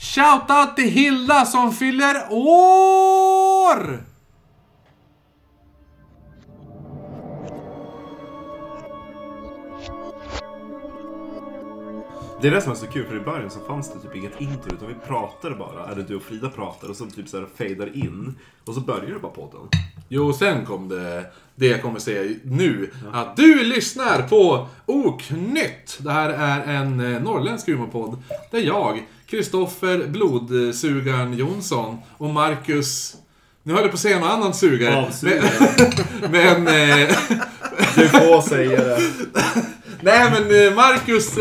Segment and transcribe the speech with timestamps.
[0.00, 4.09] Shoutout till Hilda som fyller år!
[12.42, 14.40] Det är det som är så kul, för i början så fanns det typ inget
[14.40, 15.92] intro, utan vi pratade bara.
[15.92, 18.34] Eller du och Frida pratar och så typ så här fejdar in.
[18.64, 19.60] Och så börjar det bara podden.
[20.08, 22.90] Jo, sen kom det, det jag kommer säga nu.
[23.12, 25.98] Att du lyssnar på Oknytt.
[25.98, 28.22] Det här är en eh, norrländsk humorpodd.
[28.50, 33.16] Där jag, Kristoffer Blodsugaren Jonsson och Marcus...
[33.62, 34.96] Nu höll jag på att säga någon annan sugare.
[34.96, 35.50] Avsugare.
[36.20, 36.30] Men...
[36.64, 37.16] men eh,
[37.96, 39.00] Du får säga det.
[40.00, 41.38] nej, men eh, Marcus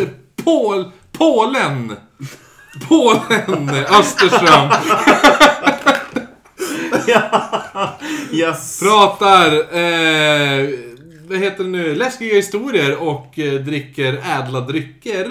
[0.49, 0.91] Paul...
[1.11, 1.95] Polen!
[2.87, 4.69] Polen Österström
[8.31, 8.79] Yes.
[8.79, 10.69] pratar, eh,
[11.27, 15.25] vad heter det nu, läskiga historier och eh, dricker ädla drycker.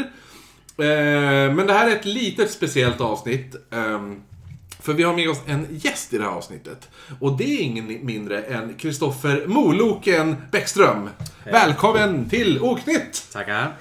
[0.78, 3.55] Eh, men det här är ett litet speciellt avsnitt.
[3.72, 4.20] ehm,
[4.80, 6.88] för vi har med oss en gäst i det här avsnittet.
[7.20, 11.11] Och det är ingen mindre än Kristoffer Moloken Bäckström.
[11.44, 13.27] Välkommen till Oknytt!
[13.33, 13.72] Tackar.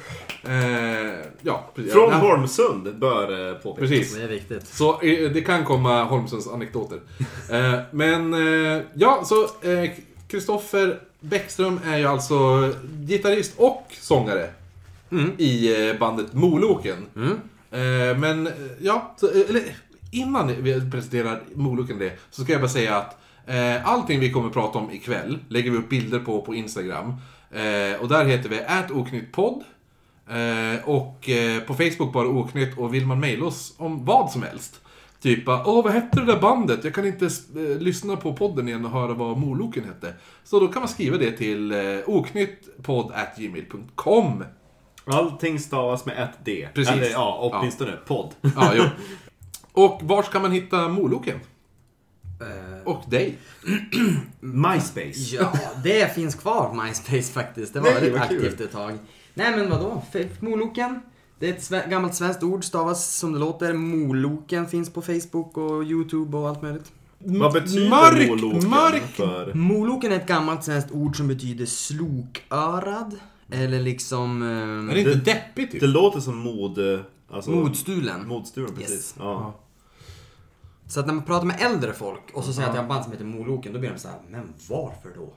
[0.43, 1.93] Eh, ja, precis.
[1.93, 3.89] Från Ja, Holmsund bör eh, påpekas.
[3.89, 4.16] Precis.
[4.16, 4.67] Det är viktigt.
[4.67, 6.99] Så eh, det kan komma Holmsens anekdoter.
[7.52, 9.91] Eh, men eh, ja, så eh,
[10.27, 12.71] Kristoffer Bäckström är ju alltså
[13.08, 14.49] gitarrist och sångare
[15.38, 17.05] i eh, bandet Moloken.
[17.71, 19.61] Eh, men eh, ja, så, eh, eller
[20.11, 24.49] innan vi presenterar Moloken det, så ska jag bara säga att eh, allting vi kommer
[24.49, 27.13] prata om ikväll lägger vi upp bilder på på Instagram.
[27.52, 29.63] Eh, och där heter vi ätoknyttpodd.
[30.30, 34.44] Eh, och eh, på Facebook bara Oknytt och vill man mejla oss om vad som
[34.44, 34.81] helst.
[35.22, 36.83] Typ åh vad hette det där bandet?
[36.83, 37.31] Jag kan inte eh,
[37.80, 40.14] lyssna på podden igen och höra vad Moloken hette.
[40.44, 44.44] Så då kan man skriva det till eh, oknyttpodd.gmail.com
[45.05, 46.67] Allting stavas med ett D.
[46.73, 46.94] Precis.
[46.94, 48.33] Eller ja, åtminstone podd.
[48.55, 48.83] Ja, jo.
[49.72, 51.39] Och var ska man hitta Moloken?
[52.42, 53.38] Eh, Och dig?
[54.39, 55.36] MySpace.
[55.36, 57.73] ja, det finns kvar MySpace faktiskt.
[57.73, 58.98] Det var Nej, väldigt aktivt ett tag.
[59.37, 60.03] Nej men vadå?
[60.39, 60.99] Moloken.
[61.39, 63.73] Det är ett sve- gammalt svenskt ord, stavas som det låter.
[63.73, 66.92] Moloken finns på Facebook och YouTube och allt möjligt.
[67.20, 69.53] Vad betyder Mark- moloken mark- för...
[69.53, 73.15] Moloken är ett gammalt svenskt ord som betyder slokörad.
[73.52, 74.42] Eller liksom...
[74.42, 75.81] Är Eh, det inte Det- deppigt typ?
[75.81, 76.80] Det låter som mod...
[77.30, 78.27] Alltså, modstulen.
[78.27, 78.92] Modstulen, precis.
[78.92, 79.15] Yes.
[79.19, 79.54] Ja.
[80.87, 82.89] Så att när man pratar med äldre folk och så säger jag att jag har
[82.89, 85.33] band som heter Moloken, då blir de så här, men varför då?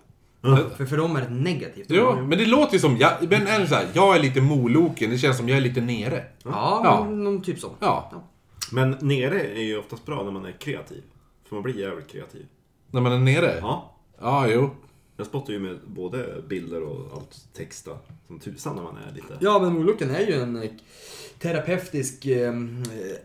[0.76, 2.18] För, för dem är det negativt Jo, ord.
[2.18, 5.18] men det låter ju som, jag, men är så här, jag är lite Moloken, det
[5.18, 6.24] känns som jag är lite nere.
[6.44, 7.04] Ja, Ja.
[7.10, 7.70] någon typ så.
[7.80, 8.22] Ja,
[8.72, 11.02] Men nere är ju oftast bra när man är kreativ.
[11.48, 12.46] För man blir jävligt kreativ.
[12.90, 13.58] när man är nere.
[13.60, 13.96] Ja.
[14.20, 14.70] Ja, jo.
[15.16, 17.90] Jag spottar ju med både bilder och allt texta
[18.26, 19.36] som tusan när man är lite...
[19.40, 20.70] Ja, men Moloken är ju en eh,
[21.42, 22.52] terapeutisk eh,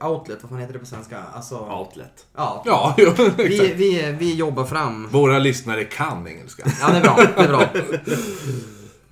[0.10, 1.18] outlet, vad fan heter det på svenska?
[1.34, 2.26] Alltså, Outlet.
[2.36, 2.64] ja.
[2.66, 3.80] Ja, jo, Vi, exakt.
[3.80, 5.08] vi, vi jobbar fram.
[5.12, 6.64] Våra lyssnare kan engelska.
[6.82, 7.20] Ja, det är bra.
[7.36, 7.64] Det är bra.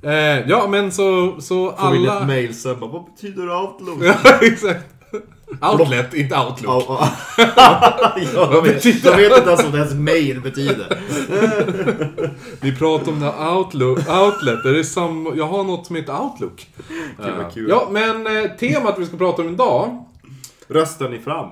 [0.05, 2.25] Eh, ja, men så, så Får vi ett alla...
[2.27, 3.97] mail sen bara, vad betyder outlook?
[4.03, 4.85] Ja, exakt.
[5.61, 6.85] Outlet, inte outlook.
[6.87, 8.13] Ja, ja.
[8.33, 11.01] ja, de, vet, de vet inte ens vad deras mail betyder.
[12.61, 14.65] Vi pratar om det outlook, outlet.
[14.65, 15.33] Är det sam...
[15.35, 16.67] Jag har något som heter outlook.
[17.25, 17.69] Eh, kul.
[17.69, 20.05] Ja, men eh, temat vi ska prata om idag.
[20.67, 21.49] Röstar ni fram?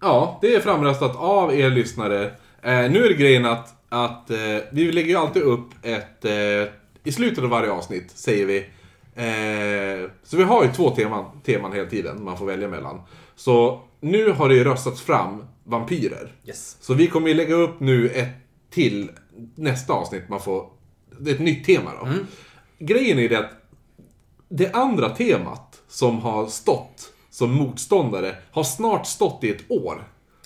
[0.00, 2.24] Ja, det är framröstat av er lyssnare.
[2.62, 4.36] Eh, nu är det grejen att, att eh,
[4.72, 6.24] vi lägger ju alltid upp ett...
[7.04, 8.66] I slutet av varje avsnitt säger vi...
[10.22, 13.00] Så vi har ju två teman, teman hela tiden man får välja mellan.
[13.38, 16.32] Så nu har det ju röstats fram vampyrer.
[16.46, 16.76] Yes.
[16.80, 18.28] Så vi kommer ju lägga upp nu ett
[18.70, 19.10] till
[19.54, 20.28] nästa avsnitt.
[20.28, 20.70] Man får...
[21.20, 22.08] Det är ett nytt tema då.
[22.78, 23.50] Grejen är det att
[24.48, 30.04] det andra temat som har stått som motståndare har snart stått i ett år.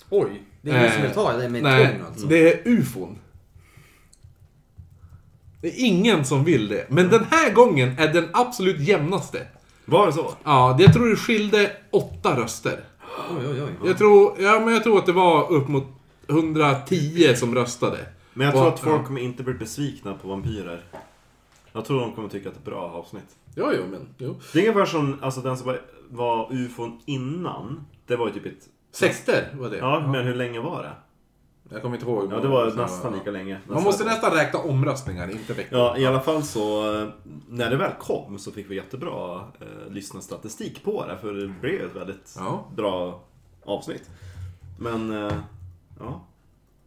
[0.09, 2.27] Oj, det är ingen som vill ta det med nej, tång alltså.
[2.27, 3.17] det är ufon.
[5.61, 6.85] Det är ingen som vill det.
[6.89, 9.47] Men den här gången är den absolut jämnaste.
[9.85, 10.33] Var det så?
[10.43, 12.83] Ja, det- jag tror det skilde åtta röster.
[13.37, 13.69] Oj, oj, oj.
[13.89, 15.85] Jag tror, ja, men jag tror att det var upp mot
[16.27, 17.97] 110 som röstade.
[18.33, 20.83] Men jag tror Och- att folk kommer inte bli besvikna på vampyrer.
[21.71, 23.35] Jag tror de kommer tycka att det är ett bra avsnitt.
[23.55, 24.07] Ja, jo, men...
[24.17, 24.35] Jo.
[24.53, 27.85] Det är ungefär som alltså, den som var, var ufon innan.
[28.07, 28.63] Det var ju typ ett...
[28.91, 29.77] Sexter var det.
[29.77, 30.91] Ja, men hur länge var det?
[31.69, 32.27] Jag kommer inte ihåg.
[32.33, 33.59] Ja, det var nästan lika länge.
[33.67, 35.79] Man måste nästan räkna omröstningar, inte veckor.
[35.79, 37.07] Ja, i alla fall så eh,
[37.49, 41.17] när det väl kom så fick vi jättebra eh, lyssnarstatistik på det.
[41.17, 42.65] För det blev ett väldigt Ja.
[42.75, 43.23] bra
[43.65, 44.09] avsnitt.
[44.79, 45.33] Men, eh,
[45.99, 46.25] ja.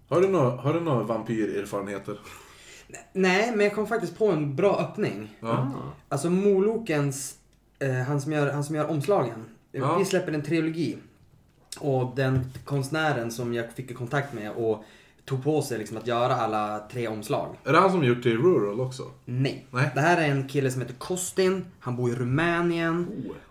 [0.09, 2.19] Har du några, har du några vampyrerfarenheter?
[3.13, 5.37] Nej, men jag kom faktiskt på en bra öppning.
[5.41, 5.71] Ja.
[6.09, 7.35] Alltså Molokens,
[7.79, 9.45] eh, han, som gör, han som gör omslagen.
[9.73, 9.99] Ja.
[9.99, 10.99] Vi släpper en trilogi.
[11.81, 14.85] Och den konstnären som jag fick i kontakt med och
[15.27, 17.57] tog på sig liksom att göra alla tre omslag.
[17.65, 19.03] Är det han som gjort till Rural också?
[19.25, 19.67] Nej.
[19.71, 19.91] Nej.
[19.95, 21.65] Det här är en kille som heter Kostin.
[21.81, 23.07] Han bor i Rumänien.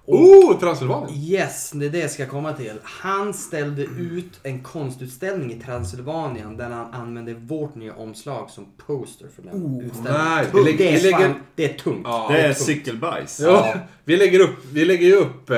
[0.07, 1.19] Oh, Transylvanien!
[1.19, 2.73] Yes, det är det jag ska komma till.
[2.83, 9.27] Han ställde ut en konstutställning i Transylvanien där han använde vårt nya omslag som poster
[9.35, 10.21] för den utställningen.
[10.25, 12.01] nej, vi det, är vi lägger- fan, det är tungt.
[12.03, 13.39] Ja, Det är cykelbajs.
[13.43, 13.73] Ja,
[14.03, 15.57] vi lägger upp, vi lägger upp eh,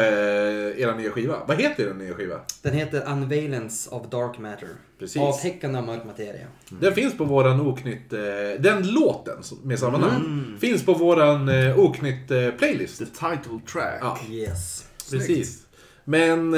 [0.82, 1.36] era nya skiva.
[1.48, 2.36] Vad heter er nya skiva?
[2.62, 4.70] Den heter Unveilance of Dark Matter.
[5.00, 5.22] Precis.
[5.22, 6.48] Avtäckande av mörk materia.
[6.70, 8.14] Den finns på våran Oknytt...
[8.14, 8.20] Eh,
[8.60, 10.60] den låten med samma namn Mm.
[10.60, 12.98] finns på våran eh, Oknytt eh, playlist.
[13.00, 14.00] The title track.
[14.02, 14.86] Ja, Yes.
[15.12, 15.64] precis.
[16.04, 16.54] Men,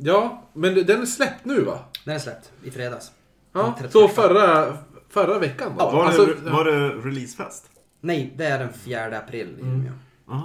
[0.00, 1.78] ja, men den är släppt nu va?
[2.04, 3.10] Den är släppt i fredags.
[3.52, 3.92] Ja, Den 31.
[3.92, 4.76] så förra,
[5.10, 5.84] förra veckan då?
[5.84, 7.64] Var, Alltså, det, var det releasefest?
[8.00, 9.92] Nej, det är den 4 april i Umeå.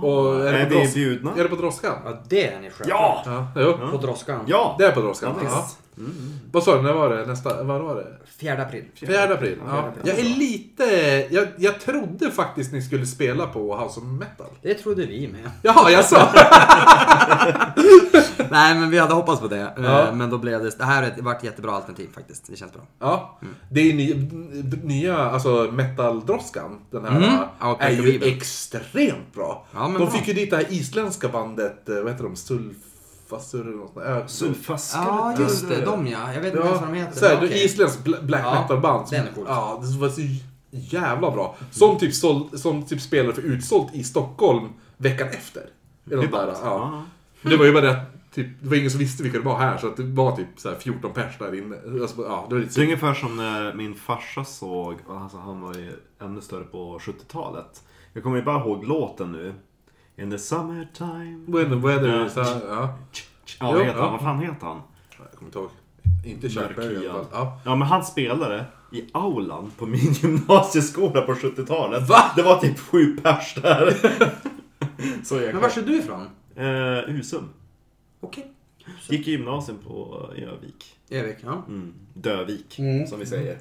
[0.02, 1.32] Och är, det är på vi dros- bjudna?
[1.38, 1.94] Är det på Droskan?
[2.06, 2.90] Ja, det är ni själva.
[2.96, 3.24] Ja!
[3.26, 3.78] Ja, jo.
[3.92, 4.40] På Droskan.
[4.48, 4.76] Ja!
[4.80, 5.36] Det är på Droskan.
[5.42, 5.62] Ja, Ja.
[5.66, 5.78] visst.
[6.52, 7.26] Vad sa du, när var det?
[7.26, 8.08] Nästa, vad var det?
[8.40, 8.84] 4 april.
[9.00, 9.58] 4 april.
[9.68, 10.02] Ja, april.
[10.04, 10.84] Jag är lite...
[11.36, 14.48] Jag, jag trodde faktiskt ni skulle spela på House of Metal.
[14.62, 15.52] Det trodde vi med.
[15.62, 16.18] Jaha, jag sa.
[18.54, 19.74] Nej, men vi hade hoppats på det.
[19.78, 20.08] Ja.
[20.08, 20.78] Eh, Men då blev det...
[20.78, 22.48] Det här har varit ett jättebra alternativ faktiskt.
[22.48, 22.82] Det känns bra.
[23.00, 23.40] Ja.
[23.70, 24.30] Det är ny,
[24.84, 26.80] nya, alltså metal-droskan.
[26.92, 27.30] Den här Mm.
[27.60, 28.30] Ja, är ju Kakaribel.
[28.38, 29.66] extremt bra.
[29.74, 30.10] Ja, men De bra.
[30.10, 32.36] fick ju dit det här isländska bandet, eh, vad heter de?
[33.96, 34.18] Där.
[34.20, 35.04] Äh, Sulfaskare.
[35.08, 35.86] Ja, just det.
[35.86, 36.34] De ja.
[36.34, 37.20] Jag vet inte ens vad de heter.
[37.20, 37.66] så här, men det okej.
[37.66, 39.08] Isländskt bla- black Ja, metal-band.
[39.08, 39.48] som- den är coolt.
[39.50, 40.22] Ja, det var så
[40.72, 41.56] jävla bra.
[41.72, 45.64] Som typ, såld, som typ spelade för utsålt i Stockholm veckan efter.
[46.12, 47.04] Eller något där, ja.
[47.44, 47.50] Ja.
[47.50, 47.98] Det var ju bara det att
[48.34, 50.48] typ, det var ingen som visste vilka det var här, så att det var typ
[50.56, 52.02] så här 14 pers där inne.
[52.02, 55.62] Alltså, ja, det var lite Det är ungefär som när min farsa såg, alltså han
[55.62, 55.92] var ju
[56.22, 57.84] ännu större på 70-talet.
[58.14, 59.54] Jag kommer ju bara ihåg låten nu.
[60.16, 61.44] In the summertime.
[61.48, 62.34] When the weather is...
[62.36, 62.98] Ja, ja.
[63.60, 64.04] Ja, vad heter ja.
[64.04, 64.12] han?
[64.12, 64.82] Vad fan heter han?
[65.18, 65.70] Jag kommer inte ihåg.
[66.26, 67.28] Inte Chuck Berry i alla fall.
[67.32, 67.60] Ja.
[67.66, 72.10] Ja, men han spelade i aulan på min gymnasieskola på 70-talet.
[72.10, 72.32] Va?
[72.36, 73.94] Det var typ sju pers där.
[75.24, 76.28] Så jag Men var är du ifrån?
[76.56, 77.50] Eh, Husum.
[78.24, 78.52] Okej.
[79.10, 80.96] Gick i gymnasium på Övik.
[81.10, 81.64] Övik, ja.
[81.68, 81.94] Mm.
[82.14, 83.08] Dövik, Mm.
[83.08, 83.58] som vi säger.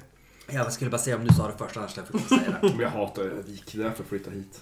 [0.51, 2.67] Jag skulle bara säga om du sa det först, annars jag säga det.
[2.69, 4.59] Men jag hatar Övik, därför flyttade hit.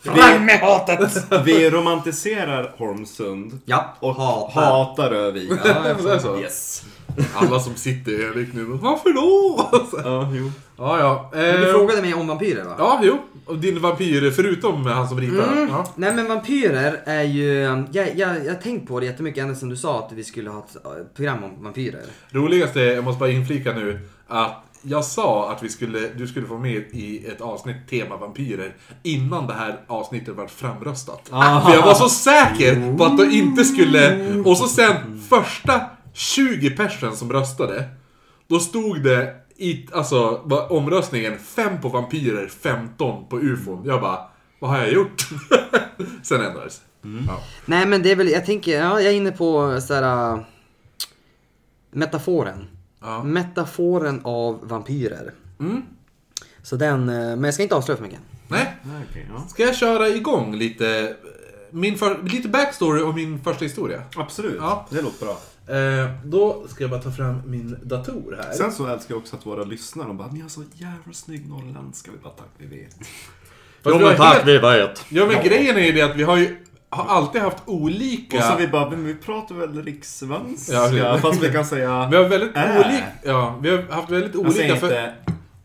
[0.02, 1.26] Fram med hatet!
[1.46, 4.62] Vi romantiserar Holmsund Ja, och hatar.
[4.62, 5.52] hatar Övik.
[5.66, 6.40] Ja, jag Det är så.
[6.40, 6.84] Yes.
[7.36, 9.70] Alla som sitter i Erik nu, varför då?
[10.04, 10.52] Ja, jo.
[10.82, 11.30] Ja, ja.
[11.34, 12.76] Men Du Eh, frågade mig om vampyrer va?
[12.78, 13.18] Ja, jo.
[13.46, 15.52] Och din vampyr, förutom han som ritar.
[15.52, 15.70] Mm.
[15.70, 15.86] Ja.
[15.96, 17.54] Nej men vampyrer är ju...
[17.54, 20.50] Jag, jag, jag har tänkt på det jättemycket ända sedan du sa att vi skulle
[20.50, 22.02] ha ett äh, program om vampyrer.
[22.30, 26.58] Roligaste, jag måste bara inflika nu, att jag sa att vi skulle, du skulle få
[26.58, 31.22] med i ett avsnitt tema vampyrer innan det här avsnittet var framröstat.
[31.30, 34.26] För jag var så säker på att du inte skulle...
[34.46, 35.82] Och så sen, första
[36.14, 37.84] 20 personen som röstade,
[38.48, 43.82] då stod det i alltså, var omröstningen 5 på vampyrer, 15 på ufon.
[43.86, 44.20] Jag bara,
[44.60, 45.30] vad har jag gjort?
[46.24, 46.82] sen ändrades
[47.28, 47.40] ja.
[47.66, 50.34] Nej men det är väl, jag tänker, ja, jag är inne på såhär...
[50.34, 50.40] äh,
[51.92, 52.68] metaforen.
[53.02, 53.24] Ja.
[53.24, 55.34] Metaforen av vampyrer.
[55.60, 55.82] Mm.
[56.64, 58.20] Så den, äh, men jag ska inte avslöja för mycket.
[58.48, 58.76] Nej,
[59.30, 59.48] ja.
[59.50, 61.16] Ska jag köra igång lite,
[61.72, 64.02] min för, lite backstory om min första historia?
[64.16, 64.88] Absolut, Ja.
[64.90, 65.38] det låter bra.
[65.68, 68.54] Eh, då ska jag bara ta fram min dator här.
[68.54, 71.50] Sen så älskar jag också att våra lyssnare, de bara Ni har så jävla snygg
[71.50, 72.12] norrländska.
[72.12, 72.96] Vi bara tack, vi vet.
[73.84, 75.06] Vi har helt- vi vet.
[75.10, 76.58] Ja men grejen är ju det att vi har ju
[76.94, 78.38] har alltid haft olika...
[78.38, 80.74] Och så vi bara, men vi pratar väl rikssvenska?
[80.74, 82.08] Ja, fast vi kan säga...
[82.12, 82.76] Vi har väldigt Äh.
[82.76, 83.04] olika...
[83.24, 84.86] Ja, vi har haft väldigt Han säger olika...
[84.86, 85.14] inte...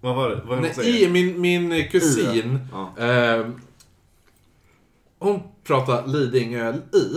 [0.00, 0.40] Vad var det?
[0.46, 1.08] Vad Nej, säger?
[1.08, 3.04] I, min, min kusin, Ja.
[3.04, 3.46] eh,
[5.18, 7.16] hon pratar Lidingö i.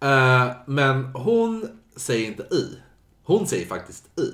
[0.00, 2.78] Eh, men hon säger inte i.
[3.24, 4.32] Hon säger faktiskt i.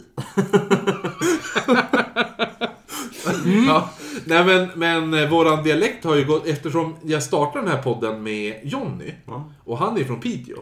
[3.67, 3.91] ja.
[4.25, 8.23] Nej men, men eh, våran dialekt har ju gått, eftersom jag startade den här podden
[8.23, 9.15] med Jonny.
[9.27, 9.53] Ja.
[9.65, 10.59] Och han är från Piteå.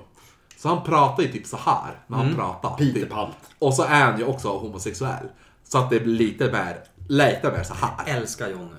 [0.56, 2.70] Så han pratar ju typ så här när han pratar.
[2.76, 3.10] Peter Typ.
[3.58, 5.26] Och så är han ju också homosexuell.
[5.64, 8.16] Så att det blir lite mer, lite mer så här.
[8.16, 8.76] Älskar Jonny.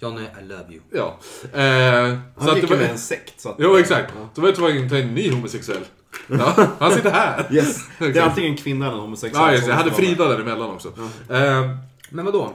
[0.00, 0.80] Jonny, I love you.
[0.92, 1.18] Ja.
[1.42, 3.40] Eh, så Han att gick det var, med en sekt.
[3.40, 4.12] Så att, Jo, exakt.
[4.34, 5.84] Så var jag tvungen att ta en ny homosexuell.
[6.26, 7.46] Ja, han sitter här.
[7.52, 7.88] Yes.
[7.98, 9.44] Det är antingen kvinna eller homosexuell.
[9.46, 9.68] Ja, just.
[9.68, 10.88] Jag hade Frida däremellan också.
[11.30, 11.76] Eh,
[12.10, 12.52] Men vadå?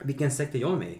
[0.00, 0.98] Vilken sekt är Jonny med i?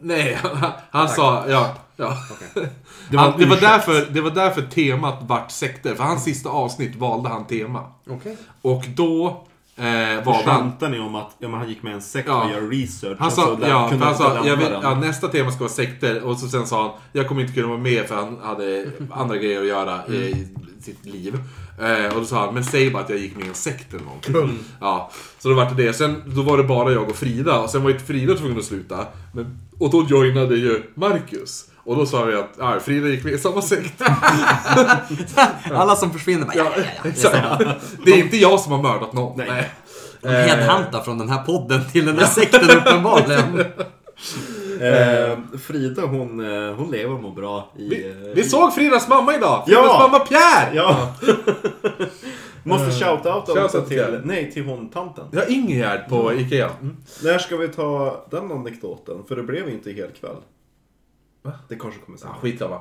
[0.00, 1.44] nej, han, han sa...
[1.48, 1.74] Ja.
[1.96, 2.16] ja.
[2.32, 2.68] Okej.
[3.10, 5.94] Det var han, en det, var därför, det var därför temat vart sekter.
[5.94, 7.92] För hans sista avsnitt valde han tema.
[8.10, 8.36] Okej.
[8.62, 9.46] Och då
[9.78, 9.84] Eh,
[10.24, 10.34] han.
[10.44, 12.44] skämtar ni om att ja, han gick med en sekt Ja.
[12.44, 13.16] och gör research?
[13.20, 14.72] Han sa, så där- ja, han sa den.
[14.82, 17.66] ja, nästa tema ska vara sekter och så sen sa han jag kommer inte kunna
[17.68, 20.46] vara med för han hade andra grejer att göra i
[20.80, 21.38] sitt liv.
[21.80, 23.94] Eh, och då sa han, men säg bara att jag gick med i en sekt
[23.94, 24.58] eller någonting.
[24.80, 25.92] Ja, så då var det det.
[25.92, 28.64] Sen då var det bara jag och Frida och sen var ju Frida tvungen att
[28.64, 29.06] sluta.
[29.32, 31.64] Men, och då joinade ju Marcus.
[31.86, 34.02] Och då sa vi att ja, Frida gick med i samma sekt.
[35.72, 36.90] Alla som försvinner bara, ja, ja, ja.
[37.02, 37.10] ja.
[37.10, 37.64] Exakt.
[38.04, 39.38] Det är inte jag som har mördat någon.
[39.38, 39.46] Nej.
[39.48, 39.70] Nej.
[40.20, 43.64] De headhuntar från den här podden till den där sekten uppenbarligen.
[44.80, 47.88] Eh, Frida hon, eh, hon lever och mår bra i...
[47.88, 49.64] Vi, eh, vi såg Fridas mamma idag!
[49.66, 49.98] Fridas Ja!
[49.98, 50.74] mamma Pierre!
[50.74, 51.14] Ja!
[52.62, 54.20] Måste shout-outa Shout-out också till till...
[54.24, 55.24] Nej, till hon tanten.
[55.30, 56.70] Ja, Ingegärd på Ikea.
[56.80, 56.96] Mm.
[57.22, 59.24] När ska vi ta den anekdoten?
[59.28, 60.36] För det blev inte hel kväll.
[61.68, 62.28] Det kanske kommer sen.
[62.32, 62.74] Ja, skitsamma.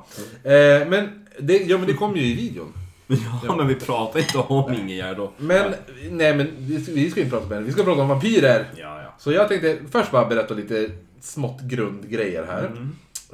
[0.43, 2.73] Eh, men, det, ja, men det kom ju i videon.
[3.43, 5.31] Ja, men vi pratar inte om Ingegärd då.
[5.37, 5.73] Men,
[6.11, 7.65] nej men vi ska, inte prata om henne.
[7.65, 8.65] Vi ska prata om vampyrer.
[8.77, 9.13] Ja, ja.
[9.19, 12.71] Så jag tänkte först bara berätta lite smått grundgrejer här.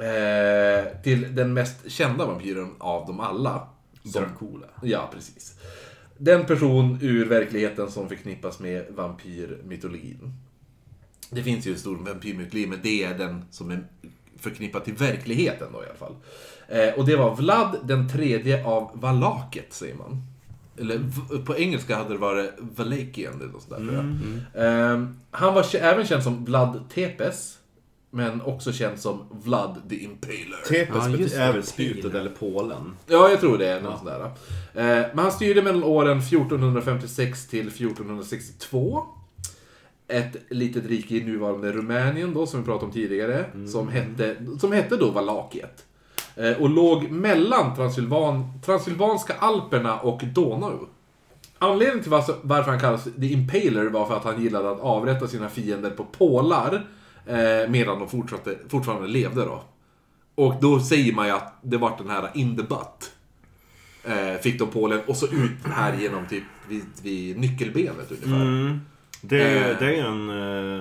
[0.01, 3.67] Eh, till den mest kända vampyren av dem alla.
[4.03, 4.67] Som, Dracula.
[4.83, 5.55] ja, precis.
[6.17, 10.33] Den person ur verkligheten som förknippas med vampyrmytologin.
[11.29, 13.83] Det finns ju en stor vampyrmytologi, men det är den som är
[14.41, 16.15] förknippad till verkligheten då i alla fall.
[16.67, 20.21] Eh, och det var Vlad den tredje av Valaket, säger man.
[20.79, 21.01] Eller
[21.45, 23.93] på engelska hade det varit Valakian eller något sånt där, tror
[24.53, 24.93] jag.
[24.93, 27.57] Eh, han var även känd som Vlad Tepes,
[28.11, 30.67] men också känd som Vlad the Impaler.
[30.69, 32.97] Tepes Ja, är väl spjutet eller pålen?
[33.07, 34.23] Ja, jag tror det är något sånt där.
[34.73, 39.03] Eh, men han styrde mellan åren 1456 till 1462.
[40.11, 43.45] Ett litet rike i nuvarande Rumänien då, som vi pratade om tidigare.
[43.67, 45.85] Som, hette, som hette då Valakiet.
[46.35, 50.87] Eh, och låg mellan Transylvan, Transylvanska Alperna och Donau.
[51.57, 55.49] Anledningen till varför, han kallas The Impaler var för att han gillade att avrätta sina
[55.49, 56.87] fiender på pålar.
[57.25, 59.63] Eh, medan de fortsatte, fortfarande levde då.
[60.35, 63.11] Och då säger man ju att det var den här in the butt.
[64.03, 68.41] Eh, fick de Polen och så ut här genom typ vid, vid nyckelbenet ungefär.
[68.41, 68.79] Mm.
[69.21, 69.77] Det är, Eh.
[69.79, 70.29] det är en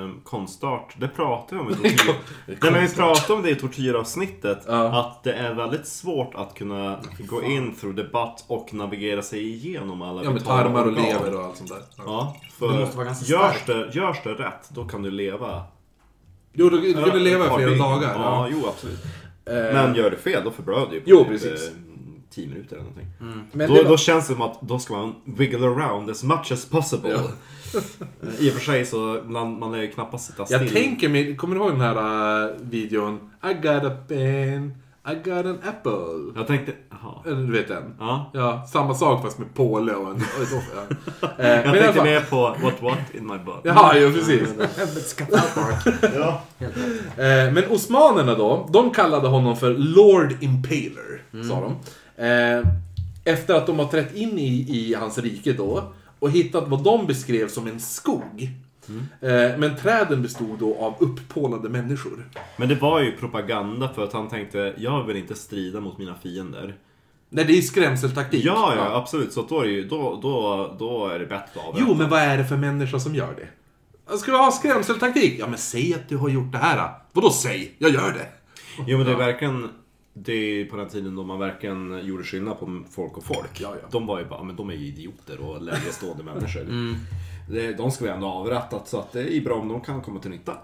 [0.09, 0.95] eh, konstart.
[0.99, 2.15] Det pratar vi om i tortyr.
[2.47, 4.65] Nej, men vi pratade om det i tortyravsnittet.
[4.69, 5.01] Ja.
[5.01, 9.49] Att det är väldigt svårt att kunna gå in through the butt och navigera sig
[9.49, 11.05] igenom alla Ja med vitala tarmar och organ.
[11.05, 11.79] lever och allt sånt där.
[11.97, 13.67] Ja, Det för måste vara ganska görs starkt.
[13.67, 15.63] det, görs det rätt, då kan du leva.
[16.53, 17.83] Jo, du, du kunde leva i ett par flera dygn.
[17.83, 18.13] dagar.
[18.15, 18.49] Ja, Ja.
[18.53, 18.99] jo absolut.
[19.45, 21.69] Eh, Men gör du fel, då förblöder du ju på Jo, typ, precis.
[21.69, 21.75] eh,
[22.35, 23.07] 10 minuter eller någonting.
[23.53, 26.23] men Då, det var, då känns det som att då ska man wiggle around as
[26.25, 27.19] much as possible.
[28.39, 30.61] I och för sig så man, man lär ju knappast sitta still.
[30.63, 33.31] jag tänker mig, kommer du ihåg den här uh, videon?
[33.51, 34.75] I got a pen,
[35.11, 36.33] I got an apple.
[36.37, 37.15] Jag tänkte, jaha.
[37.27, 37.95] Eller du vet den?
[37.99, 38.31] Ja.
[38.35, 40.15] Ja, samma sak fast med påle och en...
[40.17, 40.97] Och ett offer.
[41.21, 41.29] Ja.
[41.39, 43.61] Eh, Jag men tänkte fall- mer på what what in my butt.
[43.65, 44.49] Jaha, jo precis.
[46.15, 46.43] Ja.
[47.17, 51.77] Eh, men osmanerna då, de kallade honom för Lord Impaler, sa de.
[52.25, 52.67] Eh,
[53.25, 57.07] efter att de har trätt in i, i hans rike då och hittat vad de
[57.07, 58.51] beskrev som en skog.
[59.21, 62.29] Eh, men träden bestod då av upppålade människor.
[62.57, 66.15] Men det var ju propaganda för att han tänkte, jag vill inte strida mot mina
[66.15, 66.75] fiender.
[67.29, 68.45] Nej, det är ju skrämseltaktik.
[68.45, 69.33] Ja, ja, absolut.
[69.33, 72.21] Så då är det ju, då, då, då är det bättre av Jo, men vad
[72.21, 73.49] är det för människa som gör det?
[74.19, 75.37] Ska vi ha skrämseltaktik?
[75.39, 76.91] Ja, men säg att du har gjort det här.
[77.13, 77.75] Vadå säg?
[77.79, 78.27] Jag gör det.
[78.87, 79.69] Jo men det är verkligen
[80.25, 83.61] Det är på den tiden då man verkligen gjorde skillnad på folk och folk.
[83.61, 83.89] Ja, ja.
[83.91, 86.67] De var ju bara, men de är ju idioter och lägre stående människor.
[87.51, 90.03] Det, de ska vi ändå ha avrättat så att det är bra om de kan
[90.03, 90.57] komma till nytta.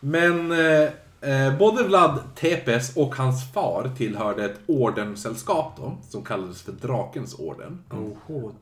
[0.00, 0.90] Men eh,
[1.30, 7.38] eh, både Vlad Tepes och hans far tillhörde ett ordenssällskap då, som kallades för Drakens
[7.38, 7.84] orden.
[7.90, 8.52] Oho,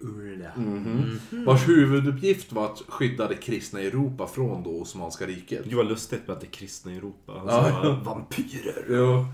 [0.00, 1.44] Drakurla.
[1.46, 5.70] Vars huvuduppgift var att skydda det kristna Europa från det Osmanska riket.
[5.70, 7.32] Det var lustigt med att det är kristna i Europa.
[7.32, 8.00] Alltså, Ja.
[8.04, 8.84] Vampyrer!
[8.88, 9.26] Jo.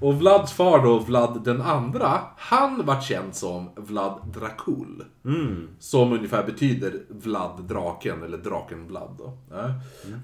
[0.00, 5.04] Och Vlads far då, Vlad den andra, han var känd som Vlad Dracul.
[5.24, 5.68] Mm.
[5.78, 9.38] Som ungefär betyder Vlad draken, eller draken Vlad då.
[9.50, 9.70] Ja.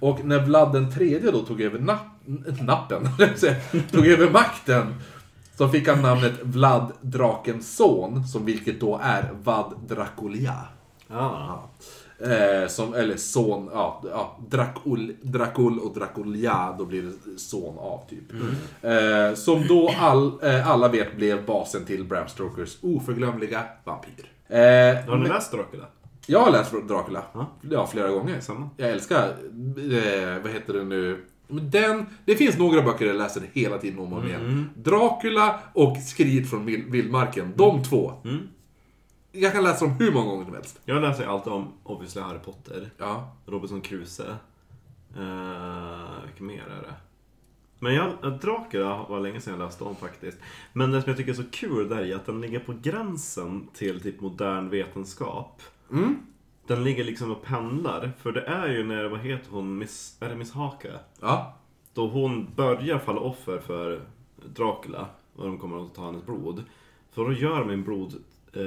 [0.01, 2.07] Och när Vlad den tredje då tog över napp,
[2.61, 3.09] nappen,
[3.91, 4.95] tog över makten,
[5.61, 10.55] så fick han namnet Vlad drakens son, som vilket då är Vad Draculia.
[11.09, 11.55] Ah.
[12.19, 18.01] Eh, som, eller son, ja, ja Dracul, Dracul och Draculia, då blir det son av
[18.09, 18.33] typ.
[18.83, 24.33] Eh, som då all, eh, alla vet blev basen till Bram Stokers oförglömliga vampyr.
[24.49, 24.59] Eh,
[25.11, 25.85] Har ni läst Dracula?
[26.27, 27.23] jag har läst Dracula.
[27.33, 27.47] Ja.
[27.71, 28.41] Ja, flera gånger.
[28.41, 28.71] Samma.
[28.77, 31.25] Jag älskar, eh, vad heter det nu?
[31.51, 34.71] Men Den, det finns några böcker jag läser hela tiden om och om igen.
[34.77, 37.53] Dracula och Skriet från vild- vildmarken.
[37.57, 38.13] De två.
[38.25, 38.39] Mm.
[39.33, 40.81] Jag kan läsa dem hur många gånger som helst.
[40.85, 42.91] Jag läser allt om, obviously, Harry Potter.
[42.99, 43.37] Ja.
[43.47, 44.37] Robinson Crusoe.
[45.19, 46.95] Uh, vilka mer är det?
[47.79, 50.39] Men jag, Dracula var länge sedan jag läste om faktiskt.
[50.73, 53.69] Men det som jag tycker är så kul där är att den ligger på gränsen
[53.75, 55.63] till typ modern vetenskap.
[55.93, 56.17] Mm.
[56.71, 58.13] Den ligger liksom och pendlar.
[58.19, 60.89] För det är ju när, vad heter hon, Miss, är det Miss Haka?
[61.21, 61.57] Ja.
[61.95, 64.01] Då hon börjar falla offer för
[64.55, 65.07] Dracula.
[65.37, 66.65] Och de kommer att ta hennes blod.
[67.13, 68.15] För då gör de en blod,
[68.53, 68.63] eh,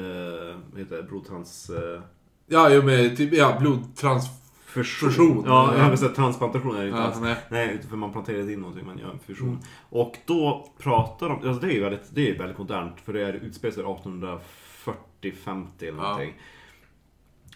[0.71, 1.69] vad heter det, blodtrans...
[1.69, 2.01] Eh,
[2.47, 4.27] Ja, jo, med typ, ja, blodtrans...
[4.65, 5.43] Fusion.
[5.47, 5.97] Ja, Ja.
[5.97, 7.19] säga transplantation är det inte Ja, alls.
[7.21, 7.35] nej.
[7.49, 9.59] Nej, för man planterar in någonting, man gör en fusion.
[9.89, 13.21] Och då pratar de, alltså det är ju väldigt, det är väldigt modernt, för det
[13.21, 16.19] är utspelar sig 1840-50 eller Ja.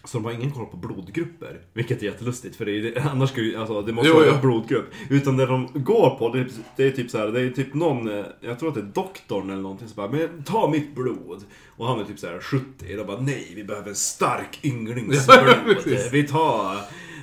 [0.04, 3.58] Så de har ingen koll på blodgrupper, vilket är jättelustigt för det är, annars skulle
[3.58, 4.32] alltså, det måste Jo, vara jo.
[4.34, 4.86] en blodgrupp.
[5.10, 7.74] Utan det de går på, det är, det är typ så här, det är typ
[7.74, 10.94] någon, eh, jag tror att det är doktorn eller någonting som bara Men ta mitt
[10.94, 11.44] blod!
[11.76, 12.64] Och han är typ så här 70,
[12.96, 15.76] de bara nej, vi behöver en stark ynglings Ja, blod.
[15.76, 16.12] precis.
[16.12, 16.76] vi tar...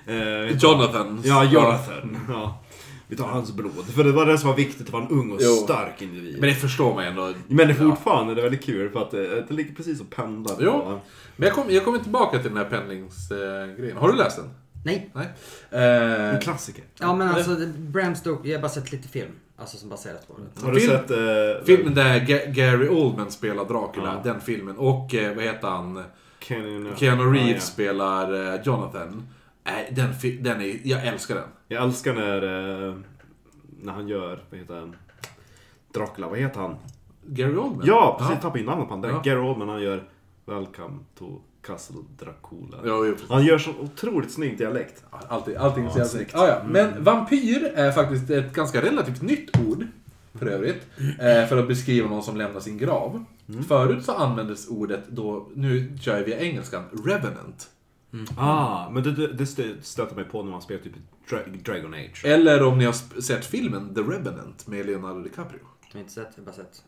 [0.08, 1.22] Eh, Jonathan.
[1.24, 2.18] Ja, Jonathan.
[2.30, 2.62] Ja.
[3.08, 3.86] Vi tar hans blod.
[3.96, 5.52] För det var det som var viktigt, att vara en ung och Jo.
[5.52, 6.38] stark individ.
[6.40, 7.34] Men det förstår man ändå.
[7.48, 10.10] Men det är fortfarande det är väldigt kul för att det, det ligger precis och
[10.10, 10.56] pendlar.
[10.60, 10.72] Jo.
[10.72, 11.00] på-
[11.36, 13.98] Men jag, kom, jag kommer tillbaka till den här pendlingsgrejen.
[13.98, 14.50] Har du läst den?
[14.86, 15.10] Nej.
[15.14, 15.28] Nej.
[15.70, 16.84] En Eh, klassiker.
[17.00, 19.32] Ja men alltså, Bram Stoker, jag har bara sett lite film.
[19.58, 20.66] Alltså som baserat på det.
[20.66, 21.12] Har du Film- sett...
[21.12, 24.32] Eh, filmen där Ga- Gary Oldman spelar Dracula, Ja.
[24.32, 24.78] den filmen.
[24.78, 26.04] Och eh, vad heter han?
[26.40, 27.60] Keanu, Keanu Reeves Ja, ja.
[27.60, 29.28] spelar eh, Jonathan.
[29.66, 31.48] Nej, den, den är, jag älskar den.
[31.68, 32.42] Jag älskar när,
[32.90, 32.96] eh,
[33.82, 34.96] när han gör, vad heter han?
[35.94, 36.76] Dracula, vad heter han?
[37.26, 37.84] Gary Oldman?
[37.88, 38.32] Ja, precis.
[38.34, 39.10] Jag tappade ju namnet på honom.
[39.12, 39.22] Ja.
[39.32, 40.04] Gary Oldman, han gör
[40.46, 42.78] Welcome to Castle Dracula.
[43.12, 43.30] Precis.
[43.30, 45.04] Han gör så otroligt snygg dialekt.
[45.30, 46.36] Alltid, allting är så Ja, jävla snyggt.
[46.36, 46.62] ah, ja.
[46.70, 49.88] Men vampyr är faktiskt ett ganska relativt nytt ord.
[50.34, 50.88] För övrigt.
[51.00, 53.26] Eh, för att beskriva någon som lämnar sin grav.
[53.68, 57.70] Förut så användes ordet då, nu kör vi engelskan, revenant.
[58.38, 60.94] Ah, men det, det, det stö- stöter mig på när man spelar typ
[61.30, 62.22] Dra- Dragon Age.
[62.26, 65.60] Eller om ni har sett filmen The Revenant med Leonardo DiCaprio.
[65.88, 66.84] Jag har inte sett, jag har bara sett.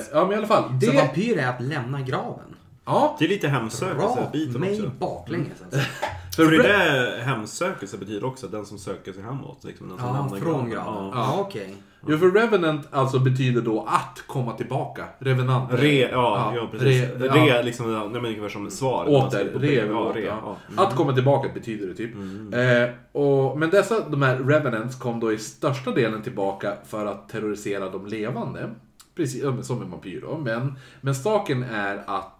[0.00, 0.78] Eh, ja men i alla fall.
[0.80, 2.56] Det, Så vampyr är att lämna graven?
[2.84, 4.90] Ja, Det är lite hemsökelse Bra biten mig också.
[4.98, 5.80] baklänges alltså.
[6.36, 9.64] för För det re- där hemsökelse betyder också den som söker sig hemåt.
[9.64, 10.94] Liksom, den som Ja, lämnar från graven.
[10.94, 11.10] Ja.
[11.14, 11.74] Ja, okej.
[12.06, 15.04] Jo, för Revenant alltså betyder då att komma tillbaka.
[15.18, 15.70] Revenant.
[15.72, 17.02] Re, ja, ja, precis.
[17.02, 17.62] Re, Re, ja.
[17.62, 19.06] liksom, nej men ungefär som svar.
[19.08, 20.56] Åter, På- re, ja, åter, re, ja.
[20.76, 20.82] ja.
[20.86, 22.14] Att komma tillbaka betyder det typ.
[22.54, 27.28] Eh, och, men dessa, de här Revenants kom då i största delen tillbaka för att
[27.28, 28.70] terrorisera de levande.
[29.16, 30.38] Precis ja, som en vampyr då.
[30.38, 32.31] Men, men saken är att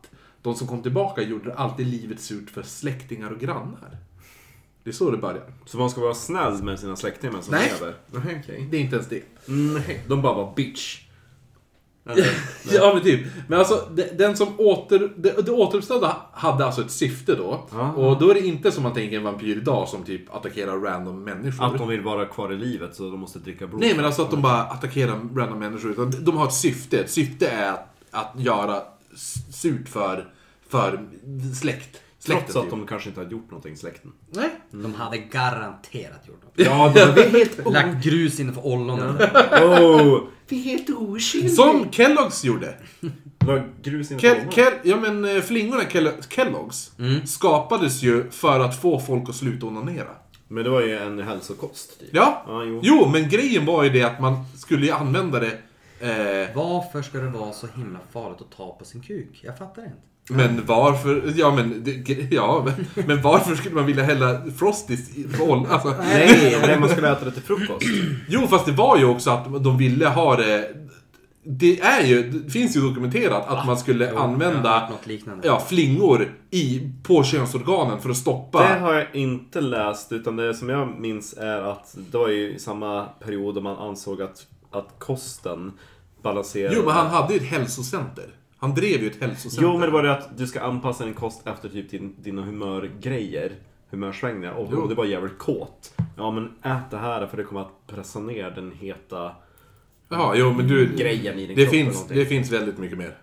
[0.42, 3.96] de som kom tillbaka gjorde alltid livet surt för släktingar och grannar.
[4.85, 5.42] Det är så det börjar.
[5.66, 7.72] Så man ska vara snäll med sina släktingar som Nej.
[7.81, 7.94] lever?
[8.11, 8.68] Nej, okej.
[8.70, 9.22] Det är inte ens det.
[9.46, 11.00] Nej, de bara var bitch.
[12.05, 12.26] Eller,
[12.72, 13.26] Ja men typ.
[13.48, 17.68] Men alltså de- den som åter, det, det återuppstådda hade alltså ett syfte då.
[17.72, 17.92] Aha.
[17.92, 21.24] Och då är det inte som man tänker en vampyr idag som typ attackerar random
[21.24, 21.64] människor.
[21.66, 23.81] att de vill vara kvar i livet så de måste dricka blod.
[23.81, 25.90] Nej men alltså att de bara attackerar random människor.
[25.90, 27.00] Utan de har ett syfte.
[27.00, 28.83] Ett syfte är att, att göra
[29.51, 30.33] surt för,
[30.68, 31.09] för
[31.55, 32.01] släkt.
[32.18, 32.70] Släkten, Trots att typ.
[32.70, 34.12] de kanske inte har gjort någonting, släkten.
[34.31, 34.51] Nej.
[34.70, 36.53] De hade garanterat gjort något.
[36.57, 37.72] Ja, det är helt...
[37.72, 39.16] Lagt grus innanför ollonen.
[39.62, 41.53] Oh, vi är helt oskyldiga.
[41.55, 42.75] Som Kellogg's gjorde.
[43.83, 44.11] Grus
[44.83, 46.90] ja men eh, flingorna Kell, Kellogg's
[47.27, 50.11] skapades ju för att få folk att sluta onanera.
[50.48, 52.01] Men det var ju en hälsokost.
[52.01, 52.09] Typ.
[52.12, 52.44] Ja.
[52.46, 52.81] Ja, jo.
[52.83, 55.59] Jo, men grejen var ju det att man skulle ju använda det.
[56.02, 59.40] Eh, Varför ska det vara så himla farligt att ta på sin kuk?
[59.44, 59.96] Jag fattar inte.
[60.28, 65.26] men varför, ja men, det, ja, men, men varför skulle man vilja hälla Frosties i
[65.40, 65.66] oljan?
[65.70, 67.86] Alltså, Nej, nej, man skulle äta det till frukost.
[68.28, 70.76] jo, fast det var ju också att de ville ha det.
[71.44, 75.46] Det är ju, det finns ju dokumenterat att man skulle Jo, använda liknande.
[75.48, 78.58] ja, flingor i, på könsorganen för att stoppa.
[78.68, 82.54] Det har jag inte läst, utan det som jag minns är att det var ju
[82.54, 85.72] i samma period då man ansåg att, att kosten
[86.22, 86.74] balanserade...
[86.76, 88.24] Jo, men han hade ju ett hälsocenter.
[88.58, 89.62] Han drev ju ett hälsocenter.
[89.62, 92.42] Jo, men det var det att du ska anpassa din kost efter typ din, dina
[92.42, 93.52] humörgrejer.
[93.90, 94.52] Humörsvängningar.
[94.52, 95.94] Och om du var jävligt kåt.
[96.16, 99.30] Ja, men ät det här för det kommer att pressa ner den heta
[100.08, 100.87] Ja, jo, men du...
[100.96, 101.74] grejen i din Det kropp.
[101.74, 103.16] eller finns, det finns väldigt mycket mer.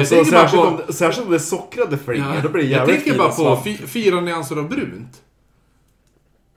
[0.00, 2.48] Och så, tänker bara särskilt, på- om, särskilt om det är sockrade flingor, Ja, då
[2.48, 5.22] blir det jag jävligt tänker bara på fy- Fyra nyanser av brunt.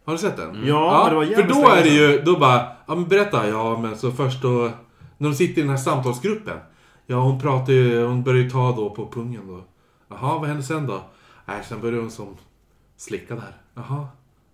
[0.06, 0.63] Har du sett den?
[0.67, 3.49] Ja, men det var För jävligt då är det ju, då bara, ja men berätta,
[3.49, 4.71] ja men så först då,
[5.23, 6.57] när de sitter i den här samtalsgruppen.
[7.05, 9.63] Ja hon pratar ju, hon börjar ju ta då på pungen då.
[10.09, 11.03] Jaha, vad hände sen då?
[11.45, 12.38] Nej, sen började hon som
[12.97, 13.57] slicka där.
[13.75, 14.07] Jaha,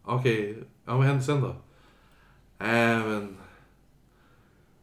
[0.03, 1.55] okej, ja vad hände sen då?
[2.57, 3.37] Nej men...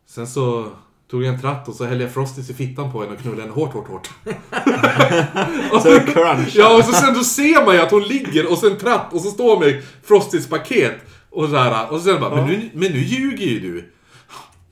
[0.06, 0.70] Sen så
[1.10, 3.42] Tog jag en tratt och så hällde jag Frosties i fittan på henne och knullade
[3.42, 4.10] henne hårt, hårt, hårt.
[5.82, 6.52] Så det crunch.
[6.54, 9.20] Ja, och så sen då ser man ju att hon ligger och sen tratt och
[9.20, 10.94] så står hon med Frosties paket.
[11.30, 13.92] Och så här, och sen bara, men, nu, men nu ljuger ju du.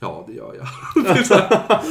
[0.05, 1.15] Ja, det gör jag.
[1.15, 1.81] Det så här.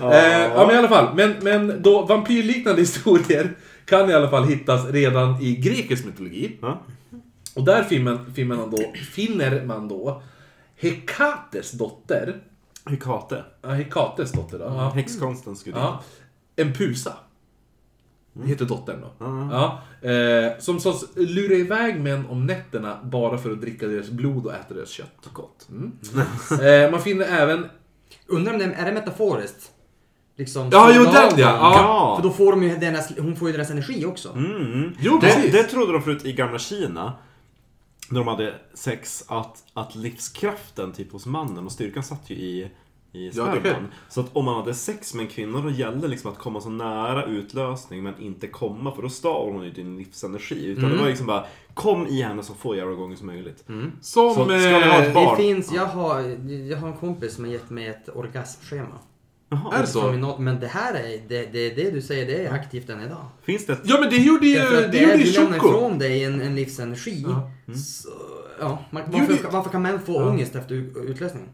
[0.00, 1.14] Eh, ja, men i alla fall.
[1.14, 6.56] Men, men då, vampyrliknande historier kan i alla fall hittas redan i grekisk mytologi.
[6.62, 6.82] Ja.
[7.54, 8.78] Och där finner man, finner man, då,
[9.14, 10.22] finner man då
[10.76, 12.36] Hekates dotter.
[12.86, 13.44] Hekate.
[13.62, 14.64] Ja, Hekates dotter då.
[14.64, 14.92] Ja.
[14.94, 15.84] Häxkonstens gudinna.
[15.84, 16.02] Ja.
[16.56, 17.12] En pusa.
[18.42, 19.12] Heter dottern då.
[19.50, 19.82] Ja.
[20.08, 24.54] Eh, som sås lurar iväg män om nätterna bara för att dricka deras blod och
[24.54, 25.28] äta deras kött.
[25.32, 25.68] Gott.
[25.70, 25.92] Mm.
[26.84, 27.66] eh, man finner även...
[28.26, 29.70] Undrar om det är det metaforiskt?
[30.36, 31.36] Liksom Ja, jo, den, ja.
[31.36, 32.16] Ja.
[32.16, 34.32] För då får de ju deras, hon får ju deras energi också.
[34.32, 34.92] Mm.
[35.00, 35.52] Jo, det, precis.
[35.52, 37.12] det trodde de förut i gamla Kina.
[38.10, 42.70] När de hade sex, att, att livskraften typ hos mannen och styrkan satt ju i,
[43.14, 43.86] i Ja, sperman.
[44.08, 46.68] så att om man hade sex med en kvinna då gällde liksom att komma så
[46.70, 50.64] nära utlösning men inte komma för då stal hon ju din livsenergi.
[50.66, 50.96] Utan Mm.
[50.96, 53.64] det var liksom bara kom i henne så få jävla gånger som möjligt.
[53.66, 53.92] Som...
[54.00, 55.36] Så ska ni ha ett eh, barn?
[55.36, 56.20] Det finns, jag har,
[56.70, 58.98] jag har en kompis som har gett mig ett orgasmschema.
[59.48, 59.74] Jaha.
[59.76, 60.36] Är det så?
[60.38, 63.26] Men det här är, det, det, det du säger, det är aktivt än idag.
[63.42, 63.78] Finns det.
[63.84, 65.68] Ja, men det gjorde ju, det gjorde du ju lämnar Choco.
[65.68, 67.24] ifrån dig en, en livsenergi.
[67.28, 67.50] Ja.
[67.74, 68.08] Så,
[68.60, 70.28] ja, man, varför, varför kan män få Ja.
[70.28, 71.48] ångest efter ut- utlösningen?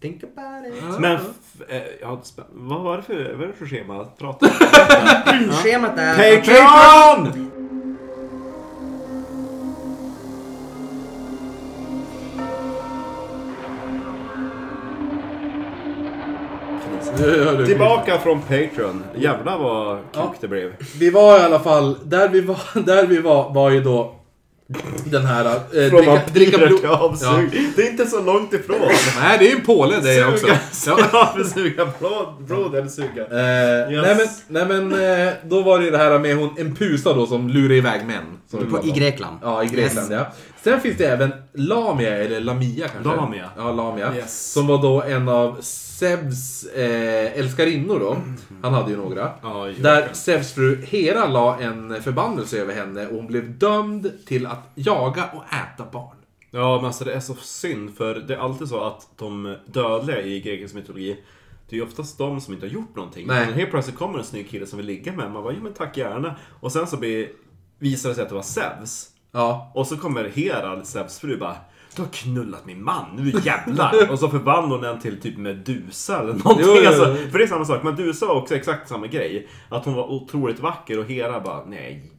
[0.00, 0.98] Think about it.
[1.00, 4.04] Men, f- eh, ja, spä- vad var det för, vad är det för schema?
[4.18, 4.46] Prata
[5.62, 6.36] Schemat är...
[6.40, 7.46] Patreon!
[17.18, 17.26] Ja,
[17.58, 19.04] ja, Tillbaka från Patreon.
[19.16, 20.72] Jävlar vad kuk det blev.
[20.98, 24.14] Vi var i alla fall, där vi var, där vi var, var ju då
[25.04, 25.44] den här...
[25.46, 26.84] Eh, Från dricka, dricka blod...
[26.84, 27.72] avsug.
[27.76, 28.76] Det är inte så långt ifrån.
[29.20, 30.46] Nej, det är ju en påle det också.
[30.72, 31.34] Suga, Ja.
[31.38, 33.26] ja, suga blod, blod eller suga.
[33.30, 34.04] Eh, Yes.
[34.06, 34.16] Nej
[34.48, 37.26] men, nej, men eh, då var det ju det här med hon, en pusa då
[37.26, 38.24] som lurar iväg män.
[38.50, 38.90] Som På, I.
[38.90, 39.38] Grekland.
[39.42, 40.20] Ja, i Grekland Yes.
[40.20, 40.32] ja.
[40.64, 43.16] Sen finns det även Lamia, eller Lamia kanske?
[43.16, 43.50] Lamia.
[43.56, 44.14] Ja, Lamia.
[44.16, 44.52] Yes.
[44.52, 45.58] Som var då en av
[46.00, 48.16] Zeus eh, älskarinnor då.
[48.62, 49.32] Han hade ju några.
[49.42, 49.72] Ja.
[49.78, 54.70] Där Zeus fru Hera la en förbannelse över henne och hon blev dömd till att
[54.74, 56.16] jaga och äta barn.
[56.50, 60.22] Ja, men alltså det är så synd för det är alltid så att de dödliga
[60.22, 61.16] i grekisk mytologi
[61.68, 63.26] det är ju oftast de som inte har gjort någonting.
[63.26, 63.46] Nej.
[63.46, 65.72] Men helt plötsligt kommer en snygg kille som vill ligga med Man bara, ja men
[65.72, 66.36] tack gärna.
[66.60, 67.28] Och sen så blir,
[67.78, 69.08] visar det sig att det var Zeus.
[69.32, 69.72] Ja.
[69.74, 71.56] Och så kommer Hera, Zeus fru bara
[71.96, 74.10] du har knullat min man, nu jävlar!
[74.10, 76.66] och så förvandlar hon den till typ Medusa eller någonting.
[76.66, 76.88] Jo, jo, jo.
[76.88, 79.48] Alltså, för det är samma sak, Medusa var också exakt samma grej.
[79.68, 82.10] Att hon var otroligt vacker och Hera bara, nej,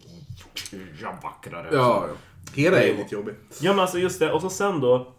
[1.02, 1.68] jag vackrare.
[1.72, 2.06] Ja,
[2.56, 3.34] Hera är lite jobbig.
[3.62, 5.14] Ja men alltså just det, och så sen då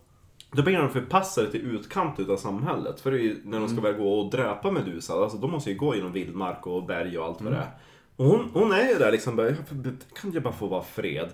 [0.55, 3.01] då blir de förpassade till utkant utav samhället.
[3.01, 3.93] För det är ju när de ska Mm.
[3.93, 7.25] väl gå och dräpa Medusa, alltså de måste ju gå genom vildmark och berg och
[7.27, 7.69] allt vad det Mm.
[7.69, 7.75] är.
[8.17, 9.49] Och hon, hon är ju där liksom bara,
[10.21, 11.29] kan jag bara få vara fred?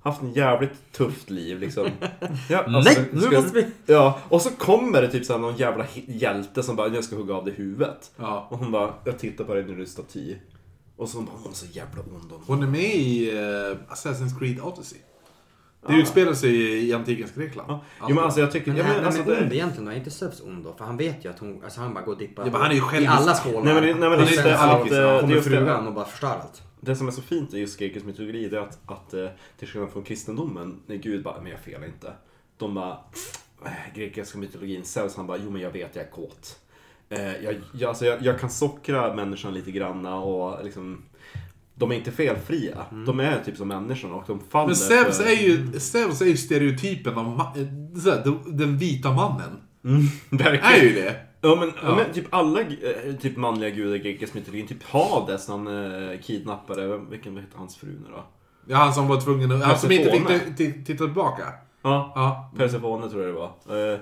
[0.00, 1.88] Haft en jävligt tufft liv liksom.
[2.48, 3.66] Ja, alltså, Nej, nu ska- måste vi...
[3.86, 7.34] Ja, och så kommer det typ såhär någon jävla hjälte som bara, jag ska hugga
[7.34, 8.10] av dig huvudet.
[8.16, 8.46] Ja.
[8.50, 10.36] Och hon bara, jag tittar på dig när du är staty.
[10.96, 12.30] Och så hon bara, hon är så jävla ond.
[12.32, 12.40] hon.
[12.46, 14.98] Hon är med i eh, Assassin's Creed Odyssey.
[15.86, 16.54] Det utspelar sig
[16.88, 17.68] i antikens Grekland.
[17.70, 17.80] Ja.
[18.08, 19.90] Jo men alltså jag tycker, Men, ja, men, men, alltså, men ond det, egentligen då?
[19.90, 20.72] Är inte Zeus ond då?
[20.72, 22.70] För han vet ju att hon, alltså han bara går och dippar Ja, men han
[22.70, 23.12] är ju i självisk.
[23.12, 23.62] alla skålar.
[23.62, 26.62] Nej, men nej, men det är eh, det är kommer frugan och bara förstör allt.
[26.80, 29.26] Det som är så fint i just grekisk mytologi det är att, att eh,
[29.58, 32.12] till skillnad från kristendomen, när Gud bara, men jag felar inte.
[32.56, 32.98] De bara,
[33.94, 36.58] grekiska mytologin, Zeus han bara, jo men jag vet jag är kåt.
[37.08, 41.02] Eh, jag, jag, alltså, jag, jag kan sockra människan lite granna och liksom,
[41.74, 42.86] de är inte felfria.
[43.06, 46.26] De är typ som människan och de faller Men Zeus för- är ju, Zeus är
[46.26, 47.62] ju stereotypen av eh,
[48.24, 49.50] den- den vita mannen.
[50.30, 50.64] Verkligen.
[50.64, 51.16] Är ju det.
[51.40, 51.94] Ja men, Ja.
[51.94, 56.20] men typ alla eh, typ manliga gudar i grekisk mytologi, typ Hades när han eh,
[56.20, 58.24] kidnappade, vilken hette hans fru nu då?
[58.66, 59.62] Ja, han som var tvungen att...
[59.62, 61.44] Han som inte fick titta tillbaka.
[61.82, 62.50] Ja, Ja.
[62.56, 63.52] Persefone tror jag det var.
[63.92, 63.98] Eh,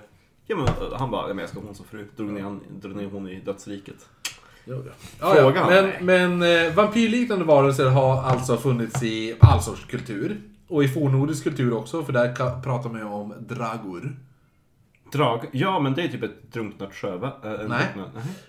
[0.46, 2.06] ja, men, eh, han bara, ja, men jag ska ha hon som fru.
[2.16, 4.08] Drog ner, han, drog ner hon i dödsriket.
[4.64, 4.74] Ja,
[5.20, 5.66] ja, Frågan.
[5.68, 5.92] Men,
[6.38, 10.40] men eh, vampyrliknande varelser har alltså funnits i all sorts kultur.
[10.68, 14.16] Och i fornnordisk kultur också, för där pratar man ju om dragor.
[15.12, 15.46] Drag?
[15.52, 17.32] Ja, men det är typ ett drunknat sjöva.
[17.44, 17.86] Äh, en Nej.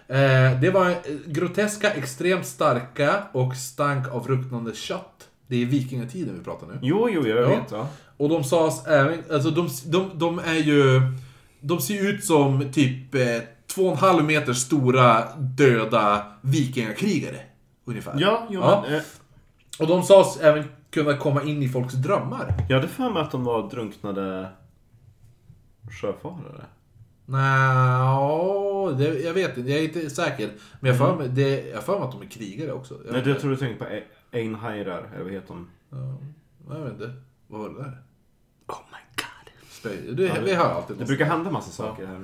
[0.07, 5.27] Eh, det var eh, groteska, extremt starka och stank av ruttnande kött.
[5.47, 6.79] Det är vikingatiden vi pratar nu.
[6.81, 7.47] Jo, jo, jag Ja.
[7.49, 7.71] vet.
[7.71, 7.87] Ja.
[8.17, 11.01] Och de sades även, alltså de, de, de är ju,
[11.61, 13.21] de ser ut som typ eh,
[13.75, 17.37] två och en halv meter stora döda vikingakrigare.
[17.85, 18.13] Ungefär.
[18.17, 18.83] Ja, jo, Ja.
[18.87, 18.95] men...
[18.95, 19.01] Eh,
[19.79, 22.53] Och de sades även kunna komma in i folks drömmar.
[22.69, 24.47] jag hade för mig att de var drunknade
[25.91, 26.65] sjöfarare.
[27.25, 29.71] Nej, det, jag vet inte.
[29.71, 30.49] Jag är inte säker.
[30.79, 32.93] Men jag för mig, det, jag för mig att de är krigare också.
[33.05, 33.91] Jag, Nej, jag tror du tänkte på
[34.37, 35.67] Einheirar, eller vad heter de?
[35.89, 36.17] Ja,
[36.75, 37.13] jag vet inte.
[37.47, 37.97] Vad var det där?
[38.67, 39.51] Oh my god.
[39.71, 42.15] Spö- Det, vi hör alltid Det brukar hända massa saker här.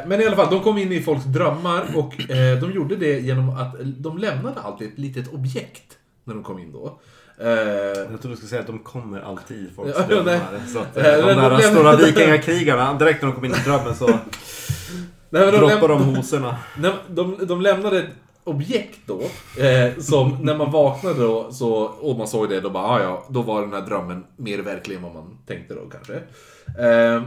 [0.00, 2.96] Eh, men i alla fall, de kom in i folks drömmar och eh, de gjorde
[2.96, 7.00] det genom att de lämnade alltid ett litet objekt när de kom in då.
[7.40, 10.40] Eh, Jag trodde du skulle säga att de kommer alltid i folks drömmar.
[10.72, 13.94] Så att Eh, de de där stora vikingakrigarna, direkt när de kom in i drömmen
[13.94, 14.06] så
[15.30, 16.56] nej, de, droppar läm- de hosorna.
[16.78, 18.08] de, de, de lämnade ett
[18.44, 19.20] objekt då,
[19.62, 23.24] eh, som när man vaknade då, så, och man såg det, då bara, ah, ja,
[23.28, 26.14] då var den här drömmen mer verklig än vad man tänkte då kanske.
[26.86, 27.22] Eh,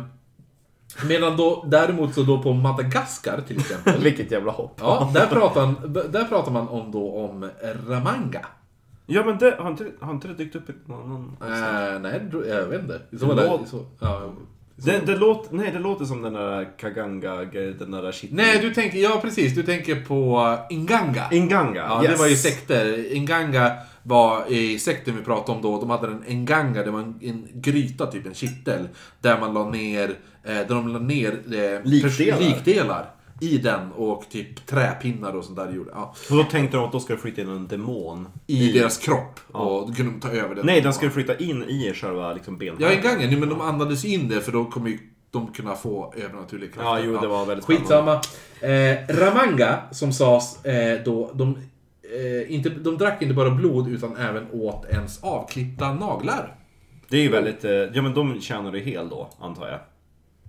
[1.08, 4.78] medan då, däremot så då på Madagaskar till exempel, Vilket jävla hopp.
[4.82, 5.76] ja, där pratar, man,
[6.12, 7.50] där pratar man om då om
[7.88, 8.45] Ramanga.
[9.05, 11.37] Ja men det, har, inte, har inte det dykt upp i någon annan?
[11.93, 13.01] Eh, nej, jag vet inte.
[13.11, 14.33] I så Det fall- låt- i så, ja,
[14.77, 17.35] i så- Det, det, låter, nej, det låter som den där Kaganga,
[17.79, 18.31] den där shit.
[18.33, 21.27] Nej, du tänker, ja precis, du tänker på Inganga.
[21.31, 22.11] Inganga, Ja, yes.
[22.13, 23.13] det var ju sekter.
[23.15, 23.71] Inganga
[24.03, 27.47] var i sekten vi pratade om då, de hade en Enganga, det var en, en
[27.53, 28.87] gryta, typ en kittel,
[29.21, 30.09] där man la ner,
[30.43, 32.37] eh, där de la ner eh, Likdelar.
[32.37, 33.05] pers- likdelar
[33.41, 35.91] i den och typ träpinnar och sånt där gjorde.
[35.93, 38.27] Ja, Och då tänkte de att då ska det flytta in en demon.
[38.47, 39.39] I deras kropp.
[39.51, 40.65] Och då kunde de ta över den.
[40.65, 42.99] Nej, den ska flytta in i själva liksom, Ja, benhärden.
[42.99, 44.99] Enganga, nej, men de andades in det för då kommer ju
[45.32, 46.86] de kunna få övernaturlig kraft.
[46.86, 48.21] Ja, jo, det var väldigt Skitsamma.
[48.60, 51.58] Eh, Ramanga, som sades eh, då, de,
[52.04, 56.56] eh, inte, de drack inte bara blod utan även åt ens avklippta naglar.
[57.10, 59.80] Det är ju väldigt, eh, ja men de tjänar det hel då, antar jag.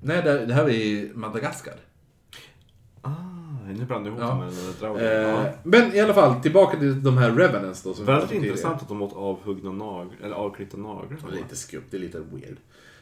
[0.02, 1.74] Nej, det, det här var i Madagaskar.
[3.66, 4.26] Nu blandade ihop Ja.
[4.28, 5.06] dem med den där dragen.
[5.06, 5.52] Eh, Ja.
[5.62, 7.94] men i alla fall, tillbaka till de här Revenants då.
[7.94, 11.16] Som Väldigt intressant att de åt avhuggna naglar, eller avklippta naglar.
[11.30, 12.56] Det är lite skumt, det är lite weird.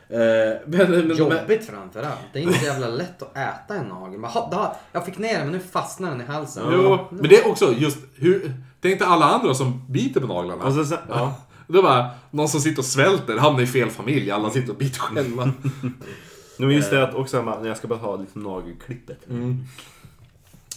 [0.09, 2.19] Eh, men, Jobbigt framförallt.
[2.33, 4.21] Det är inte så jävla lätt att äta en nagel.
[4.21, 6.63] Man, ha, da, jag fick ner den men nu fastnar den i halsen.
[6.73, 8.53] Jo, men det är också just hur...
[8.81, 10.65] Tänk dig alla andra som biter på naglarna.
[10.65, 11.35] Och så, sen- ja.
[11.67, 15.01] Det var någon som sitter och svälter, hamnar i fel familj, alla sitter och biter
[15.01, 15.53] själva.
[16.59, 19.19] Men just det att också när jag ska bara ha liksom nagelklippet.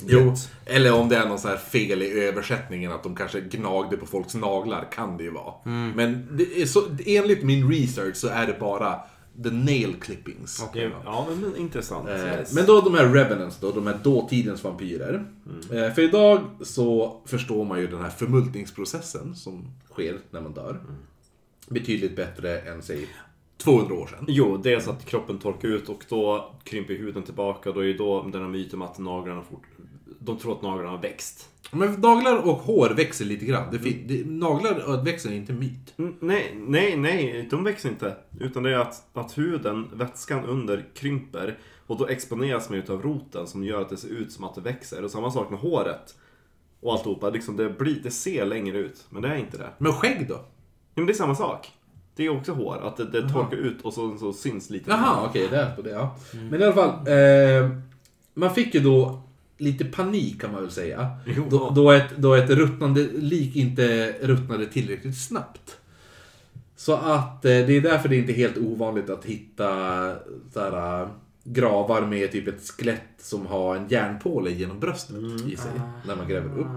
[0.08, 0.34] Jo,
[0.66, 4.06] eller om det är någon sån här fel i översättningen, att de kanske gnagde på
[4.06, 5.54] folks naglar, kan det ju vara.
[5.96, 9.00] Men det är så, enligt min research så är det bara
[9.44, 10.64] the nail clippings.
[10.74, 12.10] Ja, ja, men, men intressant.
[12.10, 12.54] Eh, Yes.
[12.54, 15.26] Men då de här Revenants då, de här dåtidens vampyrer.
[15.72, 20.80] Eh, För idag så förstår man ju den här förmultningsprocessen som sker när man dör.
[21.70, 23.08] Betydligt bättre än säg
[23.58, 24.26] 200 år sedan.
[24.28, 27.72] Jo, dels att kroppen torkar ut och då krymper huden tillbaka.
[27.72, 29.64] Då är ju då den här myten att naglarna fort...
[30.26, 31.50] De tror att naglarna har växt.
[31.72, 33.72] Men naglar och hår växer lite grann.
[33.72, 35.94] Det fin- det, naglar växer inte myt.
[35.98, 38.16] Mm, Nej, nej, nej, de växer inte.
[38.40, 41.58] Utan det är att, att huden, vätskan under, krymper.
[41.88, 44.62] Och då exponeras man utav roten som gör att det ser ut som att det
[44.62, 45.04] växer.
[45.04, 46.16] Och samma sak med håret.
[46.80, 47.30] Och alltihopa.
[47.30, 49.70] Liksom det, blir, det ser längre ut, men det är inte det.
[49.78, 50.36] Men skägg då?
[50.36, 50.42] Jo,
[50.96, 51.72] men det är samma sak.
[52.16, 52.78] Det är också hår.
[52.84, 54.92] Att det, det torkar ut och så, så syns lite.
[54.92, 56.16] Jaha, okej, det är på det ja.
[56.52, 56.90] Men i alla fall.
[56.90, 57.70] Eh,
[58.34, 59.22] man fick ju då
[59.58, 61.18] lite panik kan man väl säga.
[61.50, 65.78] Då, då, ett, då ett ruttnande lik inte ruttnade tillräckligt snabbt.
[66.76, 69.68] Så att eh, det är därför det är inte helt ovanligt att hitta
[70.54, 71.08] såhär,
[71.44, 75.72] gravar med typ ett skelett som har en järnpåle genom bröstet i sig.
[76.08, 76.68] När man gräver upp.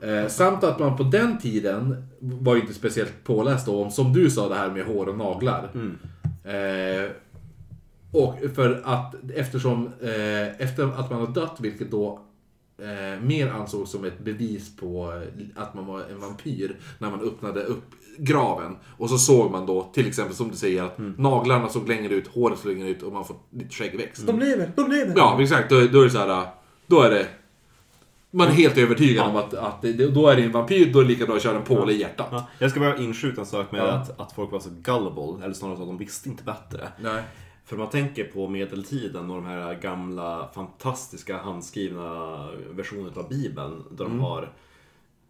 [0.00, 4.30] Eh, samt att man på den tiden var inte speciellt påläst då om, som du
[4.30, 5.70] sa, det här med hår och naglar.
[6.44, 7.10] Eh,
[8.12, 12.20] och för att eftersom, eh, efter att man har dött, vilket då
[12.78, 17.20] eh, mer ansågs som ett bevis på eh, att man var en vampyr, när man
[17.20, 17.84] öppnade upp
[18.18, 18.76] graven.
[18.98, 22.28] Och så såg man då, till exempel som du säger, att naglarna såg längre ut,
[22.28, 24.26] håret såg längre ut och man fått lite skäggväxt.
[24.26, 25.14] De lever, de lever.
[25.16, 25.70] Ja, exakt.
[25.70, 26.46] Då, då är det så här.
[26.86, 27.26] Då är det...
[28.32, 31.02] Man är helt övertygad om att, att det, då är det en vampyr, då är
[31.02, 32.28] det lika bra att köra en påle i hjärtat.
[32.30, 33.84] Ja, jag ska bara inskjuta en sak med Ja.
[33.90, 36.88] att, att folk var så gullible, eller snarare så att de visste inte bättre.
[37.02, 37.22] Nej.
[37.70, 43.84] För man tänker på medeltiden och de här gamla fantastiska handskrivna versionerna av Bibeln.
[43.90, 44.52] Där de har...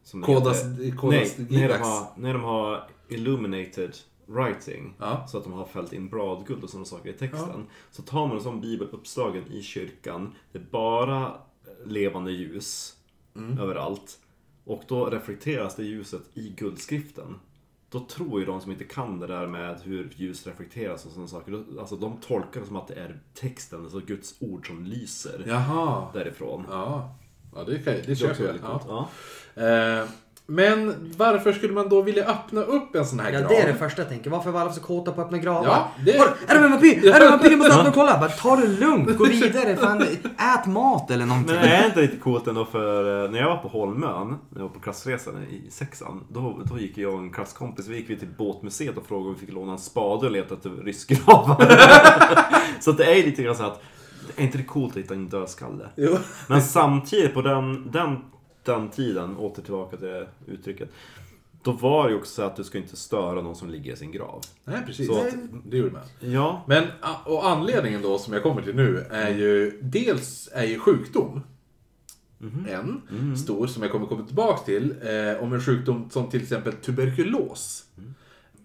[0.03, 4.95] Som Kodas, heter- kodas nej, när de, har, när de har illuminated writing.
[4.99, 5.27] Ja.
[5.27, 7.67] Så att de har fällt in bradguld och sådana saker i texten.
[7.91, 10.35] Så tar man en sån bibel uppslagen i kyrkan.
[10.53, 11.35] Det är bara
[11.87, 12.97] levande ljus
[13.61, 14.19] överallt.
[14.65, 17.35] Och då reflekteras det ljuset i guldskriften.
[17.91, 21.29] Då tror ju de som inte kan det där med hur ljus reflekteras och sådana
[21.29, 21.65] saker.
[21.81, 26.07] Alltså de tolkar det som att det är texten, alltså Guds ord som lyser Jaha.
[26.13, 26.65] därifrån.
[26.71, 27.17] Ja.
[27.55, 28.57] Ja, det, kan, det Det köper jag.
[28.63, 29.09] Ja.
[29.55, 29.63] Ja.
[29.63, 30.09] Eh,
[30.53, 33.49] Men varför skulle man då vilja öppna upp en sån här Ja, grav?
[33.49, 34.31] det är det första jag tänker.
[34.31, 35.65] Varför var alla så kåta på att öppna gravar?
[35.67, 37.07] Ja, det- Har- Är det en vampyr?
[37.15, 37.51] Är det en vampyr?
[37.51, 38.19] Jag måste öppna och kolla.
[38.19, 39.19] Bara ta det lugnt.
[39.19, 39.77] Gå vidare.
[39.77, 40.03] Fan,
[40.39, 41.57] ät mat eller någonting.
[41.57, 44.63] Men är inte lite coolt ändå för eh, när jag var på Holmön, när jag
[44.63, 48.17] var på klassresan i sexan, då, då gick jag och en klasskompis, vi gick vi
[48.17, 51.79] till båtmuseet och frågade om vi fick låna en spade och leta efter ryssgravar.
[52.81, 53.83] så att det är lite grann så att,
[54.37, 55.85] är inte det coolt att hitta en dödskalle?
[55.97, 56.19] Jo.
[56.49, 58.17] Men samtidigt på den, den,
[58.65, 60.89] den tiden, åter tillbaka till det uttrycket,
[61.63, 63.97] då var det ju också så att du ska inte störa någon som ligger i
[63.97, 64.41] sin grav.
[64.65, 65.07] Nej, precis.
[65.07, 66.33] Så att- Det gjorde man.
[66.33, 66.85] Ja, Men,
[67.25, 71.41] och anledningen då som jag kommer till nu är ju, dels är ju sjukdom.
[72.69, 73.03] En
[73.37, 74.95] stor som jag kommer komma tillbaka till.
[75.03, 77.85] Eh, om en sjukdom som till exempel tuberkulos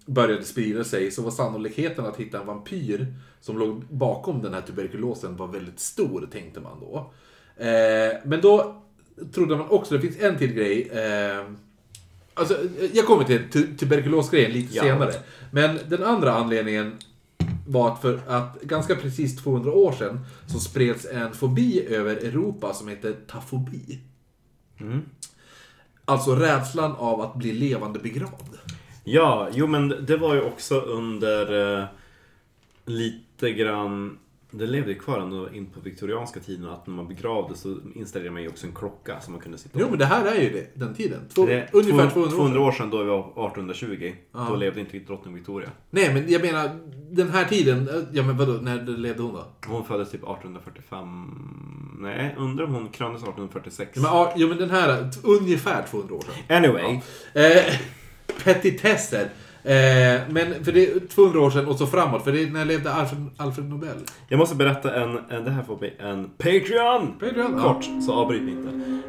[0.06, 4.62] började sprida sig så var sannolikheten att hitta en vampyr som låg bakom den här
[4.62, 7.12] tuberkulosen var väldigt stor, tänkte man då.
[7.64, 8.82] Eh, men då
[9.34, 10.90] trodde man också, det finns en till grej.
[10.90, 11.46] Eh,
[12.34, 12.58] alltså,
[12.94, 14.84] jag kommer till tu- tuberkulosgrejen lite Ja.
[14.84, 15.14] senare.
[15.52, 16.98] Men den andra anledningen
[17.68, 22.74] var att för att ganska precis 200 år sedan så spreds en fobi över Europa
[22.74, 24.00] som heter tafobi.
[26.06, 28.58] Alltså rädslan av att bli levande begravd.
[29.04, 31.86] Ja, jo men det var ju också under eh,
[32.86, 34.18] lite grann
[34.58, 38.34] det levde ju kvar ändå in på viktorianska tiden att när man begravde så installerade
[38.34, 40.42] man ju också en klocka som man kunde sitta Jo och- men det här är
[40.42, 41.20] ju det, den tiden.
[41.36, 42.90] Två, Det är ungefär 200, 200 år sedan.
[42.90, 44.14] då vi var 1820.
[44.50, 45.70] Då levde inte drottning Victoria.
[45.90, 46.70] Nej men jag menar,
[47.12, 49.46] den här tiden, eh, ja men vadå, när levde hon då?
[49.68, 51.26] Hon föddes typ 1845.
[52.00, 53.92] Nej, undrar om hon kröntes 1846.
[53.96, 56.58] Ja, men, ja, jo, men den här, ungefär 200 år sedan.
[56.58, 57.00] Anyway.
[57.34, 57.74] Eh,
[58.44, 59.30] petitesser.
[59.66, 62.66] Eh, men för det är 200 år sedan och så framåt, för det är när
[62.66, 63.98] levde Alfred, Alfred Nobel?
[64.28, 67.20] Jag måste berätta en, en det här får bli en Patreon!
[67.20, 69.02] Patreon, Kort, så avbryt inte.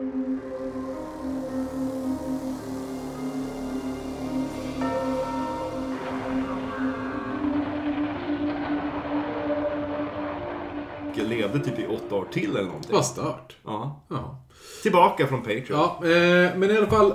[11.15, 12.93] Jag levde typ i åtta år till eller någonting.
[12.95, 13.57] Vad stört.
[13.65, 14.05] Ja.
[14.09, 14.45] Ja.
[14.83, 15.65] Tillbaka från Patreon.
[15.69, 17.15] Ja, eh, men i alla fall.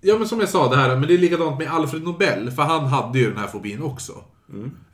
[0.00, 2.62] Ja, men som jag sa det här, men det är likadant med Alfred Nobel, för
[2.62, 4.12] han hade ju den här fobin också.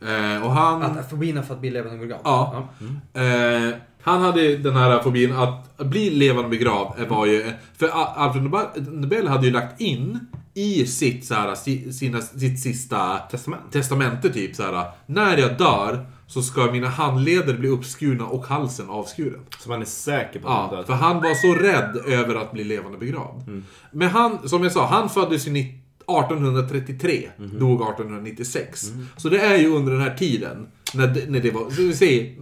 [0.00, 0.82] Eh, och han...
[0.82, 2.20] Att fobin för att bli levande begravd.
[2.24, 2.68] Ja.
[3.14, 7.52] Eh, han hade den här fobin att bli levande begravd var ju...
[7.78, 8.42] För Alfred
[8.88, 10.20] Nobel- hade ju lagt in
[10.54, 13.62] i sitt, så här, si- sina, sitt sista Testament.
[13.72, 14.84] testamente typ så här.
[15.06, 19.40] När jag dör så ska mina handleder bli uppskurna och halsen avskuren.
[19.58, 22.64] Så man är säker på att Ja, för han var så rädd över att bli
[22.64, 23.62] levande begravd.
[23.92, 28.92] Men han, som jag sa, han föddes ju ni- 1833, dog 1896.
[29.16, 31.94] Så det är ju under den här tiden, när det, när det var, så vi
[31.94, 32.36] säger,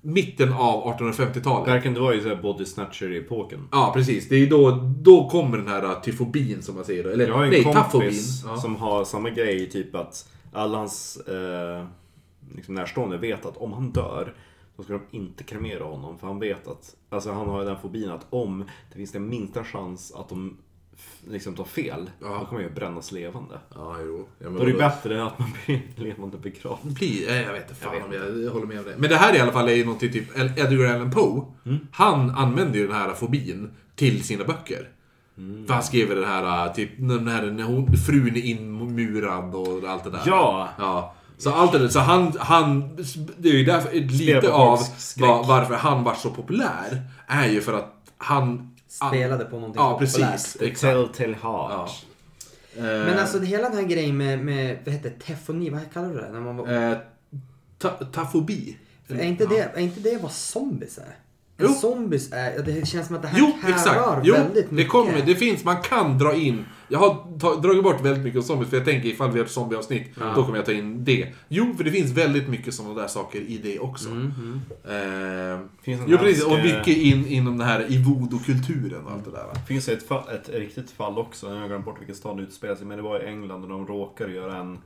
[0.00, 1.68] mitten av 1850-talet.
[1.68, 3.68] Verkligen, det var ju såhär body snatcher-epoken.
[3.72, 4.28] Ja, precis.
[4.28, 7.10] Det är ju då, då kommer den här uh, tyfobin som man säger då.
[7.10, 8.58] Eller Jag har en nej, kompis tafobin.
[8.60, 11.84] Som har samma grej, typ att alla hans eh,
[12.54, 14.34] liksom närstående vet att om han dör
[14.76, 16.18] då ska de inte kremera honom.
[16.18, 19.28] För han vet att, alltså han har ju den fobin att om det finns den
[19.28, 20.56] minsta chans att de
[21.28, 22.26] liksom tar fel, Ja.
[22.40, 23.58] då kommer jag ju brännas levande.
[23.74, 24.26] Ja, jo.
[24.38, 24.78] Ja, Då är det vadå?
[24.78, 26.78] bättre att man blir levande begravd.
[26.94, 28.94] Blir, jag vet inte fan Jag om vet jag, jag håller med om det.
[28.98, 31.44] Men det här i alla fall är ju någonting typ Edgar Allan Poe.
[31.92, 34.88] Han använde ju den här fobin till sina böcker.
[35.66, 39.88] För han skrev ju den här, typ, den här när hon, frun är inmurad och
[39.88, 40.22] allt det där.
[40.26, 40.68] Ja!
[40.78, 41.14] Ja.
[41.38, 42.96] Så allt det så han, han,
[43.38, 44.78] det är ju därför, lite av
[45.16, 48.74] var, varför han var så populär, är ju för att han...
[48.88, 50.30] Spelade på någonting Ja, populärt.
[50.32, 50.56] precis.
[50.62, 50.80] Exakt.
[51.14, 51.90] Telltale Heart.
[52.76, 52.82] Ja.
[52.82, 56.08] Men alltså det, hela den här grejen med, med vad heter det, tefoni, vad kallar
[56.08, 56.28] du det?
[56.32, 56.96] När man var, Eh,
[57.78, 58.76] ta, tafobi.
[59.08, 61.16] är, inte det, är inte det vad zombies är?
[61.58, 61.66] Jo.
[61.68, 64.20] En zombies är, det känns som att det här Jo, härrör exakt.
[64.24, 64.92] Jo, väldigt det mycket.
[64.92, 65.22] kommer.
[65.26, 66.64] Det finns, man kan dra in.
[66.88, 69.50] Jag har dragit bort väldigt mycket av zombies, för jag tänker ifall vi har ett
[69.52, 71.32] zombieavsnitt, då kommer jag ta in det.
[71.48, 74.08] Jo, för det finns väldigt mycket sådana där saker i det också.
[74.08, 76.44] Mm, Eh, Finns jo, precis.
[76.44, 79.44] Och eh, mycket in, inom den här i voodoo-kulturen och allt det där.
[79.44, 79.52] va.
[79.54, 82.42] Det finns ett, fall, ett riktigt fall också, jag har glömt bort vilken stad det
[82.42, 84.78] utspelar sig men det var i England och de råkade göra en,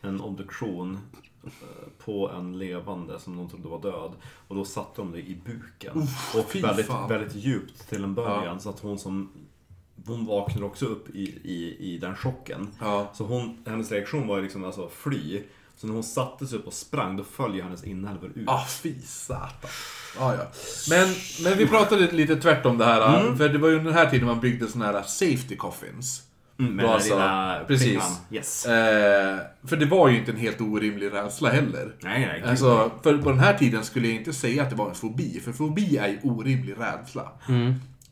[0.00, 0.98] en obduktion
[1.44, 1.50] eh,
[2.04, 4.10] på en levande som de trodde var död.
[4.48, 6.02] Och då satte de det i buken.
[6.38, 7.08] och fy väldigt, fan.
[7.08, 8.44] väldigt djupt till en början.
[8.44, 8.58] Ja.
[8.58, 9.30] Så att hon som
[10.06, 12.68] hon vaknade också upp i, i, i den chocken.
[12.80, 13.10] Ja.
[13.14, 15.42] Så hon, hennes reaktion var ju liksom alltså fly.
[15.76, 18.48] Så när hon satte sig upp och sprang, då föll ju hennes inälvor ut.
[18.48, 19.70] Ah, fy satan.
[20.18, 20.46] Ah, ja.
[20.90, 21.08] men,
[21.44, 24.40] men vi pratade lite tvärtom det här, för det var ju den här tiden man
[24.40, 26.22] byggde såna här safety coffins.
[26.58, 28.20] Mm, med den alltså, lilla precis.
[28.30, 28.66] Yes.
[28.66, 31.94] Eh, för det var ju inte en helt orimlig rädsla heller.
[32.00, 32.50] Nej, nej.
[32.50, 35.40] Alltså, för på den här tiden skulle jag inte säga att det var en fobi,
[35.44, 37.32] för fobi är ju orimlig rädsla.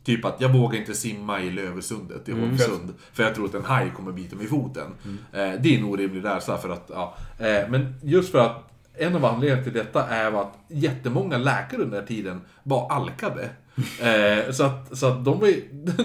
[0.05, 2.95] Typ att jag vågar inte simma i Lövesundet i Holmsund.
[3.13, 4.87] För jag tror att en haj kommer bita mig i foten.
[5.33, 7.15] Eh, det är en orimlig rädsla för att, ja.
[7.39, 11.97] Eh, men just för att en av anledningarna till detta är att jättemånga läkare under
[11.97, 13.51] den här tiden var alkade.
[14.03, 15.49] Eh, så att, så att de, var,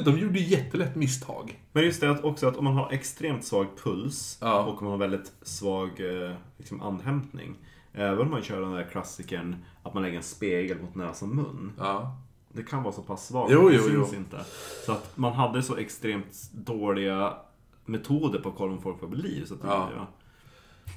[0.06, 1.60] de gjorde jättelätt misstag.
[1.72, 4.64] Men just det att också att om man har extremt svag puls Ja.
[4.64, 5.90] och man har väldigt svag
[6.58, 7.56] liksom andhämtning.
[7.94, 11.36] Även om man kör den där klassikern att man lägger en spegel mot näsa och
[11.36, 11.72] mun.
[11.78, 12.18] Ja.
[12.54, 14.04] Det kan vara så pass svagt Jo, det jo, jo.
[14.06, 14.38] syns inte.
[14.86, 17.34] Så att man hade så extremt dåliga
[17.86, 19.46] metoder på att kolla om folk var vid liv.
[19.46, 19.90] Så att det, Ja.
[19.96, 20.08] ja.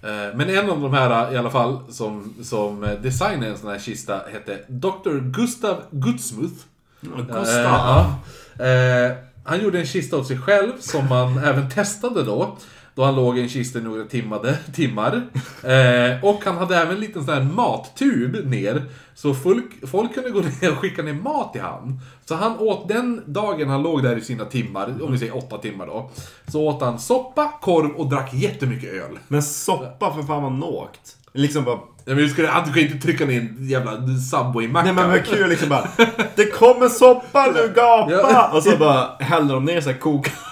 [0.09, 3.79] Eh, Men en av de här i alla fall som, som designade en sån här
[3.79, 5.19] kista hette Dr.
[5.21, 6.65] Gustav Gutsmuth.
[7.01, 8.13] Gustav.
[8.59, 8.67] Eh.
[8.67, 9.13] Eh,
[9.45, 12.57] han gjorde en kista åt sig själv som man även testade då.
[12.95, 15.23] Då han låg i en kista i några timmade, timmar.
[15.63, 18.83] Eh, och han hade även en liten sån här mattub ner.
[19.15, 22.01] Så folk, folk kunde gå ner och skicka ner mat till han.
[22.25, 25.59] Så han åt den dagen han låg där i sina timmar, om vi säger åtta
[25.59, 26.11] timmar då.
[26.47, 29.19] Så åt han soppa, korv och drack jättemycket öl.
[29.29, 31.17] Men soppa för fan vad någt.
[31.33, 31.79] Liksom bara...
[32.05, 33.93] Ja, men du, skulle, kan ju inte trycka ner en jävla
[34.31, 34.85] Subway-macka.
[34.85, 35.89] Nej men vad kul liksom bara.
[36.35, 38.11] Det kommer soppa nu gapa!
[38.11, 38.51] Ja.
[38.55, 40.52] Och så bara häller de ner så här kokande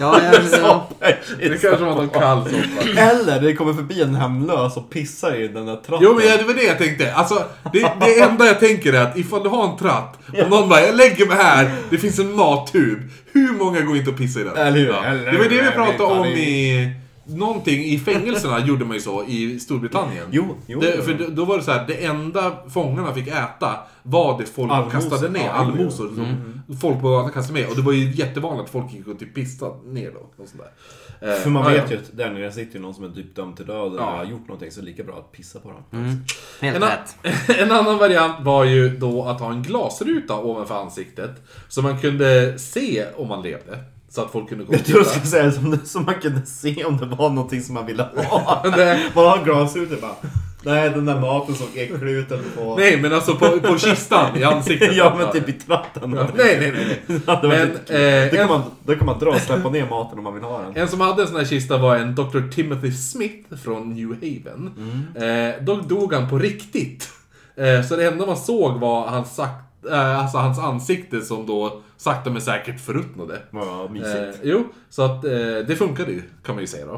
[0.00, 0.58] Ja, jag, ja.
[0.58, 3.00] soppa i Det kanske var någon kall soppa.
[3.00, 5.98] Eller det kommer förbi en hemlös och pissar i den där tratten.
[6.00, 7.14] Jo men ja, det var det jag tänkte.
[7.14, 10.68] Alltså, det, det enda jag tänker är att ifall du har en tratt och någon
[10.68, 12.98] bara, jag lägger mig här, det finns en mattub.
[13.32, 14.56] Hur många går inte och pissar i den?
[14.56, 14.88] Eller hur?
[14.88, 15.02] Ja.
[15.32, 16.92] Det var det vi pratade om i...
[17.24, 20.26] Någonting i fängelserna gjorde man ju så i Storbritannien.
[20.30, 21.02] Jo, jo, det.
[21.04, 24.90] För då- var det så här, det enda fångarna fick äta var det folk Allmosor.
[25.00, 25.44] kastade ner.
[25.44, 26.08] Ja, allmosor.
[26.14, 27.68] som Folk på gatan kastade med.
[27.70, 30.18] Och det var ju jättevanligt att folk gick och typ pissade ner då.
[30.42, 31.32] Och sånt där.
[31.32, 31.96] Eh, För man ja, vet ja.
[31.96, 34.10] ju att där nere sitter ju någon som är typ dömd till döden Ja.
[34.12, 36.22] och har gjort någonting så är det lika bra att pissa på dem.
[36.60, 37.16] Helt En, rätt.
[37.58, 41.30] en annan variant var ju då att ha en glasruta ovanför ansiktet.
[41.68, 43.78] Så man kunde se om man levde.
[44.10, 45.20] Så att folk kunde gå och Jag tror jag titta.
[45.20, 48.02] ska säga som, det- som man kunde se om det var någonting som man ville
[48.16, 48.62] ha.
[48.76, 49.04] Nej.
[49.14, 50.14] Man har glasrutor bara.
[50.62, 52.76] Nej, den där maten såg äcklig ut på...
[52.78, 54.88] Nej, men alltså på, på kistan i ansiktet.
[54.96, 56.12] ja, men typ i tratten.
[56.12, 56.72] Ja, Nej, nej,
[57.06, 57.20] nej.
[57.42, 60.18] det Men, eh, det, kan en- man, det kan man dra och släppa ner maten
[60.18, 60.76] om man vill ha den.
[60.76, 62.50] En som hade en sån här kista var en Dr.
[62.54, 64.70] Timothy Smith från New Haven.
[65.14, 67.08] Eh, dock dog han på riktigt.
[67.56, 69.54] Eh, så det enda man såg var hans, sak- eh,
[69.90, 73.42] alltså hans ansikte som då sakta men säkert förruttnade.
[73.50, 74.14] Vad mysigt.
[74.16, 75.30] Eh, jo, så att eh,
[75.66, 76.94] det funkade ju, kan man ju säga då.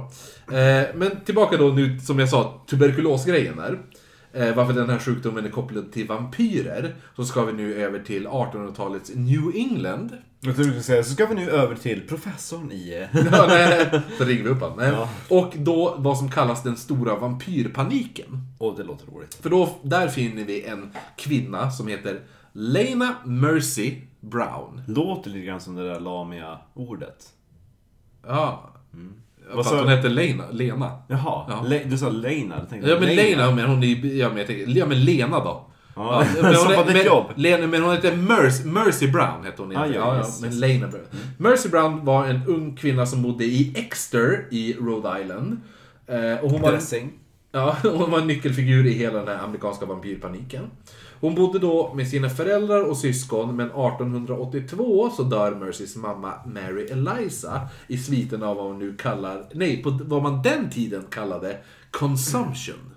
[0.56, 3.78] Eh, men tillbaka då nu, som jag sa, tuberkulosgrejen där.
[4.34, 6.94] Eh, varför den här sjukdomen är kopplad till vampyrer.
[7.16, 10.10] Så ska vi nu över till 1800-talets New England.
[10.40, 13.08] Jag tror du skulle säga, så ska vi nu över till professorn i...
[13.12, 14.78] eh, Ja, nej, så ringer vi upp honom.
[14.80, 15.08] Ja.
[15.28, 18.46] Och då vad som kallas den stora vampyrpaniken.
[18.58, 19.34] Åh, det låter roligt.
[19.34, 22.20] För då, där finner vi en kvinna som heter
[22.52, 24.82] Lena Mercy Brown.
[24.86, 27.28] Låter lite grann som det där Lamia-ordet.
[28.26, 28.68] Ja.
[29.48, 30.44] Vad Fast sa hon heter Lena.
[30.50, 31.02] Lena.
[31.08, 31.62] Jaha, Ja.
[31.66, 32.58] Le- du sa Lena.
[32.58, 33.22] Jag tänkte Ja men Lena.
[33.46, 35.66] Lena, men hon är, ja men jag tänker, ja men Lena då.
[35.96, 37.26] Ja, men som hon men, jobb.
[37.36, 39.80] Lena, men hon heter Mercy, Mercy Brown, hette hon inte.
[39.82, 40.60] Ah, ja, ja, ja, yes, men yes.
[40.60, 41.04] Lena Brown.
[41.38, 45.60] Mercy Brown var en ung kvinna som bodde i Exeter i Rhode Island.
[46.06, 46.80] Eh, och hon var,
[47.52, 50.70] ja, hon var en nyckelfigur i hela den här amerikanska vampyrpaniken.
[51.22, 56.86] Hon bodde då med sina föräldrar och syskon, men 1882 så dör Mercys mamma Mary
[56.86, 61.58] Eliza i sviten av vad man nu kallar, nej, på vad man den tiden kallade
[61.90, 62.90] consumption.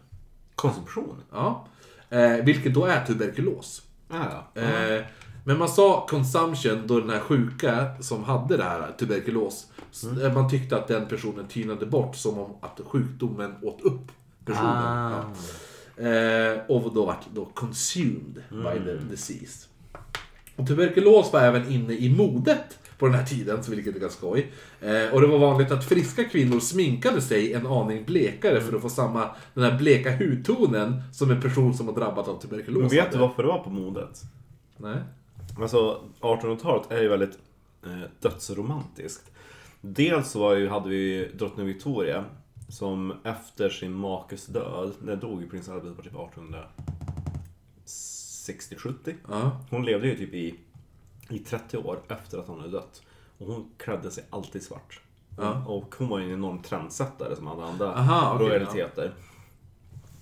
[0.55, 1.15] Konsumtion.
[1.32, 1.67] Ja.
[2.09, 3.82] Eh, vilket då är tuberkulos.
[4.09, 4.17] Ah,
[4.55, 4.61] ja.
[4.61, 5.03] Eh,
[5.45, 10.34] men man sa consumption då den här sjuka som hade det här tuberkulos, s- eh,
[10.34, 14.11] man tyckte att den personen tynade bort som om att sjukdomen åt upp
[14.45, 14.67] personen.
[14.67, 15.09] Ah.
[15.11, 15.26] Ja.
[15.97, 19.67] Eh, och då vart då consumed by the disease.
[20.55, 24.17] Och tuberkulos var även inne i modet på den här tiden, så vilket är ganska
[24.17, 24.51] skoj.
[24.81, 28.81] Eh, och det var vanligt att friska kvinnor sminkade sig en aning blekare för att
[28.81, 32.89] få samma, den här bleka hudtonen som en person som har drabbats av tuberkulos Men
[32.89, 34.21] vet du varför det var på modet?
[34.77, 34.97] Nej.
[35.59, 37.37] Alltså 1800-talet är ju väldigt
[37.85, 39.31] eh, dödsromantiskt.
[39.81, 42.25] Dels så var ju, hade vi drottning Victoria
[42.68, 46.13] som efter sin makes död, när dog ju prins Albert var typ
[47.86, 49.16] 1860-70.
[49.30, 49.61] Ja.
[49.70, 50.59] Hon levde ju typ i,
[51.30, 53.01] i 30 år efter att hon hade dött.
[53.38, 55.01] Och hon klädde sig alltid svart.
[55.38, 55.66] Ja.
[55.66, 59.13] Och hon var ju en enorm trendsättare som hade andra Aha, okej, royaliteter.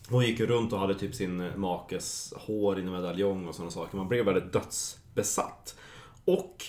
[0.09, 3.97] Hon gick runt och hade typ sin makes hår i en medaljong och sådana saker.
[3.97, 5.75] Man blev väldigt dödsbesatt.
[6.25, 6.65] Och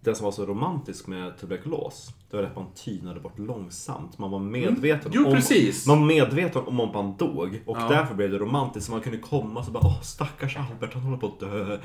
[0.00, 4.18] det som var så romantiskt med tuberkulos, det var att man tynade bort långsamt.
[4.18, 5.86] Man var medveten, Jo, om, precis.
[5.86, 7.62] Man var medveten om att man dog.
[7.66, 7.88] Och Ja.
[7.88, 8.86] därför blev det romantiskt.
[8.86, 11.78] Så man kunde komma så bara Åh stackars Albert, han håller på att dö.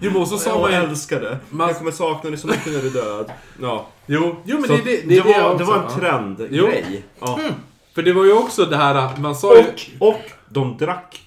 [0.00, 0.76] Jo, men och så sa jag man ju...
[0.76, 1.38] älskar det.
[1.50, 3.30] Man- Jag kommer sakna dig så mycket när du är död.
[3.62, 3.86] Ja.
[4.06, 5.90] Jo, jo men Så det, det, det, det, var, också, det var en ja.
[5.98, 7.04] trendgrej.
[7.20, 7.40] Ja.
[7.94, 9.62] För det var ju också det här, man sa ju...
[9.98, 11.20] Och, och de drack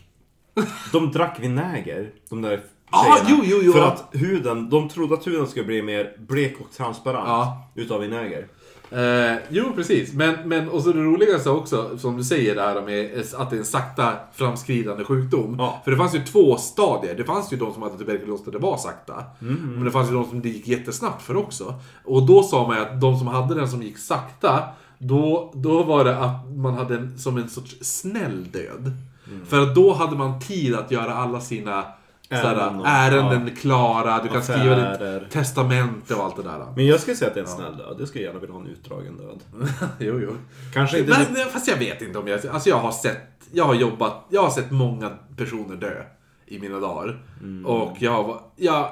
[0.91, 3.71] De drack vinäger, de där Ah, jo, jo, jo.
[3.71, 7.67] För att huden, de trodde att huden skulle bli mer blek och transparent Ja.
[7.75, 8.47] utav vinäger.
[8.91, 10.13] Eh, jo, precis.
[10.13, 13.55] Men, men och så det roligaste också, som du säger, det här med att det
[13.55, 15.55] är en sakta framskridande sjukdom.
[15.59, 15.81] Ja.
[15.83, 17.15] För det fanns ju två stadier.
[17.15, 19.23] Det fanns ju de som hade tuberkulos där det var sakta.
[19.41, 19.71] Mm.
[19.75, 21.75] Men det fanns ju de som det gick jättesnabbt för också.
[22.05, 24.63] Och då sa man ju att de som hade den som gick sakta,
[24.99, 28.91] då, då var det att man hade en, som en sorts snäll död.
[29.27, 29.45] Mm.
[29.45, 31.83] För att då hade man tid att göra alla sina
[32.29, 35.19] sådär, Ärenden ärenden klara, du kan skriva Affärer.
[35.19, 36.65] ditt testamente och allt det där.
[36.75, 37.95] Men jag skulle säga att det är en snäll död.
[37.99, 39.39] Jag skulle gärna vilja ha en utdragen död.
[39.99, 40.35] jo, jo.
[40.73, 41.11] Kanske inte...
[41.11, 42.47] Men, nej, fast jag vet inte om jag...
[42.47, 43.47] Alltså jag har sett...
[43.51, 44.25] Jag har jobbat...
[44.29, 46.03] Jag har sett många personer dö
[46.45, 47.19] i mina dagar.
[47.41, 47.65] Mm.
[47.65, 48.41] Och jag.
[48.55, 48.91] Jag,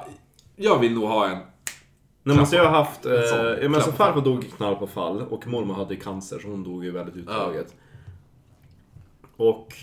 [0.56, 1.38] jag vill nog ha en...
[2.22, 3.06] Nej, men så jag har haft...
[3.06, 4.06] Eh, ja, men alltså fall.
[4.06, 7.16] farfar dog i knall på fall och mormor hade cancer så hon dog ju väldigt
[7.16, 7.74] utdraget.
[9.36, 9.74] Och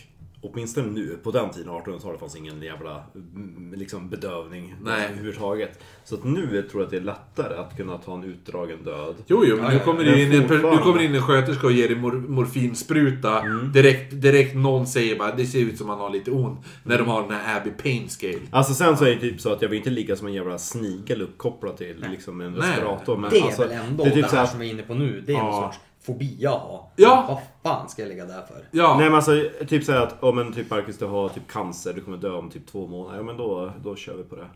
[0.43, 5.05] åtminstone nu, på den tiden, 1800-talet, fanns ingen jävla mm, liksom, bedövning Nej.
[5.05, 5.79] överhuvudtaget.
[6.03, 9.15] Så att nu tror jag att det är lättare att kunna ta en utdragen död.
[9.27, 11.73] Jo, jo, men nu kommer det in en, nu kommer det in en sköterska och
[11.73, 13.39] ger dig mor, morfinspruta.
[13.41, 13.71] Mm.
[13.71, 16.59] Direkt, direkt någon säger bara det ser ut som man har lite ont.
[16.83, 18.39] När de har den här Abbey Pain Scale.
[18.51, 20.57] Alltså sen så är det typ så att jag vill inte ligga som en jävla
[20.57, 22.61] snigel uppkopplad till liksom en Nej.
[22.61, 23.17] respirator.
[23.17, 24.67] Men Det är alltså, väl ändå det det, är typ så här här, som vi
[24.67, 25.23] är inne på nu.
[25.25, 25.43] Det är Ja.
[25.43, 26.85] någon sorts fobi jag har.
[26.95, 27.25] Ja.
[27.27, 27.39] Vad
[27.73, 28.67] fan ska jag ligga där för?
[28.71, 28.95] Ja.
[28.97, 29.31] Nej men alltså,
[29.67, 32.49] typ säga att om en typ Marcus du har typ cancer, du kommer dö om
[32.49, 33.17] typ två månader.
[33.17, 34.47] Ja men då, då kör vi på det.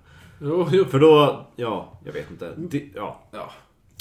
[0.41, 0.86] Jo, jo.
[0.86, 2.54] För då, ja, jag vet inte.
[2.58, 3.20] Det, ja.
[3.32, 3.50] Ja.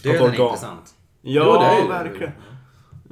[0.02, 0.94] Döden är intressant.
[1.22, 2.32] Ja, Jo, det är ju- verkligen.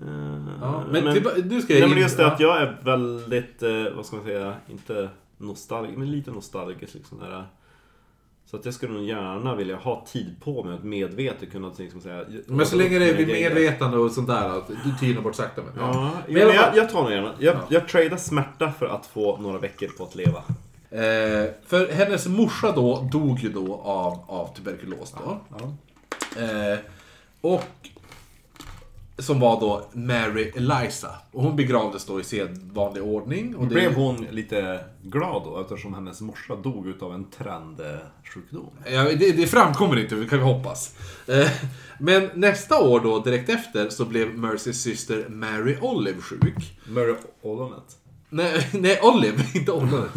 [0.02, 2.78] Eh, Ja, men, men, tillba- nu ska nej, in- men just det att jag är
[2.82, 5.08] väldigt, eh, vad ska man säga, inte
[5.38, 7.18] nostalgisk, men lite nostalgisk liksom.
[7.18, 7.46] Där.
[8.54, 12.00] Så att jag skulle nog gärna vilja ha tid på mig att medvetet kunna liksom
[12.00, 12.24] säga...
[12.46, 15.62] Men så länge det är vid medvetande och sånt där, att du tynar bort sakta.
[15.62, 17.32] Men, Ja, Men men jag, fall- jag tar nog gärna.
[17.38, 17.60] Jag, Ja.
[17.68, 20.38] jag tradar smärta för att få några veckor på att leva.
[20.90, 25.40] Eh, för hennes morsa då dog ju då av, av tuberkulos då.
[26.42, 26.78] Eh,
[27.40, 27.64] och
[29.18, 31.08] som var då Mary Eliza.
[31.32, 33.56] Och hon begravdes då i sedvanlig ordning.
[33.56, 38.70] Och det, Blev hon lite glad då eftersom hennes morsa dog utav en trendsjukdom?
[38.90, 40.94] Ja, det, det framkommer inte, vi kan hoppas.
[41.26, 41.50] Eh,
[41.98, 46.78] men nästa år då, direkt efter, så blev Mercys syster Mary Olive sjuk.
[46.88, 47.96] Mary Ollonet.
[48.28, 50.08] Nej, nej Olive, inte Olive.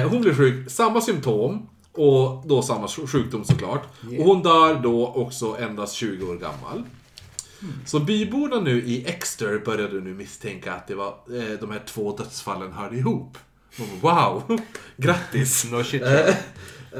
[0.00, 3.82] Eh, hon blev sjuk, samma symptom och då samma sj- sjukdom såklart.
[4.18, 6.82] Och hon dör då också endast 20 år gammal.
[7.86, 12.16] Så byborna nu i Exeter började nu misstänka att det var, eh, de här två
[12.16, 13.38] dödsfallen hörde ihop.
[14.00, 14.60] Wow,
[14.96, 15.64] grattis!
[15.70, 16.02] No shit.
[16.02, 16.28] Eh,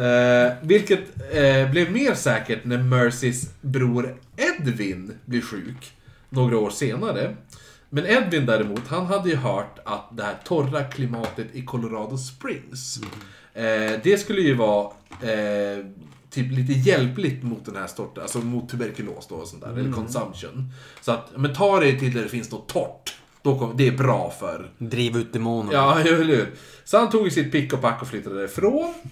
[0.02, 1.00] eh, vilket
[1.32, 5.92] eh, blev mer säkert när Mercys bror Edvin blev sjuk
[6.28, 7.36] några år senare.
[7.88, 13.00] Men Edvin däremot, han hade ju hört att det här torra klimatet i Colorado Springs,
[13.54, 14.90] eh, det skulle ju vara
[15.22, 15.84] eh,
[16.30, 19.92] typ lite hjälpligt mot den här sorten, alltså mot tuberkulos då och sånt där, eller
[19.92, 20.72] consumption.
[21.00, 23.14] Så att, men ta dig till där det finns något torrt.
[23.42, 25.72] Då kom, det är bra för Driva ut demonerna.
[25.72, 26.50] Ja, eller hur?
[26.84, 28.94] Så han tog sitt pick och pack och flyttade därifrån.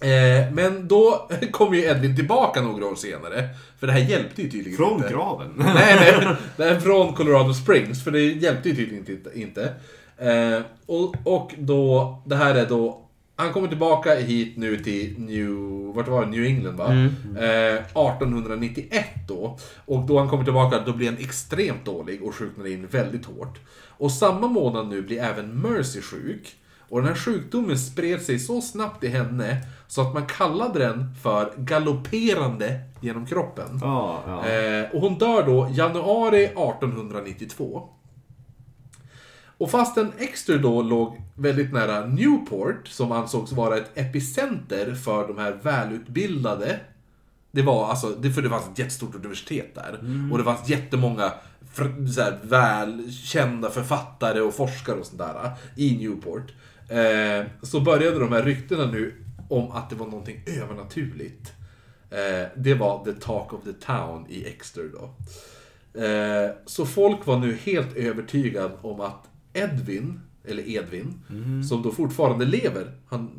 [0.00, 3.48] Eh, men då kom ju Edvin tillbaka några år senare.
[3.78, 5.08] För det här hjälpte ju tydligen Från inte.
[5.12, 5.52] graven.
[5.56, 6.36] Nej, nej.
[6.56, 9.40] Det är från Colorado Springs, för det hjälpte ju tydligen inte.
[9.40, 9.74] inte.
[10.18, 13.03] Eh, och, och då, det här är då,
[13.36, 15.50] han kommer tillbaka hit nu till New,
[15.94, 16.30] vart var det?
[16.30, 16.92] New England va?
[16.92, 19.58] Eh, 1891 då.
[19.84, 23.58] Och då han kommer tillbaka, då blir han extremt dålig och sjuknar in väldigt hårt.
[23.88, 26.56] Och samma månad nu blir även Mercy sjuk.
[26.88, 29.56] Och den här sjukdomen spred sig så snabbt i henne
[29.86, 33.78] så att man kallade den för galopperande genom kroppen.
[33.82, 34.48] Ja, ja.
[34.48, 37.88] Eh, och hon dör då januari 1892.
[39.58, 45.38] Och fastän Exeter då låg väldigt nära Newport, som ansågs vara ett epicenter för de
[45.38, 46.80] här välutbildade.
[47.50, 49.98] Det var alltså, det, för det fanns ett jättestort universitet där.
[50.32, 51.32] Och det fanns jättemånga
[52.14, 56.52] så här, välkända författare och forskare och sånt där i Newport.
[56.88, 61.52] Eh, så började de här ryktena nu om att det var någonting övernaturligt.
[62.10, 65.14] Eh, det var the talk of the town i Exeter då.
[66.00, 71.14] Eh, så folk var nu helt övertygad om att Edvin, eller Edvin,
[71.68, 73.30] som då fortfarande lever, han,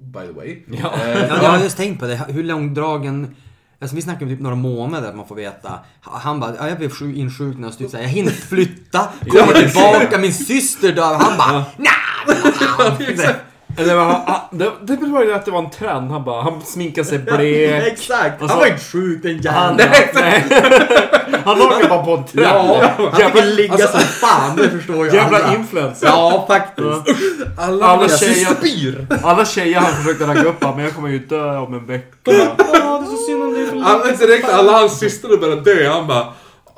[0.00, 0.62] by the way.
[0.82, 0.94] Ja.
[0.94, 2.16] Eh, Ja, jag har just tänkt på det.
[2.28, 3.34] Hur långdragen
[3.82, 5.78] Alltså vi snackar om typ några månader att man får veta.
[6.00, 10.32] Han bara, ja, jag blev sjuk- insjuknad och styrde, jag hinner flytta, kommer tillbaka, min
[10.34, 11.14] syster dör.
[11.14, 13.34] Han bara, nja!
[13.80, 16.10] Eller, han- det, det var ju att det var en trend.
[16.10, 17.82] Han bara, han sminkade sig blek.
[17.92, 18.40] Exakt!
[18.40, 20.08] Han var inte sjuk den Han, jäveln.
[20.14, 20.44] nej.
[21.44, 22.46] han åker bara på en trend.
[22.46, 25.54] Ja, han jävla, fick ligga som fan, det förstår jag jävla alla.
[25.54, 26.06] influencer.
[26.06, 27.18] Ja, faktiskt.
[27.58, 29.06] Alla, Alla tjejer- spyr.
[29.22, 32.06] Alla tjejer han försökte ragga upp han, men jag kommer ju dö om en vecka.
[32.24, 33.66] Ja, det är så synd om dig.
[33.66, 35.88] för Alla, direkt alla hans systrar började dö.
[35.90, 36.26] Han bara,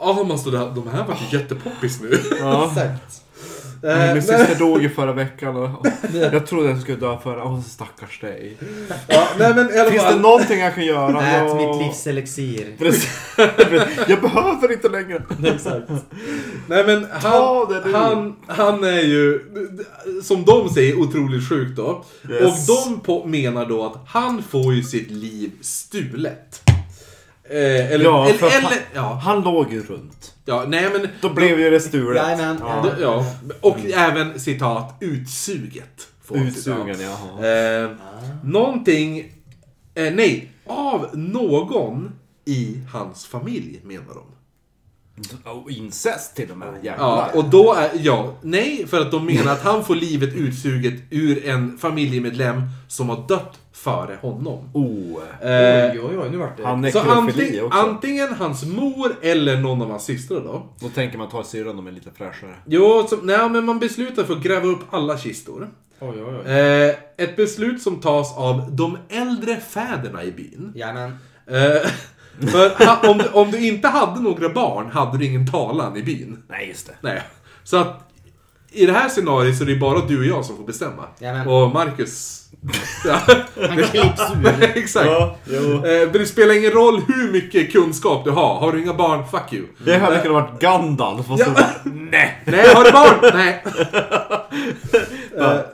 [0.00, 2.18] ja måste det, de här var ju jättepoppis nu.
[2.40, 2.64] Ja.
[2.70, 3.18] Exakt.
[3.84, 5.86] Eh, Min syster dog ju förra veckan och
[6.32, 7.44] jag trodde jag skulle dö förra.
[7.44, 8.56] Åh stackars dig.
[9.08, 11.26] ja, nej men i alla Finns det någonting jag kan göra?
[11.26, 12.76] Ät Jag- mitt livs elixir.
[12.78, 13.10] Precis.
[14.08, 15.22] Jag behöver inte längre.
[15.54, 15.88] Exakt.
[16.66, 19.40] Nej men han, det han, han är ju,
[20.22, 22.04] som de säger, otroligt sjuk då.
[22.30, 22.68] Yes.
[22.68, 26.62] Och de på, menar då att han får ju sitt liv stulet.
[27.50, 27.56] Eh,
[27.92, 30.31] eller, Ja, eller, eller han- ja, Han låg ju runt.
[30.44, 31.08] Ja, nej men...
[31.20, 32.22] Då blev ju det stulet.
[32.22, 32.82] Jajamän, Ja.
[32.96, 33.26] då- ja,
[33.60, 36.08] och även citat utsuget.
[36.30, 37.18] Utsugen, citat.
[37.40, 37.84] jaha.
[37.84, 37.90] Eh,
[38.44, 39.18] någonting,
[39.94, 42.12] eh, nej, av någon
[42.44, 44.22] i hans familj menar de.
[45.50, 46.68] Och incest till och med.
[46.68, 47.36] Ja, Jävlar.
[47.36, 51.46] och då är, ja, nej, för att de menar att han får livet utsuget ur
[51.46, 54.70] en familjemedlem som har dött före honom.
[54.74, 55.22] Oh.
[55.40, 56.66] Eh, Oj, oj, oj, nu vart det...
[56.66, 57.78] Han så nekrofili anting, också.
[57.78, 60.66] antingen hans mor eller någon av hans systrar då.
[60.80, 62.54] Då tänker man ta syrran, de är lite fräschare.
[62.66, 65.68] Jo, så, nej, men man beslutar för att gräva upp alla kistor.
[66.00, 66.52] Oj, oj, oj.
[66.52, 70.72] Eh, ett beslut som tas av de äldre fäderna i byn.
[70.74, 71.18] Jajamän.
[71.46, 71.90] Eh,
[72.50, 76.02] för ha, om, du, om du inte hade några barn hade du ingen talan i
[76.02, 76.42] byn.
[76.48, 76.94] Nej, just det.
[77.00, 77.22] Nej.
[77.64, 78.08] Så att
[78.70, 81.04] i det här scenariot så är det bara du och jag som får bestämma.
[81.18, 81.48] Jajamän.
[81.48, 82.41] Och Marcus...
[83.68, 84.62] Han klipps ur.
[84.76, 85.06] exakt.
[85.06, 85.86] Ja, jo.
[85.86, 88.54] Eh, det spelar ingen roll hur mycket kunskap du har.
[88.54, 89.66] Har du inga barn, fuck you.
[89.84, 91.52] Det hade kunnat varit Gandalf och så Ja.
[91.54, 91.70] bara,
[92.10, 92.42] nej.
[92.46, 93.30] Nej, har du barn?
[93.34, 93.64] Nej.
[95.36, 95.52] Ja.
[95.54, 95.64] Eh,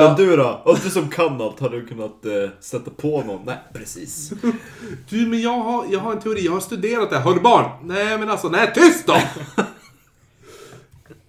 [0.00, 0.62] Men du då?
[0.64, 3.40] Och du som kan allt, har du kunnat eh, sätta på någon?
[3.46, 4.32] Nej, precis.
[5.08, 6.44] Du, men jag har, jag har en teori.
[6.44, 7.16] Jag har studerat det.
[7.16, 7.22] här.
[7.24, 7.64] Har du barn?
[7.82, 9.16] Nej, men alltså, nej, tyst då!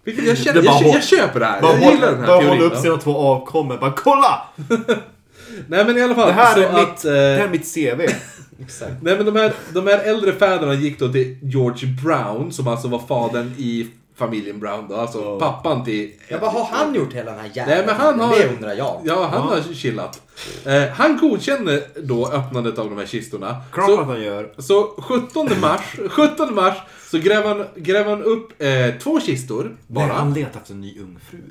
[0.04, 1.62] Vilket jag, känner, Det bara jag, håll- jag köper det här.
[1.62, 2.50] Bara Jag gillar den här hålla teorin.
[2.62, 4.42] hålla upp sina två avkommor, bara kolla!
[5.68, 6.28] Nej, men i alla fall.
[6.28, 8.02] Det här är mitt, att, eh, det här är mitt CV.
[8.62, 8.92] Exakt.
[9.02, 12.88] Nej men de här, de här äldre fäderna gick då till George Brown, som alltså
[12.88, 15.40] var fadern i familjen Brown då, alltså Ja.
[15.40, 16.12] pappan till...
[16.28, 18.36] Ja, vad har han gjort hela den här jävla Nej men han har...
[18.38, 19.02] Det undrar jag.
[19.04, 20.22] Ja, han har chillat.
[20.66, 23.62] Eh, han godkänner då öppnandet av de här kistorna.
[23.72, 24.54] Klart att han gör.
[24.58, 26.78] så 17 mars, 17 mars
[27.12, 28.70] så gräver han, gräver han upp eh,
[29.04, 29.76] två kistor Nej,
[30.08, 30.14] bara.
[30.14, 31.42] han letar efter en ny ungfru.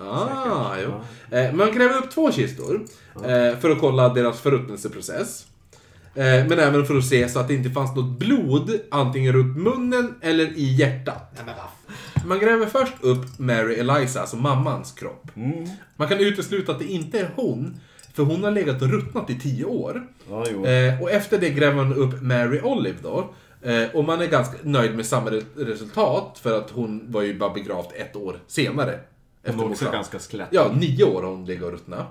[0.00, 0.90] Ah, jo.
[1.38, 2.84] Eh, man gräver upp två kistor
[3.16, 5.46] eh, för att kolla deras förruttnelseprocess.
[6.14, 9.56] Eh, men även för att se så att det inte fanns något blod antingen runt
[9.56, 11.32] munnen eller i hjärtat.
[11.36, 15.30] Nej men vad Man gräver först upp Mary Eliza, alltså mammans kropp.
[15.96, 17.80] Man kan utesluta att det inte är hon,
[18.14, 20.06] för hon har legat och ruttnat i tio år.
[20.66, 23.34] Eh, och efter det gräver man upp Mary Olive då.
[23.62, 27.38] Eh, och man är ganska nöjd med samma re- resultat, för att hon var ju
[27.38, 29.00] bara begravd ett år senare.
[29.46, 30.48] Hon är också ganska skelett.
[30.50, 32.06] Ja, nio år har hon legat och ruttnat.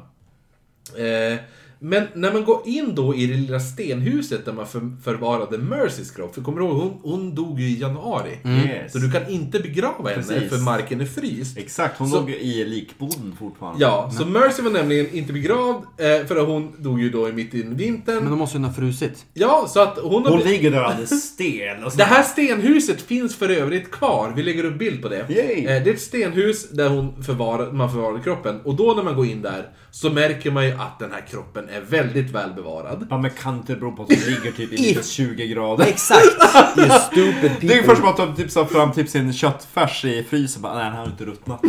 [0.97, 1.39] Eh,
[1.83, 6.11] men när man går in då i det lilla stenhuset där man för, förvarade Mercys
[6.11, 8.39] kropp, för kommer du ihåg, hon, hon dog ju i januari.
[8.45, 8.91] Yes.
[8.91, 10.49] Så du kan inte begrava henne Precis.
[10.49, 11.57] för marken är fryst.
[11.57, 13.81] Exakt, hon Så- låg i likboden fortfarande.
[13.81, 17.53] Ja, så Mercy var nämligen inte begravd, eh, för att hon dog ju då mitt
[17.53, 18.15] i vintern.
[18.23, 19.25] Men då måste hon ha frusit.
[19.33, 20.31] Ja, så att hon har...
[20.31, 21.83] Hon ligger där alldeles stel.
[21.83, 24.33] Och så Det här stenhuset finns för övrigt kvar.
[24.35, 25.25] Vi lägger upp bild på det.
[25.29, 25.65] Yay.
[25.65, 28.61] Eh, Det är ett stenhus där hon förvarar, man förvarar kroppen.
[28.63, 31.69] Och då när man går in där så märker man ju att den här kroppen
[31.69, 33.07] är väldigt väl bevarad.
[33.09, 35.85] Ja, men kan inte bero på att hon ligger typ i minus 20 grader?
[35.85, 36.23] Exakt!
[36.77, 37.67] You stupid people.
[37.67, 40.61] Det är först som att de typ sa fram typ sin köttfärs i frysen.
[40.61, 41.61] Bara, nej, den har inte ruttnat.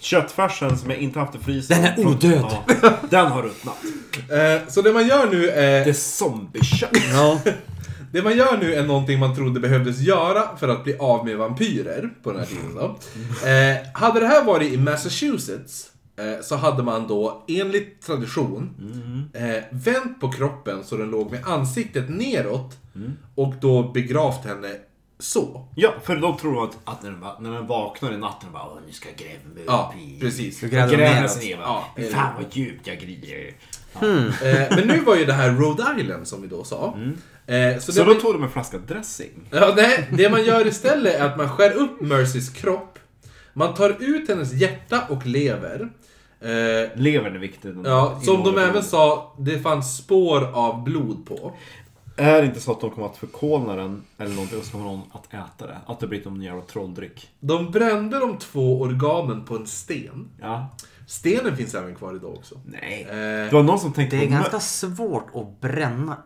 [0.00, 1.82] Köttfärsen som jag inte haft i frysen.
[1.82, 2.44] Den är odöd.
[2.82, 3.76] Ja, den har ruttnat.
[4.30, 5.84] Eh, Så det man gör nu är...
[5.84, 6.90] Det är zombiekött.
[7.12, 7.40] Ja.
[8.12, 11.36] Det man gör nu är någonting man trodde behövdes göra för att bli av med
[11.36, 12.84] vampyrer på den här tiden då.
[13.48, 15.86] Eh, hade det här varit i Massachusetts
[16.42, 18.70] så hade man då enligt tradition
[19.34, 22.76] eh, vänt på kroppen så den låg med ansiktet neråt
[23.34, 24.68] och då begravt henne
[25.18, 25.68] så.
[25.74, 28.62] Ja, för då tror de att, att när, den, när den vaknar i natten bara
[28.66, 30.20] Åh, nu ska jag gräva mig Ja, upp i...
[30.20, 30.60] precis.
[30.60, 31.62] Du gräver Gräver ner va?
[31.64, 33.52] Ja, Fy Fan vad djupt jag grider.
[34.02, 36.98] Eh, men nu var ju det här Rhode Island som vi då sa.
[37.46, 39.48] Eh, så Så då man- tog de en flaska dressing.
[39.50, 42.98] Ja, nej, det man gör istället är att man skär upp Mercys kropp.
[43.52, 45.88] Man tar ut hennes hjärta och lever.
[46.40, 47.74] Eh, Levern är viktig.
[47.84, 51.52] ja, som de även sa, det fanns spår av blod på.
[52.16, 54.84] är det inte så att de kommer att förkolna den eller någonting och så kommer
[54.84, 55.78] någon att äta det?
[55.86, 57.28] Att det blir någon jävla trolldryck?
[57.40, 60.28] De brände de två organen på en sten.
[60.40, 60.68] Ja.
[61.06, 62.54] Stenen finns även kvar idag också.
[62.66, 63.06] Nej.
[63.10, 66.16] Eh, Det var någon som tänkte Det är på ganska svårt att bränna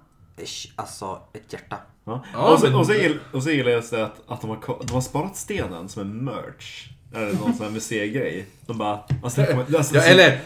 [0.77, 1.77] alltså ett hjärta.
[2.05, 2.25] Ja.
[2.33, 2.93] Ja, och, så, men- och, så
[3.33, 3.95] och så gillar jag att,
[4.27, 6.89] att de, har, de har sparat stenen som en merch.
[7.15, 8.47] Eller någon sån här museigrej.
[8.67, 8.99] De bara...
[9.25, 9.43] Alltså,
[9.77, 10.41] alltså, Ja, eller,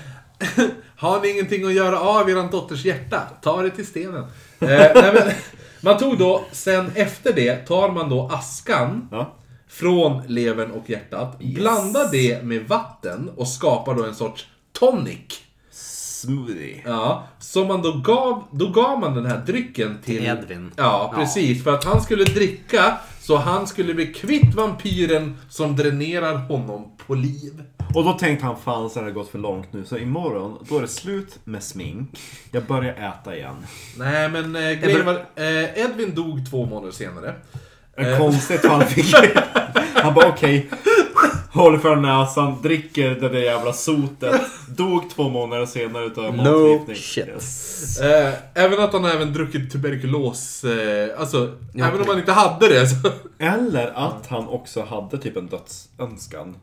[0.96, 3.22] har ni ingenting att göra av eran dotters hjärta?
[3.42, 4.22] Ta det till stenen.
[4.60, 5.22] Eh, nej, men,
[5.80, 9.34] man tog då, sen efter det, tar man då askan Ja.
[9.68, 15.40] från levern och hjärtat, blandar det med vatten och skapar då en sorts tonic.
[15.70, 16.82] Smoothie.
[16.84, 20.18] Ja, som man då gav, då gav man den här drycken till...
[20.18, 20.72] Till Edvin.
[20.76, 21.64] Ja, precis.
[21.64, 22.96] För att han skulle dricka,
[23.26, 27.62] så han skulle bli kvitt vampyren som dränerar honom på liv.
[27.94, 29.84] Och då tänkte han fan så här har det gått för långt nu.
[29.84, 32.20] Så imorgon, då är det slut med smink.
[32.50, 33.56] Jag börjar äta igen.
[33.98, 37.34] Nej, men eh, grejen var, eh, Edvin dog två månader senare.
[37.96, 38.18] Eh.
[38.18, 39.14] konstigt vad han fick.
[39.94, 40.70] Han bara okej.
[41.56, 44.40] Håller för näsan, dricker det där jävla sotet.
[44.76, 47.28] Dog två månader senare utav No shit.
[47.28, 48.00] Yes.
[48.00, 50.64] Eh, även att han även druckit tuberkulos.
[50.64, 51.86] Eh, alltså, Ja.
[51.88, 53.10] även om han inte hade det så...
[53.38, 56.56] Eller att han också hade typ en dödsönskan.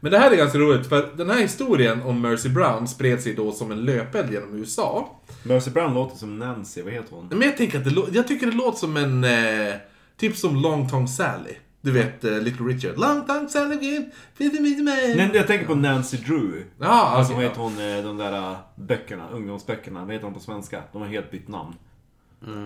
[0.00, 3.34] Men det här är ganska roligt, för den här historien om Mercy Brown spred sig
[3.34, 5.20] då som en löpeld genom USA.
[5.42, 7.26] Mercy Brown låter som Nancy, vad heter hon?
[7.30, 9.24] Men jag, tänker att det, jag tycker det låter som en...
[9.24, 9.74] Eh,
[10.16, 11.54] typ som Long Tongue Sally.
[11.84, 12.98] Du vet, eh, Little Richard.
[12.98, 15.14] Long Tongue Sally again, please meet me.
[15.16, 16.62] Nej, jag tänker på Nancy Drew.
[16.80, 20.34] Ja, Alltså okej, vad heter hon, eh, de där eh, böckerna, ungdomsböckerna, vad heter de
[20.34, 20.82] på svenska?
[20.92, 21.74] De har helt bytt namn.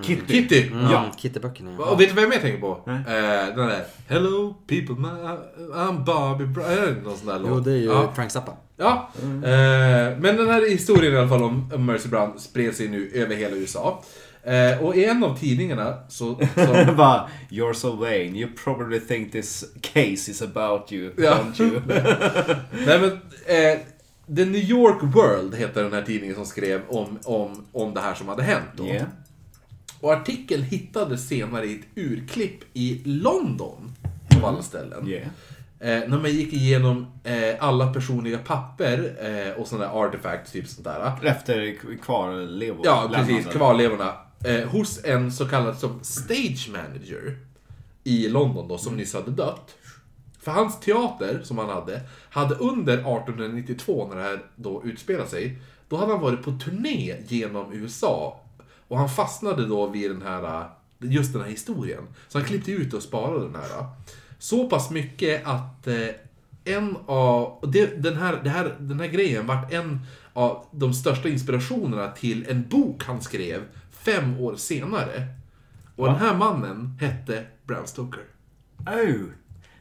[0.03, 0.27] Kitty.
[0.27, 0.69] Kitty.
[0.73, 1.05] Mm, Ja.
[1.17, 1.85] Kitteböckerna ja.
[1.85, 2.81] Och vet du vad jag mer tänker på?
[2.87, 2.97] Nej.
[2.97, 5.09] Eh, den där Hello people, my,
[5.75, 6.67] I'm Bobby Brown.
[6.71, 7.49] Är det någon sån där låt?
[7.51, 8.13] Jo, det är ju Ja.
[8.15, 8.53] Frank Zappa.
[8.77, 13.11] Ja, eh, men den här historien i alla fall om Mercy Brown spred sig nu
[13.15, 14.03] över hela USA.
[14.47, 16.35] Eh, och i en av tidningarna så...
[16.55, 21.39] så Bara, You're so vain, you probably think this case is about you, Ja.
[21.39, 21.81] don't you?
[22.87, 23.11] nej men,
[23.47, 23.79] eh,
[24.37, 28.15] The New York World heter den här tidningen som skrev om, om, om det här
[28.15, 28.87] som hade hänt då.
[28.87, 29.07] Yeah.
[30.01, 33.95] Och artikeln hittades senare i ett urklipp i London,
[34.37, 35.09] av alla ställen.
[35.09, 35.29] Yeah.
[35.81, 40.69] Eh, när man gick igenom eh, alla personliga papper eh, och sådana där artefacts, typ
[40.69, 41.19] sånt där.
[41.23, 42.81] Efter kvarlevor.
[42.85, 43.47] Ja, precis.
[43.47, 44.13] Kvarlevorna.
[44.47, 47.39] Eh, hos en så kallad som stage manager
[48.05, 49.75] i London då, som nyss hade dött.
[50.41, 55.59] För hans teater, som han hade, hade under 1892, när det här då utspelade sig,
[55.89, 58.41] då hade han varit på turné genom USA.
[58.89, 60.69] Och han fastnade då vid den här,
[60.99, 62.03] just den här historien.
[62.29, 63.87] Så han klippte ut och sparade den här.
[64.39, 66.09] Så pass mycket att eh,
[66.65, 70.01] en av, och det, den, här, det här, den här grejen vart en
[70.33, 73.63] av de största inspirationerna till en bok han skrev
[74.07, 75.27] fem år senare.
[75.97, 78.23] Och den här mannen hette Bram Stoker.
[78.87, 79.25] Oh.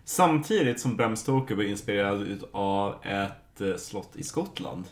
[0.05, 4.85] Samtidigt som Bram Stoker var inspirerad av ett eh, slott i Skottland.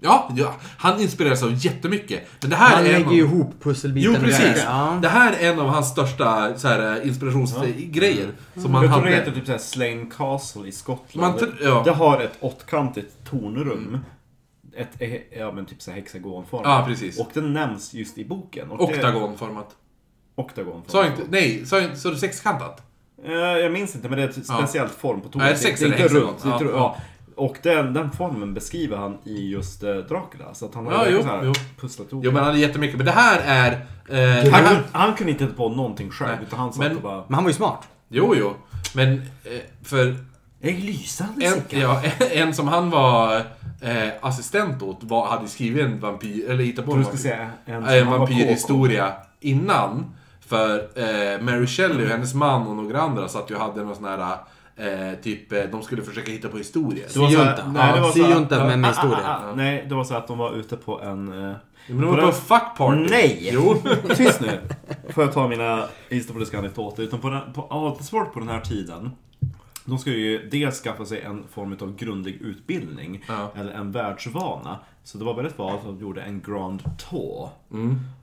[0.00, 2.28] Ja, ja, han inspireras av jättemycket.
[2.40, 4.18] Men det här Han är en lägger av, ihop pusselbitarna.
[4.18, 4.62] Jo, precis.
[4.64, 4.98] Ja.
[5.02, 8.32] Det här är en av hans största så här, inspirationsgrejer.
[8.54, 11.40] Som han jag tror det heter typ Slane Castle i Skottland.
[11.40, 11.82] Man ja.
[11.84, 13.98] Det har ett åttkantigt tornrum.
[14.78, 16.62] Ett, eh, ja men typ så här hexagonform.
[16.64, 17.20] Ja, precis.
[17.20, 18.70] Och den nämns just i boken.
[18.70, 19.76] Och det- Oktagonformat.
[20.36, 20.82] Oktagonform.
[20.86, 22.82] Sa jag inte, nej, sa jag inte, så det sexkantat?
[23.24, 24.56] Eh, Jag minns inte, men det är ett Ja.
[24.58, 25.44] speciellt form på tornet.
[25.46, 26.42] Nej, Det- sex det är inte runt.
[26.42, 26.96] det Ja, ja.
[27.36, 30.54] Och den, den formen beskriver han i just eh, Dracula.
[30.54, 31.52] Så att han har Ja, jo, så här jo.
[31.80, 32.40] pusslat ihop Jo, men det.
[32.40, 32.96] han hade jättemycket.
[32.96, 33.72] Men det här är...
[34.08, 36.78] Eh, han, han, kunde- han kunde inte hitta på någonting själv, Nej, utan han satt
[36.86, 37.24] men- och bara...
[37.26, 37.88] Men han var ju smart.
[38.08, 38.54] jo, jo.
[38.94, 39.22] Men eh,
[39.84, 40.16] för
[40.60, 42.02] Jag är lysande en, ja,
[42.32, 43.42] en som han var
[43.80, 46.50] eh, assistent åt var, hade skrivit en vampyr...
[46.50, 50.04] Eller hittat på en säga en, en, var vampyrhistoria innan.
[50.46, 53.94] För eh, Mary Shelley och hennes man och några andra satt ju och hade någon
[53.96, 54.36] sån här...
[54.76, 57.06] Eh, typ, eh, de skulle försöka hitta på historier.
[57.12, 57.72] Det var så här- Syjunta.
[57.72, 59.26] nej, det var Ja, så här- syjunta med- med ah, ah, historia.
[59.28, 59.54] ah, ah.
[59.54, 61.28] Nej, det var så att de var ute på en...
[61.28, 61.56] eh,
[61.88, 63.06] Men de var på en fuck party.
[63.10, 63.50] Nej!
[63.52, 63.76] Jo.
[64.16, 64.60] Tyst nu!
[65.10, 67.02] Får jag ta mina historiska anekdoter.
[67.02, 69.10] Utan på, den, på Adelsvård på den här tiden.
[69.88, 73.24] De skulle ju dels skaffa sig en form av grundlig utbildning.
[73.28, 73.50] Ja.
[73.56, 74.78] Eller en världsvana.
[75.04, 77.48] Så det var väldigt vanligt att de gjorde en Grand Tour.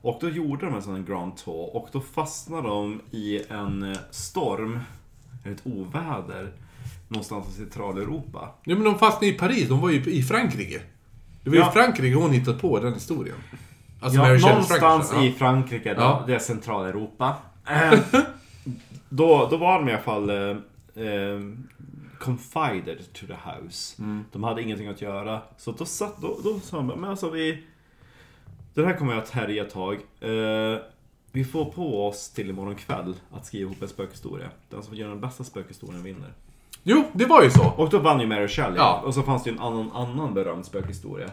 [0.02, 1.76] Och då gjorde de en sån Grand Tour.
[1.76, 4.80] Och då fastnade de i en eh, storm.
[5.44, 6.52] Ett oväder.
[7.08, 8.48] Någonstans i Centraleuropa.
[8.64, 9.68] Jo, men de fastnade i Paris.
[9.68, 10.80] De var ju i Frankrike.
[11.42, 11.70] Det var ju Ja.
[11.70, 13.36] Frankrike hon hittade på den historien.
[14.00, 16.24] Alltså Ja, någonstans Frankrike, i Frankrike, då, Ja.
[16.26, 17.34] det är Centraleuropa.
[17.68, 17.98] Eh,
[19.08, 20.30] då, då var de i alla fall
[20.96, 21.40] eh,
[22.18, 24.02] confided to the house.
[24.02, 24.24] Mm.
[24.32, 25.40] De hade ingenting att göra.
[25.56, 27.62] Så då satt, då, då sa de, men alltså vi...
[28.74, 29.94] Det här kommer jag att härja ett tag.
[30.20, 30.78] Eh,
[31.32, 34.48] Vi får på oss till imorgon kväll att skriva ihop en spökhistoria.
[34.70, 36.32] Den som gör den bästa spökhistorien vinner.
[36.82, 37.66] Jo, det var ju så.
[37.76, 38.76] Och då vann ju Mary Shelley.
[38.76, 39.02] Ja.
[39.04, 41.30] Och så fanns det ju en annan, annan berömd spökhistoria.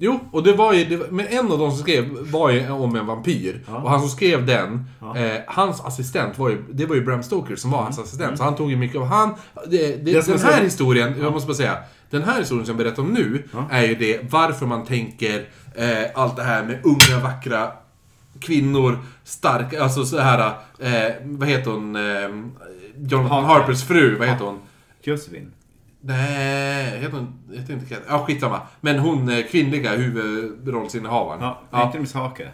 [0.00, 2.70] Jo, och det var ju, det, var- men en av de som skrev var ju
[2.70, 3.60] om en vampyr.
[3.68, 3.76] Ja.
[3.76, 5.16] Och han som skrev den, Ja.
[5.16, 8.38] eh, hans assistent var ju, det var ju Bram Stoker som var hans assistent.
[8.38, 9.34] Så han tog ju mycket av han,
[9.66, 11.76] det, det, den här historien, jag måste bara säga.
[12.10, 16.04] Den här historien som jag berättar om nu, är ju det varför man tänker eh,
[16.14, 17.70] allt det här med unga, vackra
[18.40, 22.02] kvinnor, starka, alltså så här, eh, vad heter hon, eh,
[23.08, 23.60] Jonathan Harper.
[23.60, 24.58] Harpers fru, vad heter hon?
[25.02, 25.52] Josefin.
[26.00, 28.60] Nej, heter hon, heter inte Kat- Ja, skitsamma.
[28.80, 31.40] Men hon eh, kvinnliga huvudrollsinnehavaren.
[31.42, 31.86] Ja, Ja.
[31.86, 32.52] inte Miss Hake.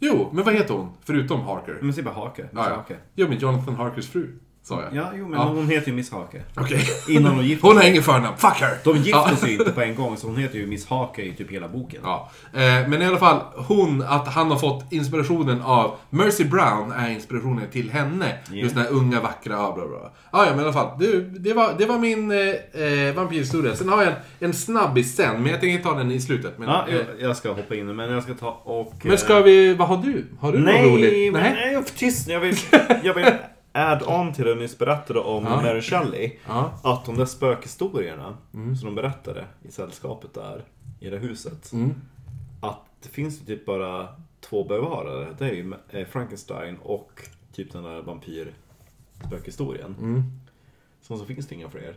[0.00, 0.90] Jo, men vad heter hon?
[1.04, 1.78] Förutom Harker.
[1.82, 2.42] Men säg bara Hake.
[2.42, 2.76] Miss Ja, ja.
[2.76, 2.96] Hake.
[3.14, 4.94] Jo, men Jonathan Harkers fru, sa jag.
[5.02, 5.46] Ja, jo men Ja.
[5.46, 6.42] hon heter ju Miss Hake.
[6.56, 6.80] Okej.
[7.08, 7.90] Innan de gifte Hon har sig.
[7.90, 8.36] ingen förnamn.
[8.36, 8.78] Fuck her!
[8.84, 9.36] De gifte Ja.
[9.36, 12.00] sig inte på en gång, så hon heter ju Miss Hake i typ hela boken.
[12.04, 12.30] Ja.
[12.54, 15.94] Eh, men i alla fall, hon, att han har fått inspirationen av...
[16.10, 18.38] Mercy Brown är inspirationen till henne.
[18.52, 20.10] Just den här unga, vackra, ja, bla, bla.
[20.30, 20.98] Ah, ja, men i alla fall.
[20.98, 22.38] Det, det, var, det var min eh,
[23.08, 23.76] eh, vampyrhistoria.
[23.76, 26.58] Sen har jag en, en snabbis sen, men jag tänker ta den i slutet.
[26.58, 28.92] Men, Ja, eh, jag, jag ska hoppa in men jag ska ta och...
[29.02, 29.74] men ska vi...
[29.74, 30.26] Vad har du?
[30.40, 31.32] Har du något Nej, roligt?
[31.32, 32.56] men nej, jag är tyst Jag vill,
[33.02, 33.26] jag vill
[33.72, 35.62] add on till det ni berättade om Ja.
[35.62, 36.32] Mary Shelley.
[36.46, 36.72] Ja.
[36.82, 40.64] Att de där spökhistorierna som de berättade i sällskapet där,
[41.00, 41.72] i det huset.
[41.72, 41.94] Mm.
[42.60, 44.08] Att det finns ju typ bara
[44.40, 45.28] två bevarare.
[45.38, 49.96] Det är ju eh, Frankenstein och typ den där vampyr-spökhistorien.
[50.00, 50.22] Mm.
[51.00, 51.96] Så, så finns det inga fler.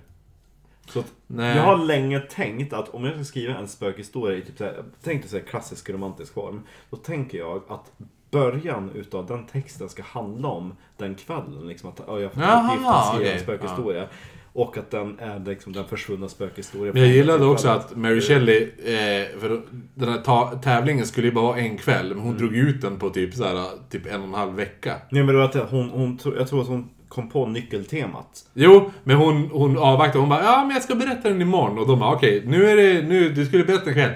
[0.88, 4.58] Så att jag har länge tänkt att om jag ska skriva en spökhistoria i typ
[4.58, 6.62] såhär, tänk dig såhär klassisk romantisk form.
[6.90, 7.92] Då tänker jag att
[8.36, 11.68] början utav den texten ska handla om den kvällen.
[11.68, 14.08] Liksom att ja, jag får Jaha, uppgift att skriva en spökhistoria.
[14.54, 16.94] Och att den är liksom den försvunna spökhistorien.
[16.94, 19.62] Men jag gillade den också att Mary Shelley, eh, för
[19.94, 23.10] den här tävlingen skulle ju bara vara en kväll, men hon drog ut den på
[23.10, 24.96] typ, så här, typ en och en halv vecka.
[25.10, 28.46] Nej men det var att hon, hon, jag tror att hon kom på nyckeltemat.
[28.54, 30.20] Jo, men hon, hon avvaktade.
[30.20, 31.80] Hon bara ja men jag ska berätta den imorgon.
[31.80, 34.12] Och de bara okej, nu är det, nu, du skulle berätta ikväll.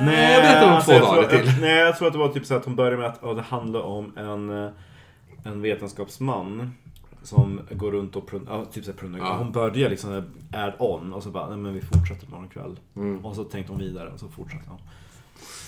[0.00, 1.60] Nej, jag berättar om alltså, två jag dagar tror, till.
[1.60, 3.80] Nej, jag tror att det var typ så att hon började med att det handlar
[3.80, 4.70] om en, eh,
[5.44, 6.74] en vetenskapsman
[7.22, 9.18] som går runt och prun- ja, typ så här.
[9.18, 9.36] Ja.
[9.36, 12.78] Hon började liksom add on och så bara, nej men vi fortsätter imorgon kväll.
[12.96, 13.24] Mm.
[13.26, 14.78] Och så tänkte hon vidare och så fortsatte hon.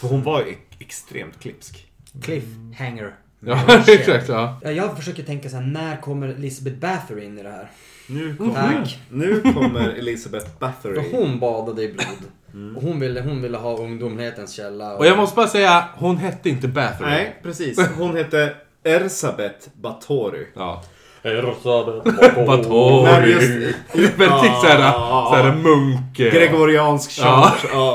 [0.00, 1.86] För hon var ju ex- extremt klipsk.
[2.22, 3.14] Cliffhanger.
[3.40, 4.28] Ja, exakt.
[4.28, 7.70] Ja, jag försöker tänka så här, när kommer Elizabeth Bathory in i det här?
[8.06, 8.98] Nu kommer, Tack.
[9.10, 11.08] nu kommer Elizabeth För Bathory.
[11.12, 12.76] hon badade i blod.
[12.76, 14.94] Och hon ville, hon ville ha ungdomlighetens källa.
[14.96, 17.10] Och jag måste bara säga, hon hette inte Bathory.
[17.10, 17.88] Nej, precis.
[17.98, 20.46] Hon hette Ersabeth Batory.
[20.54, 20.82] Ja.
[21.24, 22.46] Bathory.
[22.46, 23.02] Bathory.
[23.20, 23.74] Men just-
[24.18, 25.30] Väldigt såhär, Ah.
[25.30, 26.20] såhär munk...
[26.20, 27.52] eh, Gregoriansk Ja.
[27.60, 27.72] church.
[27.72, 27.94] Ja.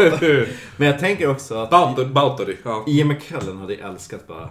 [0.77, 1.69] Men jag tänker också att
[2.13, 2.55] Bathory.
[2.65, 2.83] Ja.
[2.87, 4.49] Ian McKellen hade älskat bara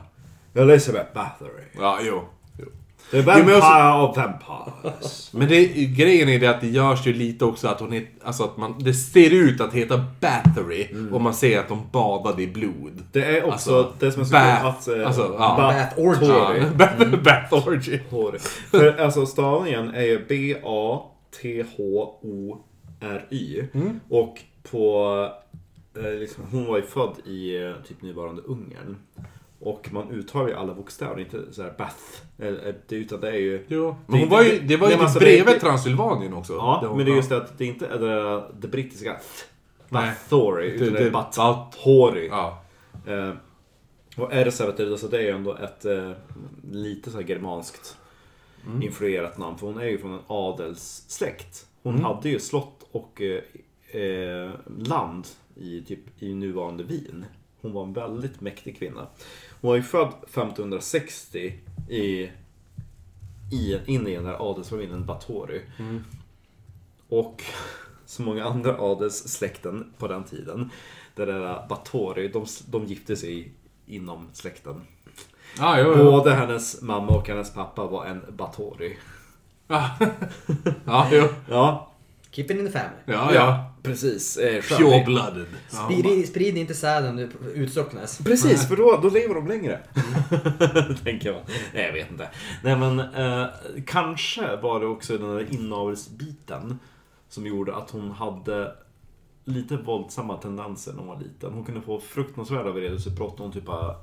[0.55, 1.65] Elizabeth Bathory.
[1.79, 2.25] ja, jo.
[3.11, 5.31] The Vampire också- of Vampires.
[5.33, 8.45] Men det, grejen är det att det görs ju lite också att hon het, alltså
[8.45, 12.47] att man, det ser ut att heta Bathory och man ser att de badade i
[12.47, 13.03] blod.
[13.13, 14.89] Det är också Alltså, det som är så Bath- kul att...
[15.01, 15.55] eh, alltså, ja.
[15.59, 16.27] Bath orgy.
[16.27, 18.01] Ja, Bath, Orgy.
[18.11, 18.39] Batory.
[18.71, 20.25] För alltså stavningen är ju
[22.39, 23.63] B-A-T-H-O-R-Y.
[24.09, 24.39] Och
[24.71, 25.15] på...
[25.99, 28.97] Eh, liksom, hon var ju född i eh, typ nuvarande Ungern.
[29.61, 31.97] Och man uttalar ju alla bokstäver, inte såhär Bath.
[32.39, 33.65] Eller, det, utan det är ju...
[33.69, 33.97] Jo.
[34.07, 36.53] Men hon var ju, inte- det var ju alltså, bredvid det- Transylvanien också.
[36.53, 39.45] Ja, men det är just det att det inte är det, det brittiska th.
[39.89, 42.27] Bathory, utan Det- det är Bathory.
[42.27, 42.63] Ja.
[43.07, 43.33] Eh,
[44.17, 46.13] och Ersabet, alltså det är ju ändå ett eh,
[46.73, 47.97] lite så här germanskt
[48.67, 48.83] Mm.
[48.83, 49.59] influerat namn.
[49.59, 51.67] För hon är ju från en adelssläkt.
[51.83, 52.05] Hon Mm.
[52.05, 57.25] hade ju slott och eh, eh, land i, typ, i nuvarande Wien.
[57.61, 59.07] Hon var en väldigt mäktig kvinna.
[59.61, 61.55] Hon var ju född 1560
[61.89, 62.31] i,
[63.53, 65.63] i, in i den här adelsfamiljen Batory.
[65.79, 66.05] Mm.
[67.09, 67.43] Och
[68.07, 70.71] så många andra adelssläkten på den tiden.
[71.15, 73.53] Det där Batory, de, de gifte sig
[73.87, 74.81] inom släkten.
[75.59, 76.05] Ja, jo, jo.
[76.05, 78.97] Både hennes mamma och hennes pappa var en Batory.
[79.67, 79.91] Ja,
[80.85, 81.29] ja, jo.
[81.49, 81.93] Ja,
[82.31, 83.01] Keep it in the family.
[83.05, 83.73] Ja, ja.
[83.83, 84.37] precis.
[84.37, 85.47] Eh, Pure-blooded.
[85.69, 88.19] Sprid, sprid inte säden du utsocknas.
[88.25, 89.81] Precis, för då, då lever de längre.
[91.05, 91.41] Tänker jag.
[91.75, 92.29] Nej, jag vet inte.
[92.63, 93.47] Nej, men eh,
[93.87, 96.79] kanske var det också den där inavelsbiten
[97.29, 98.73] som gjorde att hon hade
[99.45, 101.53] lite våldsamma tendenser när hon var liten.
[101.53, 103.97] Hon kunde få fruktansvärda vredesutbrott när hon typ bara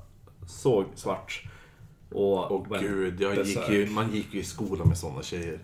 [0.47, 1.43] såg svart.
[2.09, 5.59] Och went gud, jag gick ju, man gick ju i skolan med sådana tjejer.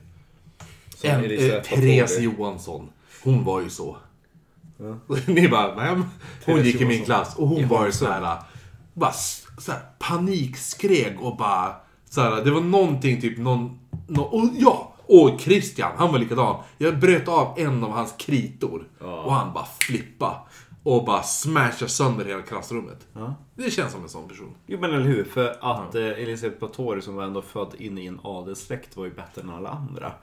[1.04, 2.20] En, eh, Therese.
[2.20, 2.90] Johansson.
[3.24, 3.98] Hon var ju så.
[4.78, 5.16] Ja.
[5.28, 5.96] Ni bara, vem?
[5.96, 6.10] Hon
[6.46, 7.06] Therese gick i min Johansson.
[7.06, 8.38] klass och hon var ju så här.
[8.94, 9.12] Bara
[9.58, 11.76] så här, panikskrek och bara...
[12.10, 13.80] Så här, det var någonting typ någon...
[14.08, 14.88] nå och ja!
[15.08, 16.64] Och Christian, han var likadan.
[16.78, 18.84] Jag bröt av en av hans kritor.
[19.00, 20.48] Och han bara flippa
[20.84, 23.08] Och bara smashade sönder hela klassrummet.
[23.56, 24.56] Det känns som en sån person.
[24.68, 28.06] Jo men eller hur, för att eh, Elisabeth Báthory som var ändå född in i
[28.06, 30.14] en adelssläkt var ju bättre än alla andra.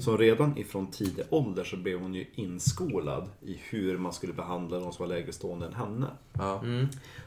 [0.00, 4.78] Så redan ifrån tidig ålder så blev hon ju inskolad i hur man skulle behandla
[4.78, 6.06] de som var lägre stående än henne.
[6.32, 6.62] Ja.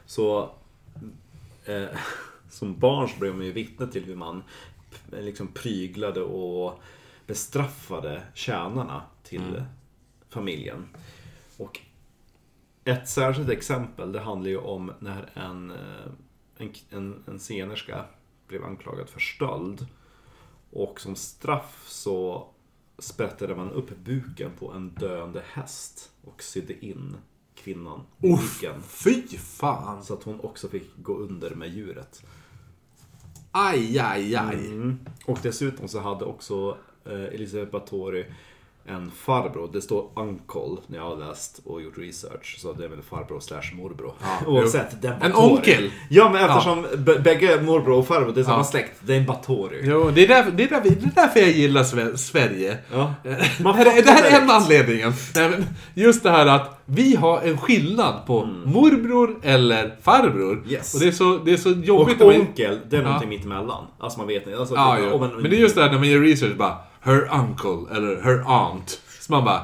[0.06, 0.50] Så
[1.64, 1.84] eh,
[2.50, 4.42] som barn så blev man ju vittne till hur man
[5.10, 6.80] p- liksom pryglade och
[7.26, 9.62] bestraffade tjänarna till
[10.28, 10.86] familjen.
[11.56, 11.80] Och
[12.88, 15.76] ett särskilt exempel det handlar ju om när en, eh,
[16.56, 18.04] en, en, en scenerska
[18.46, 19.86] blev anklagad för stöld.
[20.70, 22.48] Och som straff så
[22.98, 27.16] sprättade man upp buken på en döende häst och sydde in
[27.54, 28.82] kvinnan i buken.
[28.82, 30.04] fy fan.
[30.04, 32.22] Så att hon också fick gå under med djuret.
[33.50, 34.66] Aj, aj, aj.
[34.66, 34.98] Mm.
[35.26, 38.26] Och dessutom så hade också eh, Elisabeth Báthory
[38.88, 39.70] en farbror.
[39.72, 42.56] Det står uncle när jag har läst och gjort research.
[42.58, 44.12] Så det är väl farbror slash morbror.
[44.46, 45.90] Oavsett, det är En onkel.
[46.10, 48.64] Ja, men eftersom b- bägge morbror och farbror, det är samma Ja.
[48.64, 48.92] släkt.
[49.00, 49.80] Det är en Báthory.
[49.82, 52.78] Jo, det är, därför, det, är därför, det är därför jag gillar Sve- Sverige.
[52.92, 53.14] Ja.
[53.24, 55.12] Eh, Det här, är- en anledningen.
[55.34, 55.64] Men
[55.94, 60.52] Just det här att vi har en skillnad på morbror eller farbror.
[60.52, 60.70] Mm.
[60.70, 60.94] Yes.
[60.94, 62.28] Och det är så, det är så Och jobbigt man...
[62.28, 63.84] onkel, det är någonting mitt emellan.
[63.98, 64.58] Alltså man vet inte.
[64.58, 65.12] Alltså, Ja, typ, ja.
[65.14, 67.96] om en- Men det är just det här när man gör research bara Her uncle
[67.96, 69.02] eller her aunt.
[69.20, 69.62] Så man bara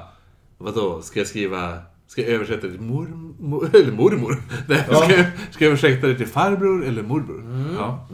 [0.58, 3.06] Vadå, ska jag skriva Ska jag översätta det till mor,
[3.38, 4.42] mor eller mormor?
[4.68, 7.44] Nej, ska, jag, ska jag översätta det till farbror eller morbror?
[7.78, 8.06] Ja.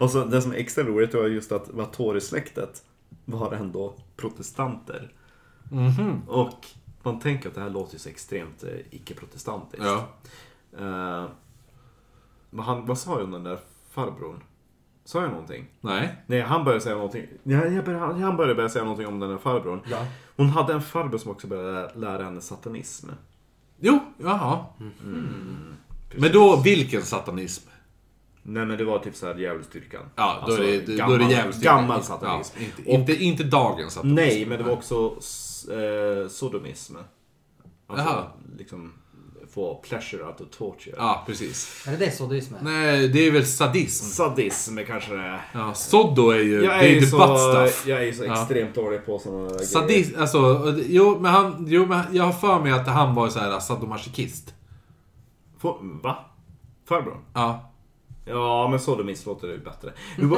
[0.00, 2.82] Och så det som är extra roligt var just att Báthory-släktet
[3.24, 5.12] var ändå protestanter.
[5.70, 6.22] Mhm.
[6.28, 6.66] Och
[7.02, 9.84] man tänker att det här låter ju så extremt eh, icke-protestantiskt.
[9.84, 10.08] ja.
[12.50, 13.58] Vad, han, vad sa jag om den där
[13.90, 14.40] farbrorn?
[15.04, 15.66] Sa jag någonting?
[15.80, 16.14] Nej.
[16.26, 17.26] Nej, han började säga någonting.
[17.42, 19.80] Ja, jag började, han började börja säga någonting om den där farbrorn.
[19.90, 20.06] Ja.
[20.36, 23.08] Hon hade en farbror som också började lära henne satanism.
[23.80, 24.64] Jo, jaha.
[26.16, 27.68] Men då, vilken satanism?
[28.42, 30.02] Nej men det var typ såhär djävulsdyrkan.
[30.16, 32.56] Ja, då Alltså, är det, då gammal- är det jävligt Gammal satanism.
[32.58, 34.14] Ja, inte, Och- inte, inte dagens satanism.
[34.14, 35.16] Nej, men det var också
[35.72, 36.96] eh, sodomism.
[37.86, 38.24] Alltså, Jaha.
[38.58, 38.92] liksom
[39.54, 40.94] få pleasure out of torture.
[40.98, 41.84] Ja, precis.
[41.88, 42.58] Är det det sodoism är?
[42.62, 44.04] Nej, det är väl sadism.
[44.04, 45.40] Sadism är kanske det.
[45.52, 46.64] Ja, soddo är ju...
[46.64, 47.86] Jag det är ju ju så, butt stuff.
[47.86, 48.32] jag är ju så Ja.
[48.42, 52.72] extremt dålig på sådana Sadism, alltså, jo men han, jo men jag har för mig
[52.72, 54.54] att han var så här sadomasochist.
[56.02, 56.16] Va?
[56.88, 57.16] Farbror?
[57.34, 57.70] Ja.
[58.26, 59.92] Ja, men sodomism låter det bättre.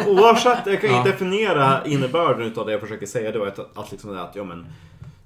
[0.06, 1.02] Oavsett, jag kan ju Ja.
[1.04, 3.44] definiera innebörden utav det jag försöker säga då.
[3.44, 4.66] Att, att liksom det att, ja men.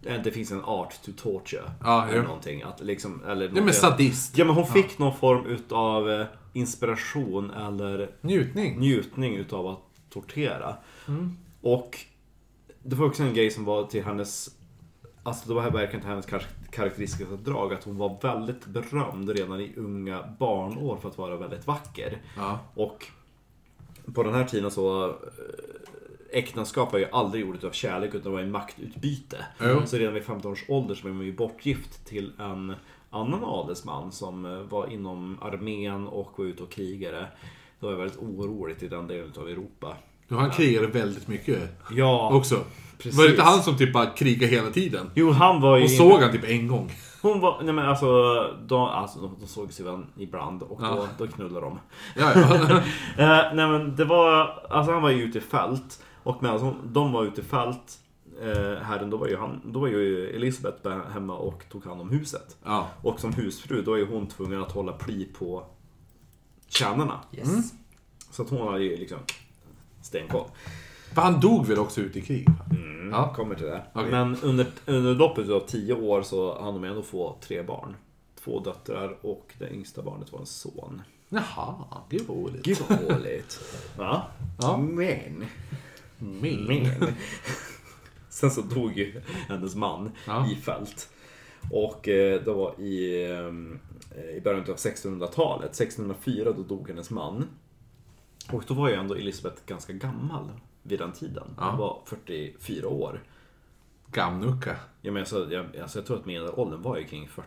[0.01, 1.63] Det finns en art to torture.
[1.85, 2.63] Ja, eller någonting.
[2.63, 4.39] Att liksom, eller Nej men sadist.
[4.39, 8.79] Ja men hon fick någon form utav eh, inspiration eller Njutning.
[8.79, 9.81] njutning utav att
[10.11, 10.77] tortera.
[11.09, 11.37] Mm.
[11.61, 11.99] Och
[12.83, 14.57] det var också en grej som var till hennes
[15.23, 19.61] Alltså det var verkligen till hennes kar- karaktäristiska drag att hon var väldigt berömd redan
[19.61, 22.19] i unga barnår för att vara väldigt vacker.
[22.37, 22.59] Ja.
[22.75, 23.07] Och
[24.15, 25.15] på den här tiden så eh,
[26.33, 29.37] Äktenskap var ju aldrig ordet av kärlek utan det var en maktutbyte.
[29.61, 29.83] Jo.
[29.87, 32.75] Så redan vid 15 års ålder så blev man ju bortgift till en
[33.11, 37.27] annan adelsman som eh, var inom armén och var ute och krigade.
[37.81, 39.97] Det var väldigt oroligt i den delen av Europa.
[40.29, 41.59] Jo, han krigade väldigt mycket
[41.91, 42.57] Ja, också.
[42.99, 43.19] precis.
[43.19, 45.11] Var det inte han som typ bara krigade hela tiden?
[45.15, 45.85] Jo, han var ju...
[45.85, 46.93] Och såg han typ en gång.
[47.23, 48.07] Hon var, nej men alltså,
[48.67, 51.07] de, alltså de, sågs ju ibland och då, Ja.
[51.19, 51.79] då knullade de.
[52.17, 52.77] Ja, ja.
[53.19, 56.03] Eh, nej men det var, alltså han var ju ute i fält.
[56.23, 57.99] Och medan hon- de var ute i fält,
[58.43, 62.11] eh, herren, då var ju han, då var ju Elisabeth hemma och tog hand om
[62.11, 62.57] huset.
[62.65, 62.89] ja.
[63.03, 65.65] Och som husfru, då är hon tvungen att hålla pli på
[66.69, 67.21] tjänarna.
[67.33, 67.73] Yes.
[68.31, 69.19] Så att hon hade ju liksom
[70.03, 70.45] stenkoll.
[71.15, 72.49] För han dog väl också ute i krig?
[72.49, 72.55] va?
[73.11, 73.33] Ja.
[73.37, 73.83] Kommer till det.
[73.95, 74.11] Okej.
[74.11, 77.97] Men under, under loppet av tio år så hann de ändå få tre barn.
[78.45, 81.03] Två döttrar och det yngsta barnet var en son.
[81.29, 81.75] Jaha,
[82.11, 82.63] gud vad roligt.
[82.65, 83.61] Gud vad dåligt.
[83.99, 84.23] Va?
[84.61, 84.77] Ja.
[84.77, 85.47] Men.
[86.21, 86.65] Men.
[86.65, 86.87] Men.
[88.29, 90.47] Sen så dog ju hennes man Ja.
[90.51, 91.09] i fält.
[91.71, 95.71] Och eh, det var i, eh, i början av 1600-talet.
[95.81, 97.45] 1604 då dog hennes man.
[98.53, 100.49] Och då var ju ändå Elisabeth ganska gammal
[100.83, 101.45] vid den tiden.
[101.57, 101.77] Hon Ja.
[101.77, 103.23] var 44 år.
[104.13, 104.77] Gamnucka.
[105.03, 107.47] Ja, men alltså, jag, alltså, jag tror att medelåldern var ju kring 40.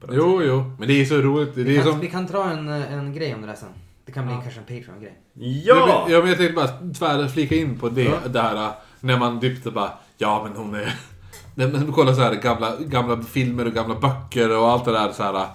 [0.00, 0.54] på den Jo, tiden.
[0.56, 0.64] jo.
[0.78, 1.54] Men det är så roligt.
[1.54, 2.00] Det Vi kan, som...
[2.00, 3.72] vi kan dra en, eh, en grej om det där sen.
[4.04, 5.18] Det kan bli kanske en Patreon-grej.
[5.64, 6.06] Ja!
[6.08, 8.18] Ja, men jag tänkte bara tvär flika in på det, Ja.
[8.28, 10.94] det här äh, när man typ bara, ja men hon är...
[11.54, 15.12] När man kollar så här gamla, gamla filmer och gamla böcker och allt det där
[15.12, 15.46] så här.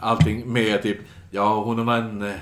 [0.00, 0.98] Allting med typ
[1.30, 2.22] Ja, hon var en...
[2.22, 2.34] eh,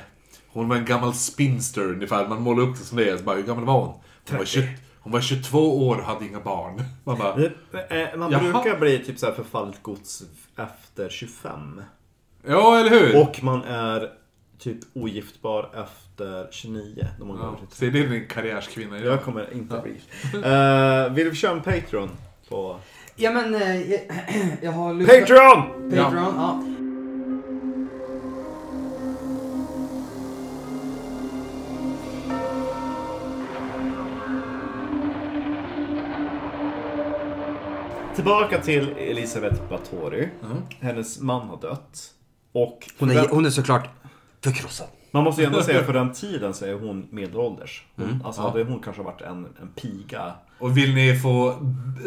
[0.49, 2.29] Hon var en gammal spinster ungefär.
[2.29, 3.17] Man målar upp det som det är.
[3.17, 3.95] Så bara, hur gammal var hon?
[4.31, 4.69] Hon var, 20,
[5.01, 6.83] hon var 22 år och hade inga barn.
[7.05, 10.23] Man bara, eh, Man brukar bli typ så här förfallet gods
[10.57, 11.81] efter 25.
[12.47, 13.23] ja, eller hur?
[13.23, 14.09] Och man är
[14.59, 17.07] typ ogiftbar efter 29.
[17.19, 19.13] När man går ja, till så det är din karriärskvinna idag.
[19.13, 19.93] Jag kommer inte bli.
[20.35, 22.11] Uh, vill vi köra en Patreon?
[22.49, 22.81] På...
[23.17, 24.01] Ja men, eh, jag,
[24.63, 25.21] jag har lyssnat...
[25.21, 25.91] Patreon!
[25.91, 26.63] Patreon, ja.
[38.17, 40.29] Tillbaka till Elisabeth Báthory.
[40.45, 40.63] Mm.
[40.81, 42.13] Hennes man har dött.
[42.53, 43.89] Och Hon är, hon är såklart
[44.53, 44.87] förkrossad.
[45.11, 47.85] man måste ju ändå säga för den tiden så är hon medelålders.
[47.97, 48.23] Hon, Mm.
[48.27, 48.49] Alltså Ja.
[48.49, 50.33] hade hon kanske varit en, en piga.
[50.59, 51.55] Och vill ni få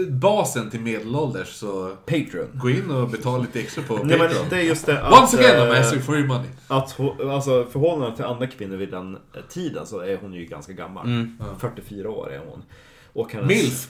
[0.09, 2.47] basen till medelålders så Patreon.
[2.53, 4.45] gå in och betala lite extra på Nej men Patreon.
[4.49, 6.49] det är just det att, Once again I'm eh, asking for your money.
[6.67, 9.19] att hon, alltså förhållandet till andra kvinnor vid den eh,
[9.49, 11.05] tiden så är hon ju ganska gammal.
[11.05, 11.37] Mm.
[11.59, 12.63] 44 år är hon.
[13.13, 13.87] Och hennes, Milf!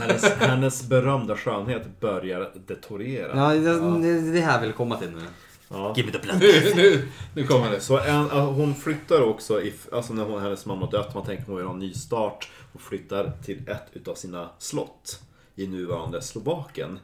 [0.00, 3.36] hennes, hennes berömda skönhet börjar detoriera.
[3.54, 5.20] Ja, det, det, det här vill komma till nu.
[5.68, 5.92] Ja.
[5.96, 6.40] Give me the blood.
[6.40, 7.80] Nu, nu, nu kommer det.
[7.80, 11.56] Så en, hon flyttar också, i, alltså när hon, hennes mamma dött, man tänker hon
[11.56, 12.48] vill ha en ny start.
[12.72, 15.20] Hon flyttar till ett utav sina slott
[15.54, 16.98] i nuvarande Slovakien.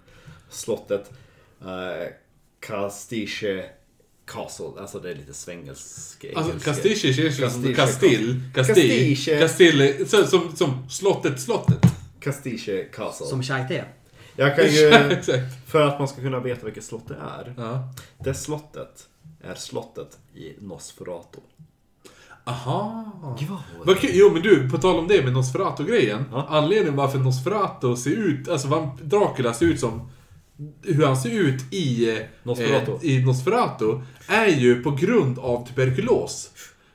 [0.50, 1.10] Slottet
[1.60, 2.08] eh,
[2.60, 3.64] Kastiche
[4.26, 7.36] Castle, alltså det är lite svengelsk Alltså Castiche känns
[7.74, 7.74] som.
[8.54, 9.38] Castiche.
[9.40, 10.08] Castill.
[10.08, 11.78] så- Som, som slottet, slottet.
[12.20, 13.26] Kastiche Castle.
[13.26, 13.84] Som chai-te.
[14.36, 14.90] Jag kan ju,
[15.66, 17.54] för att man ska kunna veta vilket slott det är.
[17.56, 17.92] Ja.
[18.18, 19.06] Det slottet
[19.44, 21.38] är slottet i Nosferatu.
[22.44, 23.12] Aha.
[23.84, 24.10] Vad kul.
[24.12, 26.24] Jo men du, på tal om det med Nosferatu-grejen.
[26.32, 26.46] Ja.
[26.48, 30.10] Anledningen varför Nosferatu ser ut, alltså Dracula ser ut som
[30.82, 32.92] hur han ser ut i eh, Nosferatu.
[32.92, 36.50] Eh, i Nosferatu är ju på grund av tuberkulos.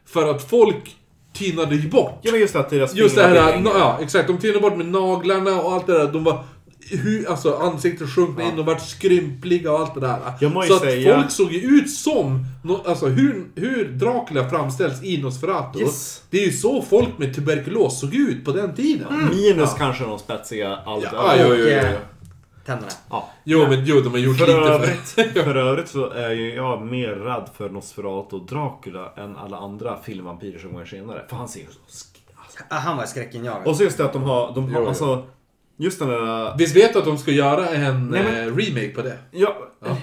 [0.05, 0.95] För att folk
[1.33, 2.19] tynade ju bort.
[2.21, 5.61] Ja men just att deras Just det här, ja exakt, de tynade bort med naglarna
[5.61, 6.11] och allt det där.
[6.11, 6.43] De var,
[6.91, 8.49] hur, alltså ansiktet sjunkna Ja.
[8.49, 10.19] in, de vart skrympliga och allt det där.
[10.67, 12.45] Så att säga- folk såg ju ut som,
[12.85, 15.79] alltså hur, hur Dracula framställs i Nosferatu.
[15.79, 16.23] Yes.
[16.29, 19.07] Det är ju så folk med tuberkulos såg ut på den tiden.
[19.31, 19.75] Minus Ja.
[19.77, 21.97] kanske de spetsiga allt Ja, jo, jo, jo, eh, jo.
[22.65, 22.91] Tänderna.
[23.09, 23.29] Ja.
[23.43, 25.07] Jo, men jo, de har gjort För lite övrigt,
[25.43, 29.97] för övrigt så är ju jag mer rädd för Nosferatu och Dracula än alla andra
[30.03, 31.25] filmvampyrer som kommer senare.
[31.29, 31.71] För han ser ju så
[32.05, 32.59] sk- alltså.
[32.69, 33.67] Ah, han var skräckenjagad.
[33.67, 34.88] Och så just det att de har, de har jo.
[34.88, 35.23] alltså...
[35.78, 36.57] Just den där...
[36.57, 39.17] Visst vet du att de ska göra en Nej, men- eh, remake på det?
[39.32, 39.67] Ja.
[39.86, 39.97] Ja.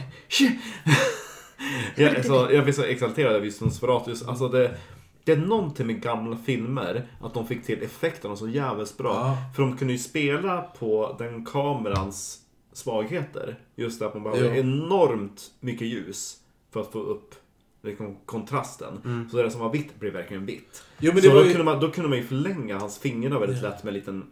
[1.96, 4.10] jag, är så, jag blir så exalterad av just Nosferatu.
[4.10, 4.76] Just, Alltså det,
[5.24, 9.12] det är någonting med gamla filmer, att de fick till effekterna så jävligt bra.
[9.14, 9.36] Ja.
[9.56, 12.38] För de kunde ju spela på den kamerans
[12.72, 13.56] svagheter.
[13.76, 14.60] Just det att man behöver Jo.
[14.60, 16.36] enormt mycket ljus
[16.72, 17.34] för att få upp
[17.82, 19.26] liksom, kontrasten.
[19.30, 20.82] Så det som var vitt blev verkligen vitt.
[20.98, 23.84] Jo, så då, ju- kunde man, då kunde man ju förlänga hans fingrar väldigt lätt
[23.84, 24.24] med en liten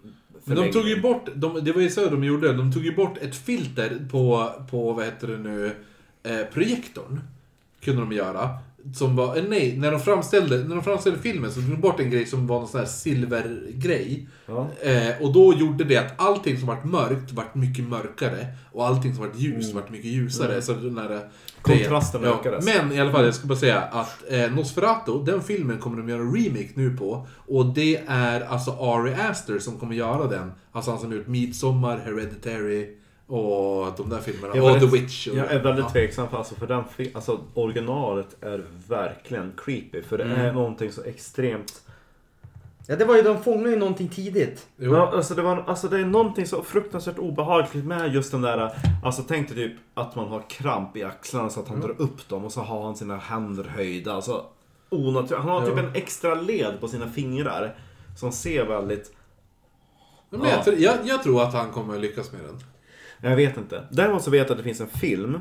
[0.45, 2.95] Men de tog ju bort, de, det var ju så de gjorde, de tog ju
[2.95, 5.73] bort ett filter på, på vad heter det nu,
[6.23, 7.21] eh, projektorn.
[7.81, 8.51] Kunde de göra.
[8.95, 12.01] Som var, eh, nej, när de framställde, när de framställde filmen så tog de bort
[12.01, 14.29] en grej som var någon sån här silvergrej.
[14.47, 14.69] Ja.
[14.81, 18.47] Eh, och då gjorde det att allting som vart mörkt vart mycket mörkare.
[18.73, 20.63] Och allting som vart ljust vart mycket ljusare.
[20.63, 21.21] Så den där, eh,
[21.63, 22.65] Kontrasten ökades.
[22.65, 26.09] Men i alla fall, jag ska bara säga att eh, Nosferatu, den filmen kommer de
[26.09, 27.27] göra en remake nu på.
[27.49, 30.53] Och det är alltså Ari Aster som kommer göra den.
[30.73, 32.87] Alltså han som har gjort Midsommar, Hereditary
[33.27, 34.57] och de där filmerna.
[34.57, 35.27] Jag och The Witch.
[35.29, 35.91] Och, Jag är väldigt ja.
[35.91, 36.85] tveksam för, alltså, för den
[37.15, 40.03] alltså, originalet är verkligen creepy.
[40.03, 40.41] För det Mm.
[40.41, 41.73] är någonting så extremt...
[42.87, 44.67] Ja, det var ju, de fångade ju någonting tidigt.
[44.77, 44.95] Jo.
[44.95, 48.73] Ja, alltså, det var, alltså det är någonting så fruktansvärt obehagligt med just den där...
[49.05, 51.89] Alltså tänk dig typ att man har kramp i axlarna så att han Mm.
[51.89, 54.13] drar upp dem och så har han sina händer höjda.
[54.13, 54.45] Alltså
[54.91, 55.33] onaturligt.
[55.43, 55.83] Han har typ Ja.
[55.83, 57.77] en extra led på sina fingrar.
[58.19, 59.13] Som ser väldigt...
[60.31, 62.59] Men jag, tror- jag, jag tror att han kommer lyckas med den.
[63.31, 63.85] Jag vet inte.
[63.91, 65.41] Däremot så vet jag att det finns en film.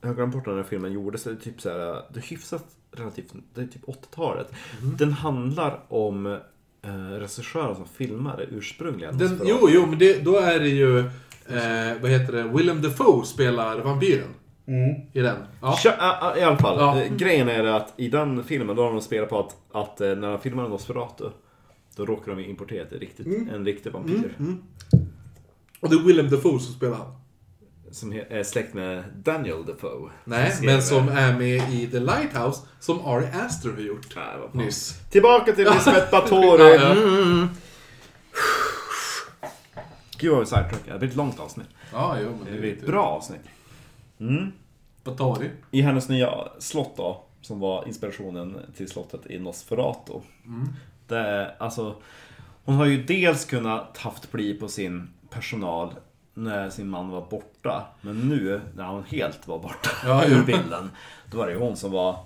[0.00, 1.24] Jag har glömt bort när den här filmen gjordes.
[1.24, 1.78] Det är typ så här,
[2.12, 4.52] det är hyfsat relativt, det är typ 80-talet.
[4.82, 4.96] Mhm.
[4.96, 6.38] Den handlar om
[6.86, 9.18] eh, regissören som filmade ursprungligen.
[9.18, 10.98] den jo, jo, men det, då är det ju...
[11.48, 12.42] Eh, vad heter det?
[12.42, 14.28] Willem Dafoe spelar vampyren.
[15.12, 15.36] I den.
[15.62, 15.78] Ja.
[16.36, 17.00] I alla fall, Ja.
[17.02, 20.08] eh, grejen är att i den filmen då har de spelat på att, att eh,
[20.16, 21.24] när de filmade Nosferatu
[21.96, 23.48] då råkade de importera ett riktigt, Mm.
[23.54, 24.34] en riktig vampyr.
[25.80, 27.06] Och det är Willem Dafoe som spelar han.
[27.90, 30.10] Som är släkt med Daniel Defoe.
[30.24, 34.16] Nej, skrev, men som är med i The Lighthouse, som Ari Aster har gjort.
[34.16, 34.64] nej.
[34.66, 35.00] Nyss.
[35.10, 36.58] Tillbaka till Elisabeth Báthory.
[36.74, 36.92] Ja, ja.
[36.92, 37.48] Mm.
[40.18, 40.92] Gud vad vi sidetrackade.
[40.92, 41.66] Det blir ett långt avsnitt.
[41.92, 43.40] Ja, jo, men Det det blir är ett bra avsnitt.
[44.20, 44.52] Mm.
[45.04, 45.50] Batari.
[45.70, 50.12] I hennes nya slott då, som var inspirationen till slottet i Nosferatu.
[51.08, 51.96] Det är, alltså,
[52.64, 55.94] hon har ju dels kunnat haft pli på sin personal
[56.36, 57.86] när sin man var borta.
[58.00, 60.90] Men nu, när han helt var borta Ja, ur bilden,
[61.30, 62.18] då var det ju hon som var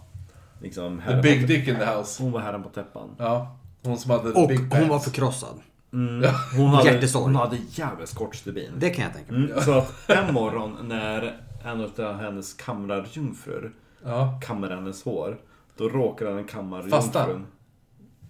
[0.62, 2.22] liksom The big dick in the house.
[2.22, 3.08] Hon var herren på täppan.
[3.18, 3.56] Ja.
[3.82, 5.60] Hon som hade Och big hon var förkrossad.
[5.92, 6.30] Mm.
[6.56, 7.24] Hon, hade, Hjärtesorg.
[7.24, 8.70] hon hade jävligt kort stubin.
[8.76, 9.50] Det kan jag tänka mig.
[9.50, 13.72] Mm, så att en morgon när en av hennes kamrarjungfrur
[14.04, 14.40] Ja.
[14.42, 15.36] kammar hennes hår.
[15.76, 17.46] Då råkar den kammarjungfrun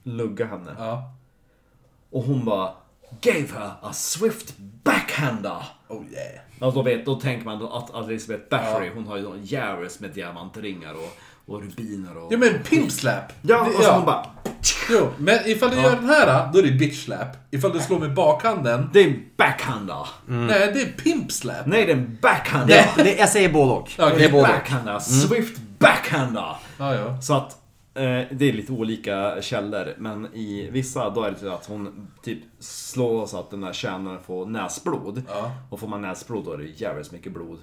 [0.02, 0.70] lugga henne.
[0.78, 1.12] Ja.
[2.10, 2.70] Och hon bara
[3.20, 4.54] Gave her a swift
[4.84, 5.64] backhander.
[5.88, 6.40] Oh yeah.
[6.60, 8.92] Ja, då, vet, då tänker man att att Elizabeth Bathory, Ja.
[8.94, 11.16] hon har ju Jarvis med diamantringar och,
[11.54, 12.32] och rubiner och...
[12.32, 13.32] Ja men pimp slap.
[13.42, 14.26] Ja, och så hon bara...
[14.90, 17.28] Jo, men ifall du gör den här, då är det bitch slap.
[17.50, 20.06] Ifall du slår med bakhanden, Det är en backhander.
[20.26, 21.66] nej det är pimp slap.
[21.66, 22.86] Nej, det är en backhander.
[22.96, 23.90] Det, det, jag säger både och.
[23.98, 24.48] Okej, Det är både och.
[24.48, 24.98] Backhander.
[24.98, 26.56] Swift backhander.
[26.78, 27.20] Ja, ja.
[27.22, 27.56] Så att
[28.30, 32.38] det är lite olika källor, men i vissa då är det så att hon typ
[32.58, 35.22] slår så att den här tjänaren får näsblod.
[35.28, 35.52] Ja.
[35.70, 37.58] Och får man näsblod då är det jävligt mycket blod.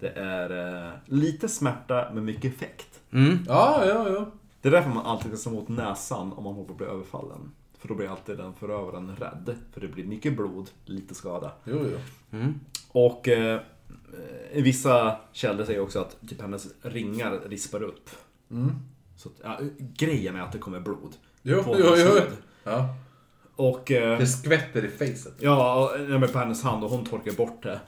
[0.00, 3.00] Det är eh, lite smärta men mycket effekt.
[3.46, 4.26] Ja, ja, ja.
[4.60, 6.86] Det är därför man alltid ska slå mot näsan om man håller på att bli
[6.86, 7.52] överfallen.
[7.78, 9.56] För då blir alltid den förövaren rädd.
[9.72, 11.52] För det blir mycket blod, lite skada.
[11.64, 11.98] Jo, jo.
[12.92, 13.60] Och eh,
[14.52, 18.10] i vissa källor säger också att typ hennes ringar rispar upp.
[19.24, 21.16] Så att, ja, grejen är att det kommer blod.
[21.42, 22.06] Jo, på jo, jo.
[22.12, 22.36] hud.
[22.64, 22.94] Ja.
[23.56, 25.34] Och eh, Det skvätter i facet.
[25.40, 27.80] ja, men på hennes hand och hon torkar bort det.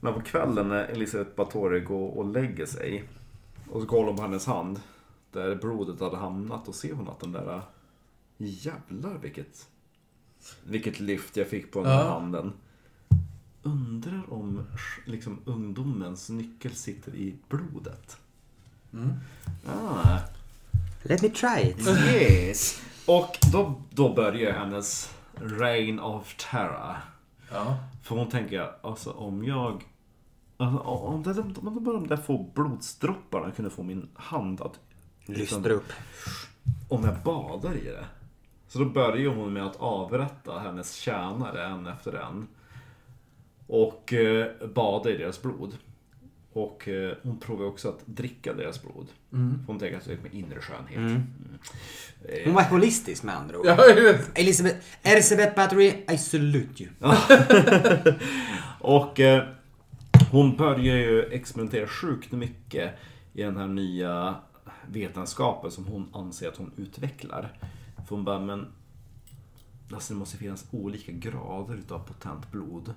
[0.00, 3.04] Men på kvällen när Elisabeth Batory går och lägger sig
[3.70, 4.80] och så kollar hon på hennes hand
[5.32, 7.60] där blodet hade hamnat och ser hon att den där
[8.38, 9.68] jävlar vilket
[10.64, 12.10] vilket lyft jag fick på den här Ja.
[12.12, 12.52] handen.
[13.62, 14.62] Undrar om
[15.06, 18.16] liksom ungdomens nyckel sitter i blodet.
[19.66, 20.18] Ah,
[21.02, 21.86] Let me try it.
[21.88, 22.82] yes.
[23.06, 26.96] Och då, då börjar hennes reign of terror.
[27.52, 27.76] Ja.
[28.02, 29.84] För hon tänker, alltså om jag...
[30.56, 34.80] Alltså, om, det, om bara de där få blodsdropparna kunde få min hand att...
[35.26, 35.92] liksom, Lystra upp.
[36.88, 38.04] Om jag badar i det.
[38.68, 42.48] Så då börjar hon med att avrätta hennes tjänare en efter en.
[43.66, 45.76] Och eh, bada i deras blod.
[46.52, 49.06] Och eh, hon provar också att dricka deras blod.
[49.30, 50.96] För hon tänker att det är med inre skönhet.
[50.98, 51.22] Mm.
[52.28, 53.66] Eh, Hon var holistisk med andra ord.
[53.66, 54.38] Ja, jag vet.
[54.38, 56.92] Elisabeth, Elisabeth Battery, I salute you.
[58.80, 59.44] Och eh,
[60.30, 62.94] hon börjar ju experimentera sjukt mycket
[63.32, 64.34] i den här nya
[64.88, 67.52] vetenskapen som hon anser att hon utvecklar.
[68.08, 68.66] För hon bara, men
[69.92, 72.94] alltså det måste finnas olika grader utav potent blod.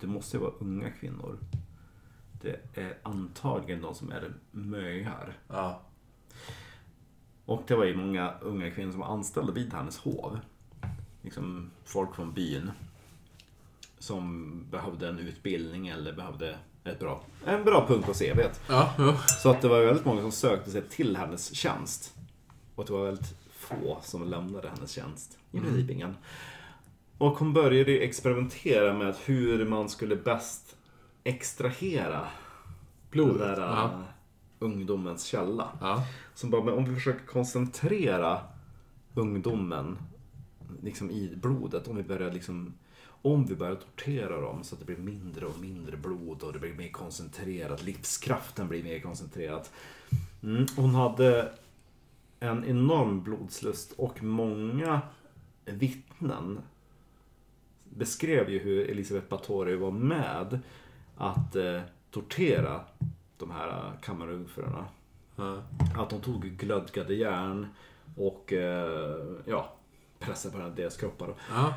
[0.00, 1.38] Det måste ju vara unga kvinnor.
[2.46, 5.38] Det är antagligen de som är möjar.
[5.48, 5.82] Ja.
[7.44, 10.38] Och det var ju många unga kvinnor som var anställda vid hennes hov.
[11.22, 12.70] Liksom folk från byn.
[13.98, 18.60] Som behövde en utbildning eller behövde ett bra, en bra punkt på CVt.
[18.68, 19.18] Ja, ja.
[19.18, 22.14] Så att det var väldigt många som sökte sig till hennes tjänst.
[22.74, 25.38] Och det var väldigt få som lämnade hennes tjänst.
[25.52, 26.16] I princip ingen.
[27.18, 30.75] Och hon började experimentera med hur man skulle bäst
[31.26, 32.28] extrahera
[33.10, 33.38] Blodet.
[33.38, 33.84] den där Ja.
[33.84, 34.00] äh,
[34.58, 35.68] ungdomens källa.
[35.80, 36.04] Ja.
[36.34, 38.40] Som bara, men om vi försöker koncentrera
[39.14, 39.98] ungdomen
[40.82, 42.74] liksom i blodet, om vi börjar liksom
[43.22, 46.58] om vi börjar tortera dem så att det blir mindre och mindre blod och det
[46.58, 49.68] blir mer koncentrerat, livskraften blir mer koncentrerad.
[50.42, 50.66] Mm.
[50.76, 51.52] Hon hade
[52.40, 55.00] en enorm blodslust och många
[55.64, 56.60] vittnen
[57.84, 60.58] beskrev ju hur Elisabeth Báthory var med
[61.16, 61.80] att eh,
[62.10, 62.80] tortera
[63.38, 64.84] de här eh, kammarungfrurna.
[65.36, 65.62] Ja.
[65.96, 67.66] Att de tog glödgade järn
[68.16, 69.72] och eh, ja,
[70.18, 71.34] pressade på deras kroppar.
[71.50, 71.74] Ja.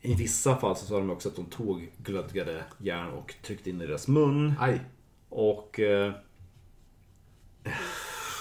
[0.00, 3.80] I vissa fall så sa de också att de tog glödgade järn och tryckte in
[3.80, 4.54] i deras mun.
[4.60, 4.80] Aj.
[5.28, 5.80] Och...
[5.80, 6.12] Eh,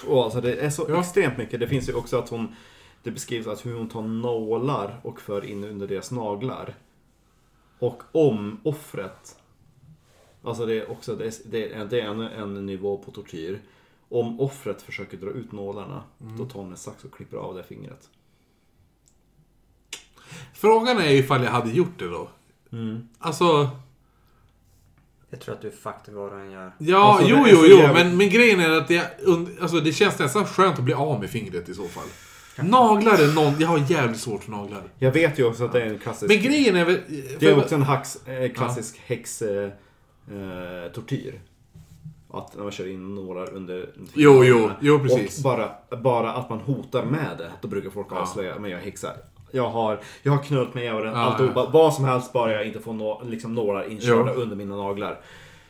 [0.08, 1.00] och alltså det är så Ja.
[1.00, 1.60] extremt mycket.
[1.60, 2.56] Det finns ju också att hon...
[3.04, 6.76] Det beskrivs att hur hon tar nålar och för in under deras naglar.
[7.80, 9.38] Och om offret...
[10.44, 13.60] Alltså det är också det är, det är, en, en nivå på tortyr.
[14.10, 16.04] Om offret försöker dra ut nålarna,
[16.38, 18.10] då tar hon en sax och klipper av det fingret.
[20.54, 22.30] Frågan är ifall jag hade gjort det då.
[22.72, 23.08] Mm.
[23.20, 23.70] Alltså,
[25.30, 26.72] Jag tror att du fattar vad den gör.
[26.78, 27.78] ja, Alltså, jo, är jo, jo.
[27.78, 30.94] jävligt- Men, men grejen är att det, und- alltså, det känns nästan skönt att bli
[30.94, 32.08] av med fingret i så fall.
[32.58, 33.60] Naglar är någon...
[33.60, 34.84] Jag har jävligt svårt för naglar.
[35.00, 36.30] Jag vet ju också att det är en klassisk...
[36.34, 37.00] Men grejen är väl...
[37.40, 39.42] Det är också en hax, eh, klassisk häx...
[40.32, 41.42] Eh, tortyr.
[42.34, 45.38] Att när man kör in nålar under Jo, jo, jo, precis.
[45.38, 45.72] Och bara,
[46.02, 49.12] bara att man hotar med det, då brukar folk avslöja, men jag är häxa.
[49.52, 51.70] Jag har, jag har knullat med djävulen, Ja, alltihop, ja.
[51.74, 54.42] vad som helst bara jag inte får nå, liksom nålar inkörda Jo.
[54.42, 55.20] under mina naglar.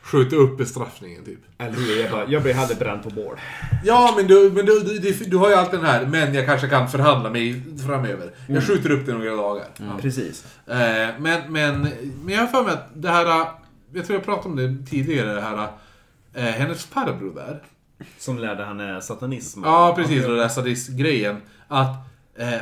[0.02, 1.40] Skjuta upp bestraffningen typ.
[1.58, 2.02] Eller hur?
[2.02, 3.38] Jag, bara, jag hellre bränd på bål.
[3.84, 6.68] Ja, men, du, men du, du, du, har ju alltid den här, men jag kanske
[6.68, 8.32] kan förhandla mig framöver.
[8.48, 9.66] Jag skjuter upp det några dagar.
[9.78, 9.86] Ja.
[10.02, 10.46] Precis.
[10.68, 10.76] Eh,
[11.20, 11.88] men, men,
[12.24, 13.50] men jag har för mig att det här,
[13.94, 15.68] jag tror jag pratade om det tidigare, det här,
[16.34, 17.64] eh, hennes farbror där.
[18.18, 19.62] Som lärde henne satanism.
[19.64, 20.24] Ja, precis.
[20.24, 21.42] Och den där sadist-grejen.
[21.68, 21.96] Att
[22.38, 22.62] eh,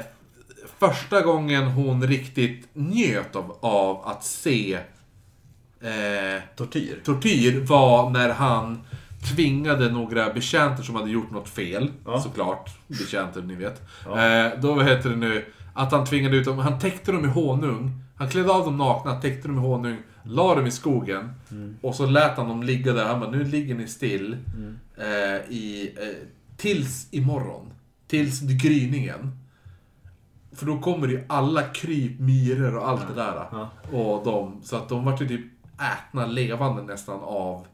[0.79, 4.73] första gången hon riktigt njöt av, av att se
[5.81, 7.01] eh, Tortyr.
[7.03, 8.79] tortyr var när han
[9.35, 11.91] tvingade några betjänter som hade gjort något fel.
[12.05, 12.21] Ja.
[12.21, 12.69] Såklart.
[12.87, 13.81] Betjänter, ni vet.
[14.05, 14.25] Ja.
[14.25, 15.45] Eh, då, vad heter det nu?
[15.73, 16.57] Att han tvingade ut dem.
[16.57, 18.01] Han täckte dem i honung.
[18.15, 21.33] Han klädde av dem nakna, täckte dem i honung, la dem i skogen.
[21.51, 21.77] Mm.
[21.81, 23.05] Och så lät han dem ligga där.
[23.05, 24.37] Han bara, nu ligger ni still.
[24.97, 26.27] Eh, i, eh,
[26.57, 27.73] tills imorgon.
[28.07, 29.31] Tills gryningen.
[30.51, 33.45] För då kommer ju alla kryp, myror och allt det där.
[33.51, 33.69] Ja.
[33.91, 35.45] Och de, så att de var ju typ
[35.79, 37.67] ätna levande nästan av...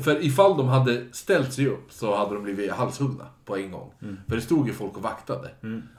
[0.00, 3.92] För ifall de hade ställt sig upp så hade de blivit halshuggna på en gång.
[4.28, 5.50] För det stod ju folk och vaktade.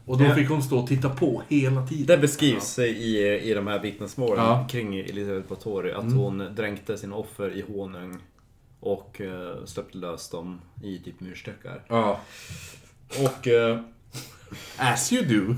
[0.06, 0.36] Och då Ja.
[0.36, 2.06] fick hon stå och titta på hela tiden.
[2.08, 4.56] Det beskrivs i, i de här vittnesmålen Ja.
[4.56, 4.68] Mm.
[4.68, 8.18] kring Elisabeth Báthory att hon dränkte sina offer i honung
[8.80, 11.84] och eh, släppte lös dem i typ mursteckar.
[11.88, 12.20] Ja.
[13.26, 13.80] Och eh,
[14.78, 15.56] As you do.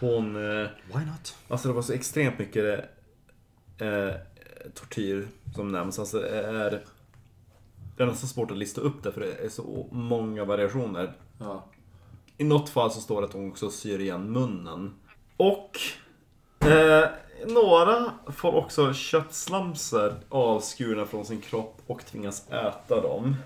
[0.00, 0.36] hon...
[0.36, 1.36] Eh, Why not?
[1.48, 2.84] alltså det var så extremt mycket
[4.74, 5.98] tortyr som nämns.
[5.98, 6.84] Alltså är...
[7.96, 11.12] Det är nästan svårt att lista upp det för det är så många variationer.
[11.38, 11.64] Ja.
[12.38, 14.94] I något fall så står det att hon också syr igen munnen.
[15.36, 15.78] Och
[16.66, 17.08] eh,
[17.46, 23.36] några får också köttslamsor avskurna från sin kropp och tvingas äta dem.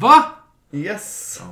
[0.00, 0.24] Va?
[0.70, 1.42] Yes!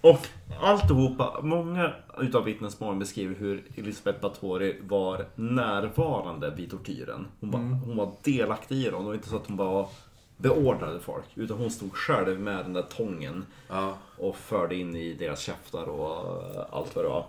[0.00, 0.26] Och
[0.62, 7.26] alltihopa, många utav vittnesmålen beskriver hur Elisabeth Báthory var närvarande vid tortyren.
[7.40, 8.90] Hon var, hon var delaktig i det.
[8.90, 9.86] Det var inte så att hon bara
[10.36, 11.24] beordrade folk.
[11.34, 13.98] Utan hon stod själv med den där tången Ja.
[14.18, 17.26] och förde in i deras käftar och eh, allt vad det var.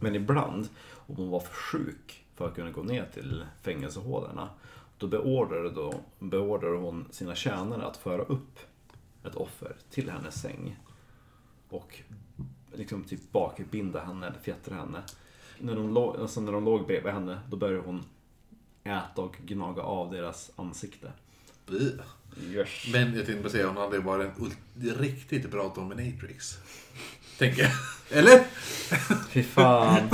[0.00, 0.68] Men ibland,
[1.06, 4.48] om hon var för sjuk för att kunna gå ner till fängelsehålorna,
[4.98, 8.58] då beordrade, då beordrade hon sina tjänare att föra upp
[9.24, 10.76] ett offer till hennes säng.
[11.68, 12.00] Och
[12.74, 15.02] liksom typ bakbinda henne eller fjättra henne.
[15.58, 18.04] När de, låg, alltså när de låg bredvid henne, då började hon
[18.84, 21.12] äta och gnaga av deras ansikte.
[21.66, 22.04] Bleh.
[22.50, 22.68] Yes.
[22.92, 26.58] Men jag tänkte bara säga, hon hade varit en riktigt bra dominatrix.
[27.38, 27.70] Tänker jag.
[28.18, 28.44] Eller?
[29.30, 30.08] Fy fan.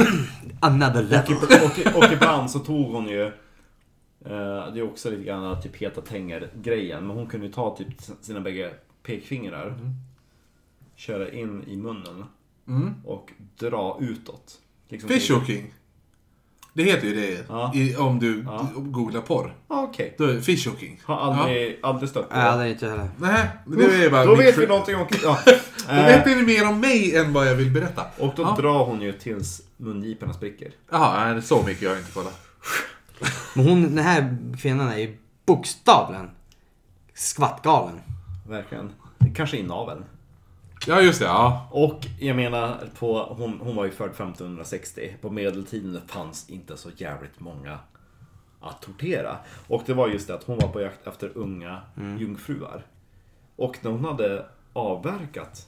[0.61, 1.33] Another Och, level.
[1.33, 5.77] ib- och, och ibland så tog hon ju eh, Det är också lite grann typ
[5.77, 7.89] heta tänger grejen Men hon kunde ju ta typ
[8.21, 8.71] sina bägge
[9.03, 9.79] pekfingrar
[10.97, 12.25] Köra in i munnen
[12.69, 12.95] Mm.
[13.05, 14.59] Och dra utåt
[14.89, 15.73] liksom Fishhooking.
[16.79, 17.73] Det heter ju det Ja.
[17.75, 18.69] i, om du Ja.
[18.77, 19.55] googlar porr.
[19.69, 21.01] ah, Okej Då är det fishhooking.
[21.05, 23.09] Har aldrig, aldrig stött på Ja, det är inte jag heller.
[23.17, 25.39] Nej, men det är bara Då vet vi någonting om ja.
[25.47, 28.03] Då Eh, vet ni mer om mig än vad jag vill berätta.
[28.19, 28.57] Och då Ja.
[28.61, 32.41] drar hon ju tills mungiporna spricker Jaha, nej, så mycket har jag inte kollat.
[33.55, 36.31] Men hon, den här kvinnan är ju bokstavligen
[37.15, 38.01] skvattgalen.
[38.49, 38.93] Verkligen
[39.35, 40.05] Kanske i naveln
[40.87, 41.25] Ja, just det.
[41.27, 41.69] Ja.
[41.71, 45.17] Och jag menar, på, hon, hon var ju född 1560.
[45.21, 47.79] På medeltiden fanns inte så jävligt många
[48.61, 49.37] att tortera.
[49.69, 51.81] Och det var just det att hon var på jakt efter unga
[52.19, 52.87] jungfruar.
[53.57, 55.67] Och när hon hade avverkat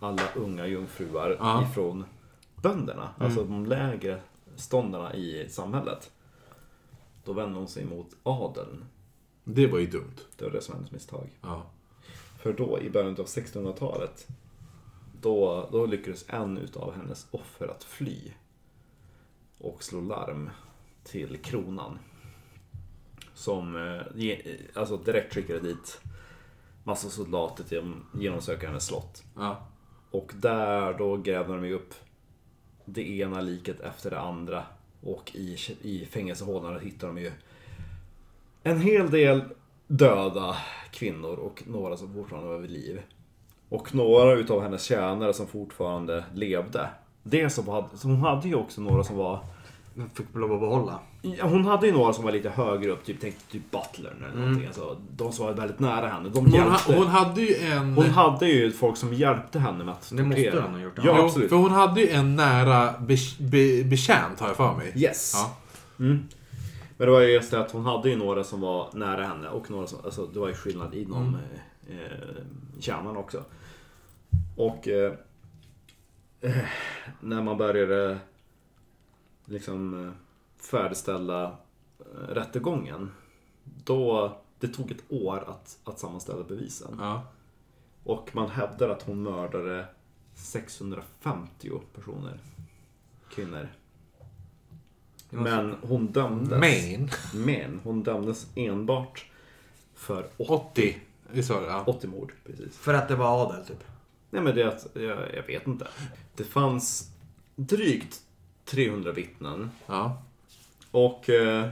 [0.00, 1.62] alla unga jungfruar Ja.
[1.62, 2.04] ifrån
[2.56, 4.20] bönderna, alltså de lägre
[4.56, 6.10] ståndarna i samhället.
[7.24, 8.84] Då vände hon sig mot adeln.
[9.44, 10.16] Det var ju dumt.
[10.36, 11.38] Det var det som hennes misstag.
[11.42, 11.62] Ja.
[12.42, 14.26] För då i början av 1600-talet
[15.20, 18.32] då, då lyckades en utav hennes offer att fly
[19.58, 20.50] och slå larm
[21.04, 21.98] till kronan.
[23.34, 24.32] Som eh,
[24.74, 26.00] alltså direkt skickade dit
[26.84, 29.24] massa soldater till att genomsöka hennes slott.
[29.36, 29.66] Ja.
[30.10, 31.94] Och där då grävde de upp
[32.84, 34.64] det ena liket efter det andra.
[35.02, 37.32] Och i, i fängelsehålorna hittade de ju
[38.62, 39.42] en hel del
[39.90, 40.56] döda
[40.90, 43.00] kvinnor och några som fortfarande var vid liv.
[43.68, 46.88] Och några utav hennes tjänare som fortfarande levde.
[47.22, 49.40] Det som hade, så hon hade ju också några som var
[49.96, 50.98] Hon fick lov att behålla.
[51.22, 54.40] Ja, hon hade ju några som var lite högre upp, typ, tänk typ butlern eller
[54.40, 54.66] någonting.
[54.66, 56.28] Alltså, de som var väldigt nära henne.
[56.28, 56.96] De Hon, hjälpte.
[56.96, 57.94] hon hade ju en...
[57.94, 60.62] Hon hade ju folk som hjälpte henne med att Det måste tortera.
[60.62, 61.24] hon ha gjort, ja.
[61.24, 61.48] Absolut.
[61.48, 64.92] För hon hade ju en nära be, be, betjänt, har jag för mig.
[64.96, 65.32] Yes.
[65.34, 65.56] Ja.
[66.04, 66.28] Mm.
[67.00, 69.48] Men det var ju just det att hon hade ju några som var nära henne
[69.48, 71.40] och några som, alltså det var ju skillnad inom, Mm.
[71.88, 72.44] eh, eh,
[72.80, 73.44] kärnan också.
[74.56, 75.12] Och eh,
[76.40, 76.64] eh,
[77.20, 78.18] när man började
[79.44, 80.12] liksom eh,
[80.70, 81.56] färdigställa
[82.28, 83.10] rättegången.
[83.64, 86.96] Då, det tog ett år att, att sammanställa bevisen.
[86.98, 87.22] Ja.
[88.04, 89.86] Och man hävdar att hon mördade
[90.34, 92.40] 650 personer.
[93.30, 93.68] Kvinnor.
[95.30, 96.60] Men hon dömdes.
[96.60, 97.10] Men.
[97.34, 99.26] Men hon dömdes enbart
[99.94, 100.98] för 80, 80.
[101.32, 101.66] Visst var det?
[101.66, 101.84] Ja.
[101.86, 102.32] 80 mord.
[102.46, 102.78] Precis.
[102.78, 103.84] För att det var adel typ.
[104.30, 105.88] Nej men det är att, jag, jag vet inte.
[106.36, 107.10] Det fanns
[107.56, 108.22] drygt
[108.64, 109.70] 300 vittnen.
[109.86, 110.22] ja.
[110.90, 111.70] Och eh,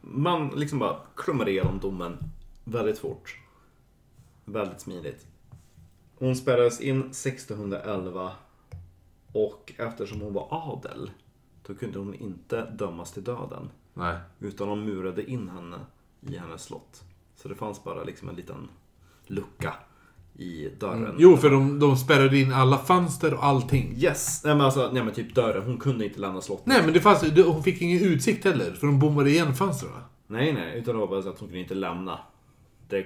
[0.00, 2.18] man liksom bara klummade igenom domen
[2.64, 3.38] väldigt fort.
[4.44, 5.26] Väldigt smidigt.
[6.18, 8.32] Hon spärrades in 1611
[9.32, 11.10] och eftersom hon var adel
[11.72, 13.70] då kunde hon inte dömas till döden.
[13.94, 14.16] Nej.
[14.40, 15.76] Utan de murade in henne
[16.20, 17.02] i hennes slott.
[17.36, 18.68] Så det fanns bara liksom en liten
[19.26, 19.74] lucka
[20.34, 21.14] i dörren.
[21.18, 23.94] Jo, för de, de spärrade in alla fönster och allting.
[23.96, 24.44] Yes!
[24.44, 25.62] Nej men alltså, nej men typ dörren.
[25.66, 26.66] Hon kunde inte lämna slottet.
[26.66, 29.92] Nej, men det fanns, det- hon fick ingen utsikt heller, för de bommade igen fönstren.
[29.92, 30.00] va?
[30.26, 32.18] Nej, nej, utan det var bara så att hon kunde inte lämna
[32.88, 33.02] the,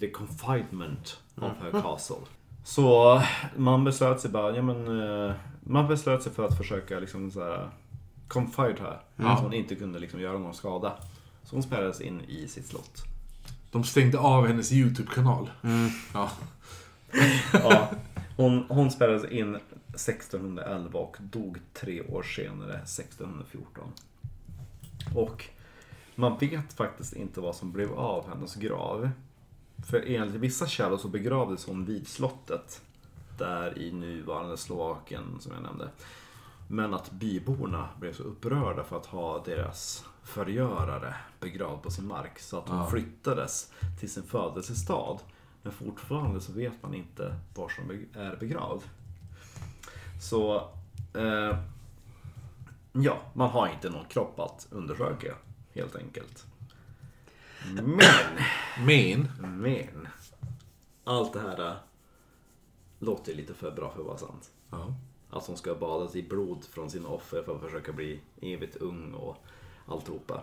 [0.00, 2.16] the confinement of her castle.
[2.64, 3.20] Så
[3.56, 7.40] man beslöt sig bara, ja men, eh, man beslöt sig för att försöka liksom så
[7.40, 7.70] här
[8.32, 9.00] confide här.
[9.16, 9.36] Ja.
[9.36, 10.96] Så hon inte kunde liksom göra någon skada.
[11.44, 13.02] Så hon spärrades in i sitt slott.
[13.70, 15.50] De stängde av hennes YouTube-kanal.
[16.14, 16.30] Ja.
[17.52, 17.90] Ja,
[18.36, 23.92] hon, hon spärrades in 1611 och dog tre år senare, 1614.
[25.14, 25.44] Och
[26.14, 29.10] man vet faktiskt inte vad som blev av hennes grav.
[29.90, 32.82] För enligt vissa källor så begravdes hon vid slottet.
[33.38, 35.90] Där i nuvarande Slovakien som jag nämnde.
[36.72, 42.38] Men att byborna blev så upprörda för att ha deras förgörare begravd på sin mark.
[42.38, 42.86] Så att hon Ja.
[42.90, 45.18] flyttades till sin födelsestad.
[45.62, 48.82] Men fortfarande så vet man inte var som är begravd.
[50.22, 50.56] Så,
[51.14, 51.58] eh,
[52.92, 55.34] ja, man har inte någon kropp att undersöka
[55.74, 56.46] helt enkelt.
[57.74, 58.00] Men,
[58.86, 59.28] Men.
[59.60, 60.08] men.
[61.04, 61.74] Allt det här eh,
[62.98, 64.50] låter lite för bra för att vara sant.
[64.70, 64.94] Ja.
[65.32, 69.14] Att hon ska badas i blod från sina offer för att försöka bli evigt ung
[69.14, 69.36] och
[69.86, 70.42] alltihopa.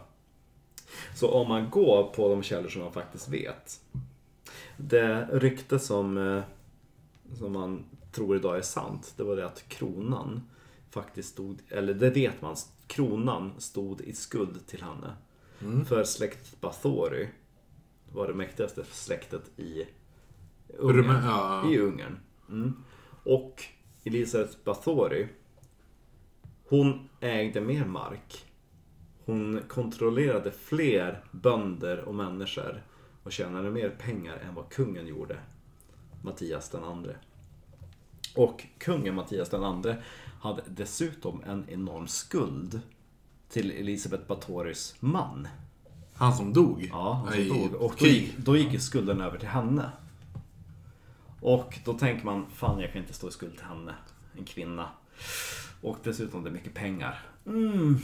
[1.16, 3.82] Så om man går på de källor som man faktiskt vet.
[4.78, 6.44] Det rykte som, eh,
[7.34, 10.41] som man tror idag är sant, det var det att kronan
[10.90, 12.56] faktiskt stod, eller det vet man,
[12.88, 15.16] kronan stod i skuld till henne.
[15.86, 17.28] För släktet Bathory
[18.14, 19.86] var det mäktigaste släktet i
[20.68, 21.24] Ungern.
[21.26, 21.72] Ja.
[21.72, 22.20] I Ungern.
[22.49, 22.84] Mm.
[23.24, 23.64] Och
[24.04, 25.28] Elisabeth Bathory,
[26.70, 28.46] hon ägde mer mark.
[29.26, 32.84] Hon kontrollerade fler bönder och människor
[33.24, 35.38] och tjänade mer pengar än vad kungen gjorde.
[36.22, 37.16] Mattias den andre.
[38.36, 40.04] Och kungen Mattias den andre
[40.42, 42.82] hade dessutom en enorm skuld
[43.50, 45.48] till Elisabeth Bathorys man.
[46.14, 46.90] Han som dog.
[46.92, 47.82] Ja, han I som dog.
[47.82, 49.92] Och då gick, då gick ju skulden över till henne.
[51.41, 53.94] Och då tänker man, fan jag kan inte stå i skuld till henne.
[54.38, 54.90] En kvinna.
[55.82, 57.20] Och dessutom det är mycket pengar.
[57.45, 57.98] Mm.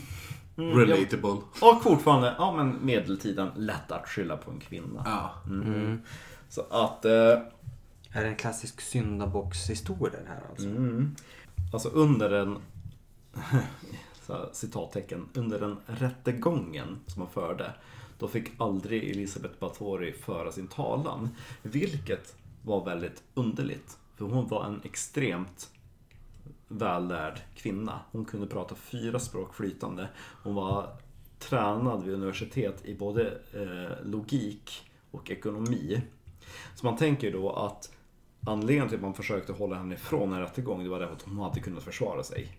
[0.58, 1.42] Mm, Relatable.
[1.62, 1.76] ja.
[1.76, 5.02] Och fortfarande, ja men medeltiden, lätt att skylla på en kvinna.
[5.06, 5.34] Ja.
[6.50, 7.12] Så att, eh,
[8.12, 10.68] Är det en klassisk syndabockshistoria här alltså?
[10.68, 11.16] Mm.
[11.74, 12.58] Alltså under den,
[14.28, 17.74] här, citattecken, under den rättegången som man förde,
[18.20, 21.30] då fick aldrig Elisabeth Bathory föra sin talan.
[21.62, 22.36] Vilket
[22.66, 23.98] var väldigt underligt.
[24.16, 25.70] För hon var en extremt
[26.68, 28.00] vällärd kvinna.
[28.12, 30.08] Hon kunde prata fyra språk flytande.
[30.44, 30.98] Hon var
[31.40, 36.02] tränad vid universitet i både eh, logik och ekonomi.
[36.76, 37.92] Så man tänker då att
[38.48, 41.40] anledningen till att man försökte hålla henne ifrån en rättegång, det var därför att hon
[41.40, 42.58] hade kunnat försvara sig.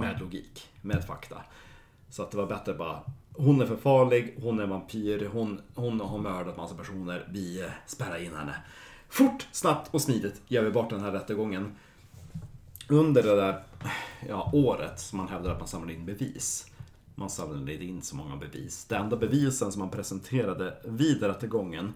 [0.00, 1.42] Med logik, med fakta.
[2.10, 3.00] Så att det var bättre bara,
[3.32, 7.70] hon är för farlig, hon är vampyr, hon, hon har mördat massa personer, vi eh,
[7.86, 8.54] spärrar in henne.
[9.08, 11.76] Fort, snabbt och smidigt gör vi bort den här rättegången.
[12.88, 13.62] Under det där
[14.28, 16.66] ja, året som man hävdar att man samlade in bevis.
[17.14, 18.84] Man samlade in så många bevis.
[18.84, 21.92] Det enda bevisen som man presenterade vid rättegången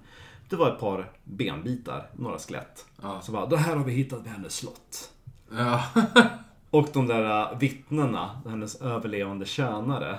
[0.53, 2.87] det var ett par benbitar, några skelett.
[3.03, 3.21] Ja.
[3.21, 5.13] Så bara, det här har vi hittat vid hennes slott.
[5.51, 5.85] Ja.
[6.71, 10.19] Och de där äh, vittnena, hennes överlevande tjänare.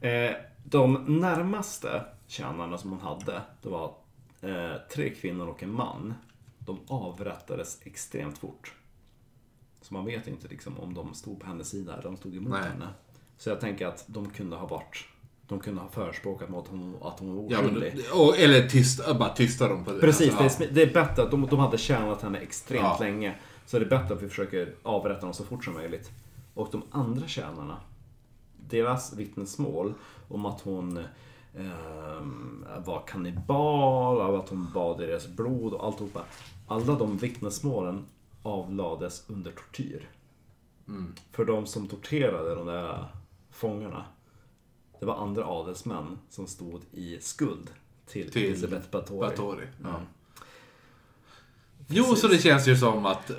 [0.00, 0.30] Eh,
[0.64, 3.94] de närmaste tjänarna som hon hade, det var
[4.44, 6.14] eh, tre kvinnor och en man.
[6.58, 8.74] De avrättades extremt fort.
[9.80, 12.36] Så man vet inte liksom om de stod på hennes sida eller om de stod
[12.36, 12.62] emot Nej.
[12.62, 12.88] henne.
[13.38, 15.04] Så jag tänker att de kunde ha varit
[15.48, 18.04] de kunde ha förespråkat mot hon, att hon var Ja, men, oskyldig.
[18.14, 20.00] och, eller tyst, bara tysta dem på det.
[20.00, 22.96] Precis, det är, Alltså, det är bättre att de, de hade tjänat henne extremt Ja.
[23.00, 23.34] länge.
[23.66, 26.10] Så det är bättre att vi försöker avrätta dem så fort som möjligt.
[26.54, 27.76] Och de andra tjänarna,
[28.68, 29.94] deras vittnesmål
[30.28, 31.04] om att hon
[32.84, 36.24] var kannibal, av att hon bad i deras blod och alltihopa.
[36.66, 38.04] Alla de vittnesmålen
[38.42, 40.08] avlades under tortyr.
[41.32, 43.04] För de som torterade de där
[43.50, 44.04] fångarna,
[45.00, 47.70] det var andra adelsmän som stod i skuld
[48.06, 49.28] till, Till Elisabeth Báthory.
[49.28, 50.00] Báthory, ja.
[51.88, 53.30] Jo, så det känns ju som att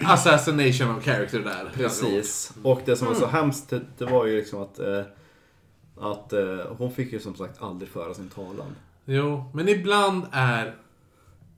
[0.00, 1.70] assassination of character där.
[1.74, 2.52] Precis.
[2.62, 5.02] Och det som var så hemskt, det, det var ju liksom att, eh,
[6.00, 8.76] att eh, hon fick ju som sagt aldrig föra sin talan.
[9.04, 10.74] Jo, men ibland är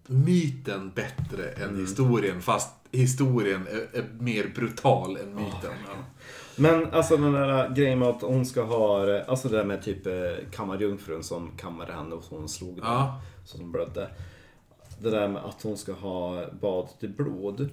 [0.06, 1.80] myten bättre än Mm.
[1.80, 5.50] historien, fast historien är, är mer brutal än myten.
[5.86, 5.94] Ja.
[6.56, 10.06] Men alltså den där grejen med att hon ska ha, alltså det där med typ
[10.06, 10.12] eh,
[10.50, 13.20] kammarjungfrun som kammade henne och hon slog den, Ja.
[13.44, 14.08] så hon blödde.
[14.98, 17.68] Det där med att hon ska ha bad till blod.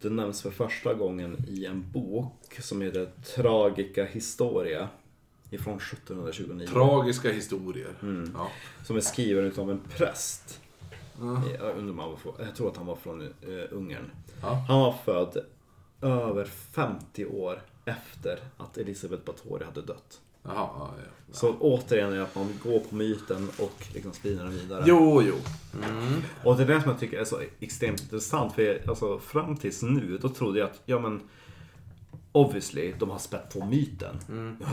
[0.00, 4.88] Det nämns för första gången i en bok som heter Tragica Historia.
[5.52, 6.66] Ifrån 1729.
[6.66, 7.90] Tragiska historier.
[8.02, 8.30] Mm.
[8.34, 8.50] Ja.
[8.84, 10.60] Som är skriven av en präst.
[11.58, 13.28] Jag, undrar om han var från, jag tror att han var från eh,
[13.70, 14.10] Ungern.
[14.42, 14.64] Ja.
[14.68, 15.36] Han var född
[16.00, 20.20] över 50 år efter att Elisabeth Báthory hade dött.
[20.42, 21.34] Jaha, ja, ja.
[21.34, 24.84] Så återigen är att man går på myten och liksom sprider den vidare.
[24.86, 25.34] Jo, jo.
[26.44, 28.54] Och det är det som jag tycker är så extremt intressant.
[28.54, 31.20] För jag, alltså, fram tills nu, då trodde jag att, ja men
[32.32, 34.18] Obviously, de har spett på myten.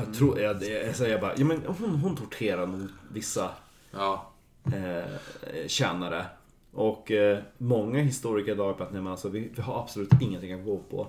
[0.05, 3.49] Jag tror, jag, jag säger bara, ja men hon, hon torterar nog vissa
[3.91, 4.29] Ja.
[4.65, 6.25] eh, tjänare.
[6.73, 10.53] Och eh, många historiker idag på att nej, men alltså, vi, vi har absolut ingenting
[10.53, 11.07] att gå på.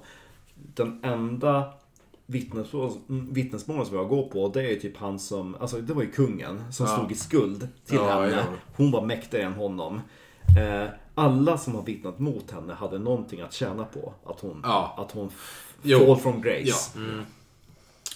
[0.55, 1.73] Den enda
[2.27, 2.91] vittnesmål,
[3.31, 5.95] vittnesmålen som vi har att gå på det är ju typ han som, alltså det
[5.95, 6.93] var ju kungen som Ja.
[6.97, 8.45] stod i skuld till Ja, henne.
[8.77, 10.01] Hon var mäktigare än honom.
[10.59, 14.15] Eh, alla som har vittnat mot henne hade någonting att tjäna på.
[14.25, 14.61] Att hon,
[14.97, 15.31] att hon
[15.83, 15.99] Jo.
[15.99, 16.91] fall from grace.
[16.95, 17.25] Ja.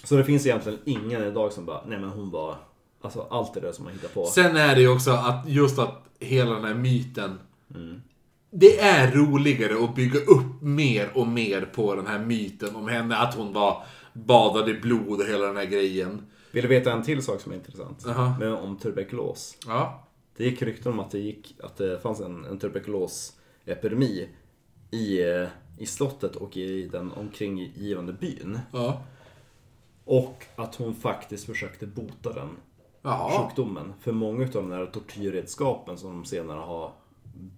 [0.04, 2.56] Så det finns egentligen ingen idag som bara, nej men hon var,
[3.00, 4.26] alltså allt det där som man hittar på.
[4.26, 7.38] Sen är det ju också att just att hela den här myten.
[7.74, 8.02] Mm.
[8.50, 13.16] Det är roligare att bygga upp mer och mer på den här myten om henne.
[13.16, 13.82] Att hon var
[14.12, 16.26] badad i blod och hela den här grejen.
[16.50, 18.02] Vill du veta en till sak som är intressant?
[18.06, 18.36] Jaha.
[18.40, 19.56] Men om tuberkulos.
[19.66, 20.08] Ja.
[20.36, 24.28] Det gick rykten om att det, gick, att det fanns en, en tuberkulosepidemi
[24.90, 28.58] i, eh, i slottet och i den omkringgivande byn.
[28.72, 29.00] Ja.
[30.04, 32.48] Och att hon faktiskt försökte bota den
[33.02, 33.30] Jaha.
[33.46, 33.92] sjukdomen.
[34.00, 36.92] För många av de där tortyrredskapen som de senare har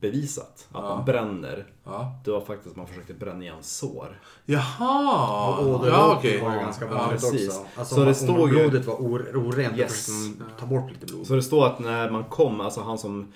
[0.01, 0.97] bevisat, att Ja.
[0.97, 2.13] man bränner, Ja.
[2.25, 4.21] det var faktiskt att man försökte bränna igen sår.
[4.47, 5.57] Jaha.
[5.59, 6.41] Och Ja, okej.
[6.43, 7.49] var ju ganska Ja, vanligt precis.
[7.49, 7.67] också.
[7.77, 8.15] Alltså, Så det
[8.49, 10.09] ju- blodet var or- orent, Yes.
[10.61, 11.27] ta bort lite blod.
[11.27, 13.33] Så det står att när man kom, alltså han som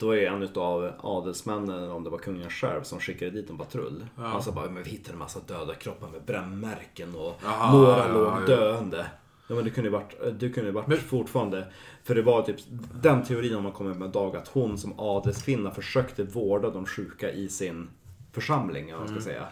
[0.00, 4.06] då är en utav adelsmännen, om det var kungen själv, som skickade dit en patrull.
[4.16, 8.12] Han sa bara, men vi hittade en massa döda kroppar med brännmärken och några ja,
[8.14, 8.40] låg ja.
[8.46, 9.06] döende.
[9.48, 11.66] Ja men det kunde ju varit, det kunde ju varit fortfarande,
[12.04, 12.56] för det var typ
[13.02, 17.32] den teorin om man kommer med dag att hon som adelskvinna försökte vårda de sjuka
[17.32, 17.88] i sin
[18.32, 19.46] församling, om man ska säga.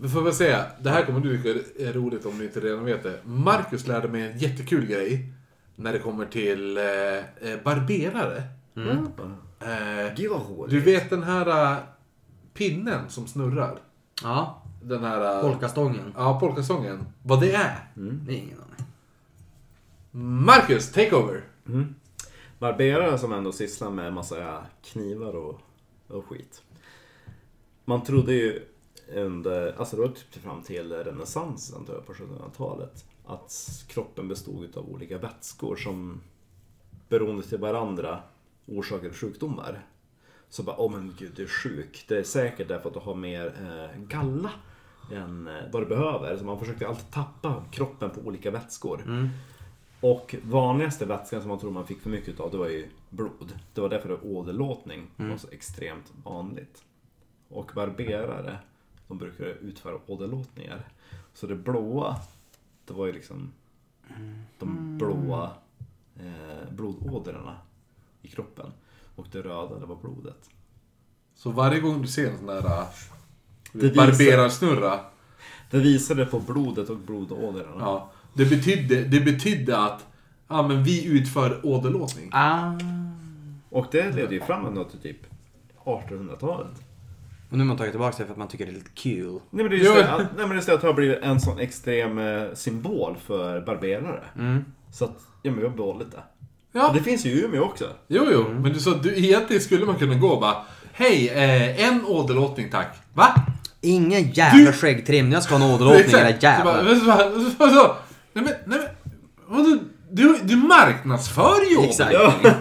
[0.00, 1.48] Vi får väl säga, det här kommer du tycka
[1.88, 3.18] är roligt om du inte redan vet det.
[3.24, 5.32] Marcus lärde mig en jättekul grej.
[5.76, 8.42] När det kommer till eh, eh, barberare.
[9.60, 10.70] Eh, Gud vad roligt.
[10.70, 11.78] du vet den här eh,
[12.54, 13.78] pinnen som snurrar?
[14.22, 15.36] Ja, Den här...
[15.36, 16.12] eh, polkastången.
[16.16, 17.06] Ja, polkasången.
[17.22, 17.90] Vad det är?
[17.94, 18.86] Det är ingen aning.
[20.44, 21.44] Marcus, take over!
[22.58, 25.60] Barberare som ändå sysslar med massa knivar och,
[26.08, 26.62] och skit.
[27.84, 28.62] Man trodde ju
[29.14, 33.04] under, alltså det var typ fram till renässansen tror jag, på 1700-talet.
[33.26, 33.52] Att
[33.88, 36.20] kroppen bestod av olika vätskor som
[37.08, 38.20] beroende till varandra
[38.68, 39.86] orsakade sjukdomar.
[40.48, 42.04] Så bara, åh men gud du är sjuk.
[42.08, 44.50] Det är säkert därför att du har mer eh, galla
[45.12, 46.36] än eh, vad du behöver.
[46.36, 49.30] Så man försökte alltid tappa kroppen på olika vätskor.
[50.00, 53.58] Och vanligaste vätskan som man tror man fick för mycket av, det var ju blod.
[53.74, 56.84] Det var därför åderlåtning var så extremt vanligt.
[57.48, 58.58] Och barberare,
[59.08, 60.88] de brukar utföra åderlåtningar.
[61.34, 62.16] Så det blåa,
[62.84, 63.52] det var ju liksom
[64.58, 65.50] de blåa
[66.16, 67.56] eh, blodådrorna
[68.22, 68.66] i kroppen.
[69.16, 70.50] Och det röda, det var blodet.
[71.34, 75.00] Så varje gång du ser en sån där Det visar- barberarsnurra.
[75.70, 77.74] Det visade på blodet och blodådrorna.
[77.80, 80.06] Ja, det, betydde, det betydde att
[80.48, 82.30] ja, men vi utför åderlåtning.
[82.32, 82.72] Ah.
[83.70, 85.18] Och det ledde ju fram ändå till typ
[85.84, 86.82] 1800-talet.
[87.50, 89.32] Och nu har man tagit tillbaka det för att man tycker det är lite kul.
[89.50, 90.86] Nej men det är just det, att- nej, men det är just det att det
[90.86, 94.24] har blivit en sån extrem eh, symbol för barberare.
[94.36, 94.64] Mm.
[94.92, 96.22] Så att, ja men vi har behållit det.
[96.72, 96.90] Ja.
[96.94, 97.84] Det finns ju i Umeå också.
[98.08, 100.56] Jo, jo, men du sa du, egentligen skulle man kunna gå och bara
[100.92, 102.96] Hej, eh, en åderlåtning tack.
[103.14, 103.34] Va?
[103.80, 105.32] Ingen jävla Du- skäggtrimning.
[105.32, 106.82] Jag ska ha en åderlåtning era jävlar.
[108.32, 108.80] nej men, nej men,
[109.46, 109.78] vadå?
[110.10, 112.14] Du, du marknadsför ju Exakt.
[112.14, 112.52] åderlåtning.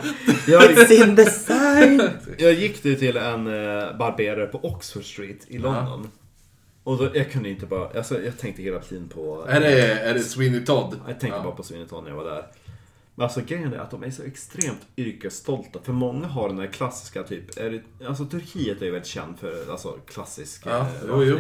[0.48, 2.10] Jag, Sin design.
[2.38, 6.08] jag gick ju till en eh, barberare på Oxford Street i London.
[6.84, 9.46] Och då, jag kunde inte bara, alltså jag tänkte hela tiden på...
[9.50, 10.96] Är det, är det Sweeney Todd?
[11.08, 11.44] Jag tänkte Ja.
[11.44, 12.44] bara på Swinnerton när jag var där.
[13.18, 15.80] Men alltså grejen är att de är så extremt yrkesstolta.
[15.84, 19.40] För många har den där klassiska typ, är det, alltså Turkiet är ju väldigt känd
[19.40, 21.40] för alltså, klassisk Ja, eh, jo.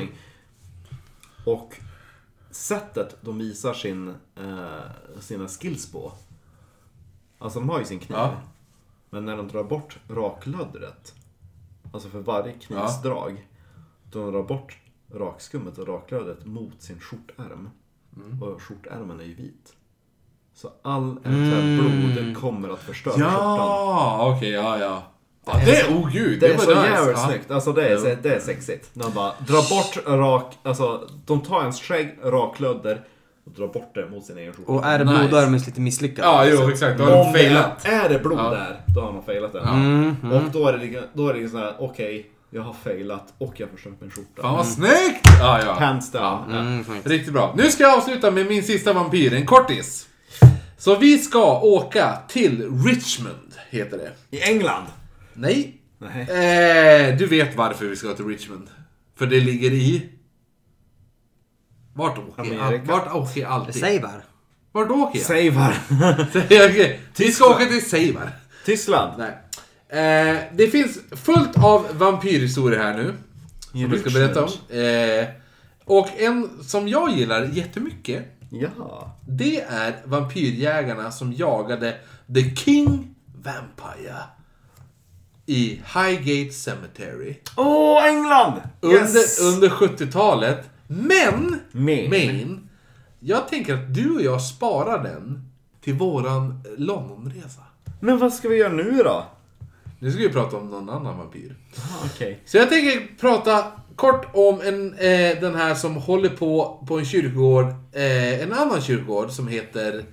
[1.46, 1.76] Och
[2.52, 6.14] sättet de visar sin, eh, sina skills på.
[7.38, 8.18] Alltså de har ju sin kniv.
[8.18, 8.42] Ja.
[9.10, 11.16] Men när de drar bort raklöddret.
[11.94, 13.48] Alltså för varje knivsdrag.
[14.12, 14.78] De drar bort
[15.14, 17.70] rakskummet och raklödret mot sin skjortärm.
[18.16, 18.44] Mm.
[18.44, 19.74] Och skjortärmen är ju vit.
[20.62, 23.32] Så all eventuell blod kommer att förstöra skjortan.
[23.34, 25.04] Ja, okej, ja, ja.
[25.46, 25.54] ja.
[25.66, 26.86] Det är, oh gud, Det är var så nice.
[26.88, 27.28] jävligt ja.
[27.28, 27.52] snyggt.
[27.52, 28.90] Alltså det är, det är sexigt.
[28.94, 33.02] När de bara drar bort rak, alltså de tar ens skägg, raklödder
[33.46, 34.72] och drar bort det mot sin egen skjorta.
[34.72, 35.18] Och är det Nice.
[35.18, 36.28] blod då är de lite misslyckade.
[36.28, 36.98] Ja, jo, exakt.
[36.98, 37.86] Då har de det failat.
[37.86, 38.50] är, är det blod Ja.
[38.50, 39.68] där, då har man failat den.
[39.68, 43.34] Mm, Och då är det liksom, då är det liksom såhär, okej, jag har failat
[43.38, 44.42] och jag har förstört min skjorta.
[44.42, 45.22] Fan vad snyggt!
[45.40, 45.74] Ja, ja.
[45.74, 46.22] Hands down.
[46.24, 46.60] Ja, ja.
[46.60, 46.84] Mm.
[47.04, 47.54] Riktigt bra.
[47.58, 50.08] Nu ska jag avsluta med min sista vampyr, en kortis.
[50.78, 54.38] Så vi ska åka till Richmond, heter det.
[54.38, 54.86] I England?
[55.34, 55.82] Nej.
[55.98, 56.22] Nej.
[56.22, 58.70] Eh, du vet varför vi ska till Richmond.
[59.16, 60.10] För det ligger i...
[61.94, 62.64] Vart åker jag?
[62.64, 62.84] Amerika.
[62.86, 64.02] Vart åker jag alltid?
[64.02, 64.22] Bara.
[64.72, 65.28] Vart åker jag?
[65.28, 65.78] Seivar.
[66.50, 68.32] Okej, Vi ska åka till Seivar.
[68.66, 69.14] Tyskland.
[69.18, 69.38] Nej.
[69.90, 73.14] Eh, det finns fullt av vampyrhistorier här nu.
[73.74, 74.52] I Som vi ska berätta om.
[74.78, 75.28] Eh,
[75.86, 78.37] och en som jag gillar jättemycket.
[78.50, 79.16] Ja.
[79.28, 81.98] Det är vampyrjägarna som jagade
[82.34, 84.18] The King Vampire.
[85.46, 87.36] I Highgate Cemetery.
[87.58, 88.62] Åh, England!
[88.84, 89.40] Yes!
[89.42, 90.70] Under, under 70-talet.
[90.88, 92.10] Men, Maine.
[92.10, 92.70] Maine,
[93.20, 95.50] jag tänker att du och jag sparar den
[95.82, 97.62] till våran Londonresa.
[98.00, 99.26] Men vad ska vi göra nu då?
[100.00, 101.56] Nu ska vi prata om någon annan vampyr.
[101.78, 102.42] Ah, Okej.
[102.46, 107.06] Så jag tänker prata kort om en, eh, den här som håller på på en
[107.06, 110.04] kyrkogård, eh, en annan kyrkogård som heter,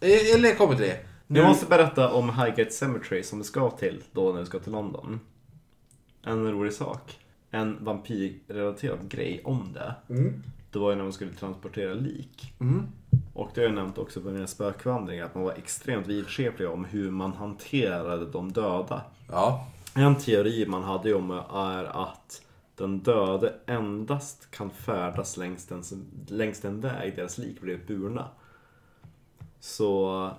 [0.00, 0.98] eh, eller jag kommer till det.
[1.26, 4.58] Nu, Jag måste berätta om Highgate Cemetery som vi ska till då när vi ska
[4.58, 5.20] till London.
[6.22, 7.18] En rolig sak.
[7.50, 9.94] En vampyrrelaterad grej om det.
[10.70, 12.52] Det var ju när man skulle transportera lik.
[13.34, 16.84] Och det har jag nämnt också på mina spökvandringar att man var extremt vidskeplig om
[16.84, 19.02] hur man hanterade de döda.
[19.30, 19.66] Ja.
[19.94, 22.40] En teori man hade ju om är att
[22.76, 25.84] den döde endast kan färdas längs en,
[26.26, 28.28] längs en väg deras lik blivit burna.
[29.60, 30.30] Så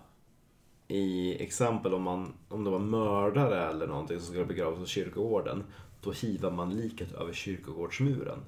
[0.88, 5.64] i exempel om, man, om det var mördare eller någonting som skulle begravas på kyrkogården
[6.02, 8.40] då hivar man liket över kyrkogårdsmuren.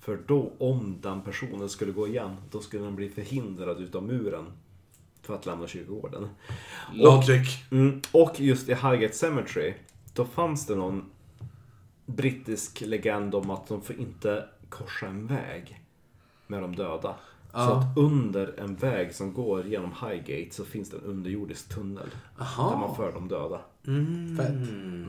[0.00, 4.44] För då, om den personen skulle gå igen, då skulle den bli förhindrad utav muren
[5.22, 6.28] för att lämna kyrkogården.
[6.94, 7.58] Logic.
[7.70, 9.74] Mm, och just i Highgate Cemetery,
[10.14, 11.04] då fanns det någon
[12.06, 15.80] brittisk legend om att de får inte korsa en väg
[16.46, 17.14] med de döda.
[17.52, 17.78] Så Ja.
[17.80, 22.08] att under en väg som går genom Highgate så finns det en underjordisk tunnel.
[22.38, 22.70] Aha.
[22.70, 23.60] Där man för de döda.
[24.36, 24.54] Fett.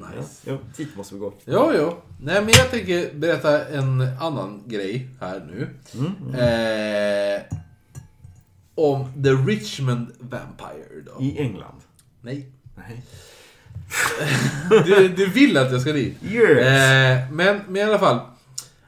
[0.01, 0.49] Ja, Nice.
[0.51, 1.33] ja, dit måste vi gå.
[1.45, 1.93] Jo, jo.
[2.21, 5.69] Nej, men jag tänker berätta en annan grej här nu.
[6.39, 7.57] Eh,
[8.75, 11.21] om The Richmond Vampire då.
[11.23, 11.81] I England.
[12.21, 12.49] Nej.
[12.75, 13.03] Nej.
[14.85, 16.17] Du, du vill att jag ska dit.
[16.23, 16.59] Yes.
[16.59, 18.19] Eh, men, men i alla fall.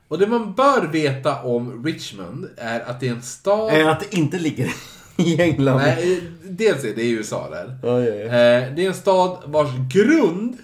[0.08, 3.74] Och det man bör veta om Richmond är att det är en stad...
[3.74, 4.74] Är att det inte ligger
[5.18, 5.78] i England.
[5.78, 7.78] Nej, dels är det i USA där.
[7.84, 8.24] Ja, ja, ja.
[8.26, 10.58] Eh, det är en stad vars grund,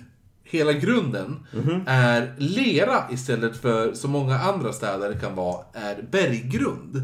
[0.44, 1.82] hela grunden, Mhm.
[1.88, 7.02] är lera istället för som många andra städer kan vara, är berggrund.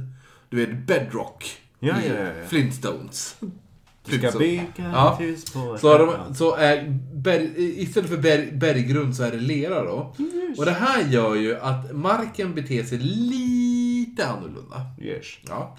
[0.50, 1.58] Du vet, bedrock.
[1.80, 2.48] Ja, ja, ja.
[2.48, 3.36] Flintstones.
[4.06, 4.40] Du ska Typ så.
[4.40, 5.14] bygga Ja.
[5.14, 9.38] ett hus på Så, de, så är berg, istället för berg, berggrund så är det
[9.38, 10.16] lera då.
[10.58, 14.82] Och det här gör ju att marken beter sig lite annorlunda.
[15.02, 15.26] Yes.
[15.48, 15.78] Ja.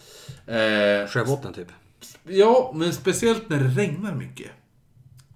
[0.55, 1.68] Eh, Sjöbotten typ.
[2.28, 4.51] ja, men speciellt när det regnar mycket.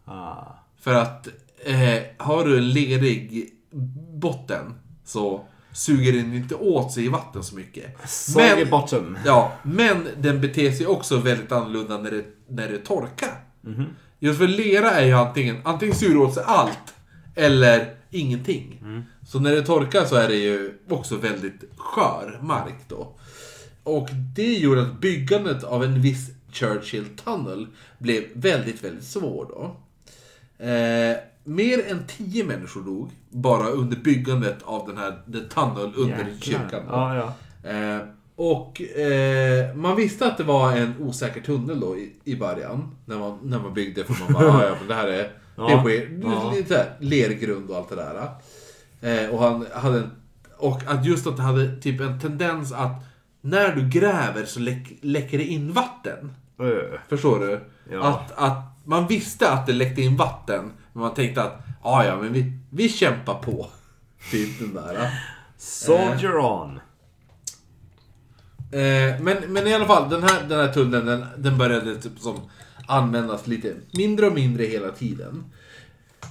[0.05, 0.43] Ah.
[0.81, 1.29] För att
[1.65, 3.51] eh, har du en lerig
[4.15, 4.75] botten
[5.05, 8.11] så suger den inte åt sig i vatten så mycket.
[8.11, 9.19] Soggy bottom.
[9.27, 13.45] ja, men den beter sig också väldigt annorlunda när det, när det torkar.
[14.19, 16.95] Just för lera är ju antingen, antingen suger åt sig allt
[17.35, 18.81] eller ingenting.
[19.29, 23.15] Så när det torkar så är det ju också väldigt skör mark då.
[23.83, 27.67] Och det gjorde att byggandet av en viss Churchill Tunnel
[27.99, 29.77] blev väldigt, väldigt svår då.
[30.65, 36.19] Eh, mer än tio människor dog bara under byggandet av den här the tunnel under
[36.19, 36.41] Jäklar.
[36.41, 36.83] kyrkan.
[36.89, 37.71] Ja, ja.
[37.71, 38.01] Eh,
[38.37, 42.97] och eh, man visste att det var en osäker tunnel då i, i början.
[43.05, 44.05] När man, när man byggde.
[44.05, 45.81] För man bara, "Ah, ja men det här är, det Ja.
[45.81, 46.25] är weird.
[46.25, 46.53] Ja.
[46.57, 48.29] Lite här, lergrund och allt det där.
[49.25, 50.11] Eh, och han hade en,
[50.59, 52.93] Och att just att det hade typ en tendens att
[53.41, 56.33] när du gräver så läck, läcker det in vatten.
[56.61, 56.99] Ö.
[57.09, 57.61] Förstår du?
[57.93, 58.03] Ja.
[58.09, 60.73] Att, att man visste att det läckte in vatten.
[60.93, 63.67] Men man tänkte att, "Ah, ja men vi, vi kämpar på.
[64.31, 65.11] Typ den där.
[65.59, 66.81] Soldier on.
[68.75, 72.19] Eh, men, men i alla fall, den här, den här tunneln den, den började typ
[72.19, 72.41] som
[72.87, 75.45] användas lite mindre och mindre hela tiden.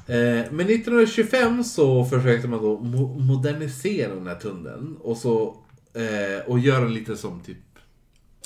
[0.08, 5.58] Eh, men 1925 så försökte man då mo- modernisera den här tunneln och, så,
[5.94, 7.58] eh, och göra den lite som typ,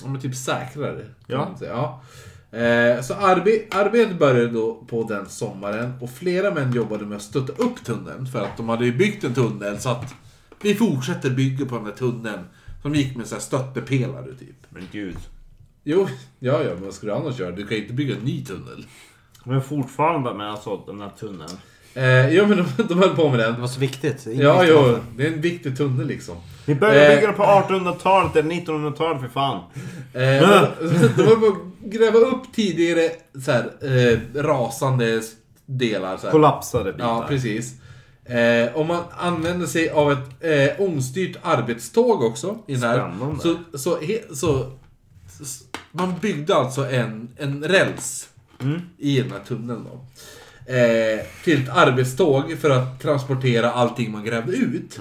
[0.03, 1.05] ja, men typ säkrare.
[1.27, 1.55] Ja.
[1.61, 2.03] ja.
[2.57, 7.21] Eh, så arbe arbetet började då på den sommaren och flera män jobbade med att
[7.21, 10.13] stötta upp tunneln för att de hade ju byggt en tunnel så att
[10.61, 12.39] vi fortsätter bygga på den här tunneln
[12.81, 14.55] som gick med så här stöttepelare typ.
[14.69, 15.17] Men gud.
[15.83, 16.07] Jo,
[16.39, 17.51] ja, ja, men vad ska du annars göra?
[17.51, 18.85] Du kan ju inte bygga en ny tunnel.
[19.43, 21.49] Men fortfarande med alltså den här tunneln.
[21.93, 23.61] Eh, jo, men de, de höll på med Det den.
[23.61, 24.25] var så viktigt.
[24.27, 24.99] Ingen Ja, jo, varför.
[25.17, 26.35] det är en viktig tunnel liksom.
[26.65, 27.15] Vi började Eh.
[27.15, 29.63] bygga den på 1800-talet eller 1900-talet för fan.
[30.13, 30.67] Eh, de,
[31.17, 33.09] de höll på att gräva upp tidigare
[33.45, 35.21] så här, eh, rasande
[35.65, 36.17] delar.
[36.17, 36.31] Så här.
[36.31, 37.07] Kollapsade bitar.
[37.07, 37.73] Ja, precis.
[38.27, 42.57] Eh, och man använde sig av ett eh, ångstyrt arbetståg också.
[42.67, 43.35] I den här.
[43.41, 44.71] Så, så, he, så,
[45.41, 48.29] s- man byggde alltså en, en räls
[48.97, 50.05] i den här tunneln då.
[50.73, 54.97] Eh, till ett arbetståg för att transportera allting man grävde ut.